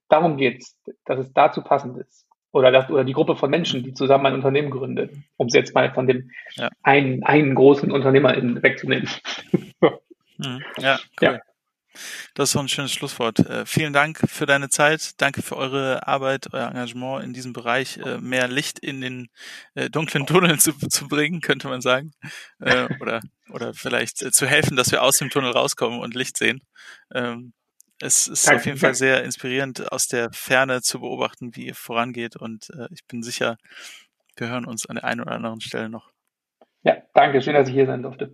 Darum 0.08 0.38
geht 0.38 0.62
es, 0.62 0.78
dass 1.06 1.20
es 1.20 1.34
dazu 1.34 1.62
passend 1.62 1.98
ist 2.00 2.26
oder, 2.52 2.72
das, 2.72 2.90
oder 2.90 3.04
die 3.04 3.14
Gruppe 3.14 3.36
von 3.36 3.50
Menschen, 3.50 3.84
die 3.84 3.94
zusammen 3.94 4.28
ein 4.28 4.34
Unternehmen 4.34 4.72
gründet, 4.72 5.14
um 5.36 5.48
es 5.48 5.54
jetzt 5.54 5.76
mal 5.76 5.94
von 5.94 6.08
dem 6.08 6.32
ja. 6.56 6.70
einen, 6.82 7.24
einen 7.24 7.56
großen 7.56 7.92
Unternehmer 7.92 8.36
wegzunehmen. 8.64 9.10
Mhm. 10.42 10.64
ja, 10.78 10.98
cool. 11.22 11.28
Ja. 11.34 11.40
Das 12.34 12.50
ist 12.50 12.54
so 12.54 12.60
ein 12.60 12.68
schönes 12.68 12.92
Schlusswort. 12.92 13.40
Äh, 13.40 13.66
vielen 13.66 13.94
Dank 13.94 14.20
für 14.30 14.46
deine 14.46 14.70
Zeit. 14.70 15.20
Danke 15.22 15.42
für 15.42 15.58
eure 15.58 16.08
Arbeit, 16.08 16.54
euer 16.54 16.68
Engagement 16.68 17.24
in 17.24 17.34
diesem 17.34 17.54
Bereich, 17.54 17.98
äh, 17.98 18.18
mehr 18.20 18.48
Licht 18.48 18.80
in 18.80 19.02
den 19.02 19.28
äh, 19.76 19.90
dunklen 19.90 20.26
Tunnel 20.26 20.60
zu, 20.60 20.74
zu 20.74 21.08
bringen, 21.08 21.42
könnte 21.42 21.68
man 21.68 21.82
sagen. 21.82 22.12
Äh, 22.60 22.88
oder, 23.00 23.22
oder 23.50 23.74
vielleicht 23.74 24.22
äh, 24.22 24.32
zu 24.32 24.48
helfen, 24.48 24.76
dass 24.76 24.92
wir 24.92 25.04
aus 25.04 25.18
dem 25.18 25.30
Tunnel 25.30 25.52
rauskommen 25.52 26.00
und 26.00 26.16
Licht 26.16 26.38
sehen. 26.38 26.62
Ähm, 27.14 27.54
es 28.02 28.28
ist 28.28 28.48
Danke. 28.48 28.60
auf 28.60 28.66
jeden 28.66 28.78
Fall 28.78 28.96
sehr 28.96 29.24
inspirierend, 29.24 29.92
aus 29.92 30.08
der 30.08 30.30
Ferne 30.32 30.82
zu 30.82 31.02
beobachten, 31.02 31.56
wie 31.56 31.68
ihr 31.68 31.76
vorangeht. 31.76 32.38
Und 32.38 32.70
äh, 32.70 32.88
ich 32.92 33.06
bin 33.06 33.24
sicher, 33.24 33.58
wir 34.38 34.48
hören 34.48 34.66
uns 34.66 34.86
an 34.86 34.96
der 34.96 35.04
einen 35.04 35.22
oder 35.22 35.34
anderen 35.34 35.60
Stelle 35.60 35.90
noch. 35.90 36.12
Ja, 36.84 36.98
danke. 37.14 37.42
Schön, 37.42 37.56
dass 37.56 37.68
ich 37.68 37.74
hier 37.74 37.86
sein 37.86 38.02
durfte. 38.02 38.34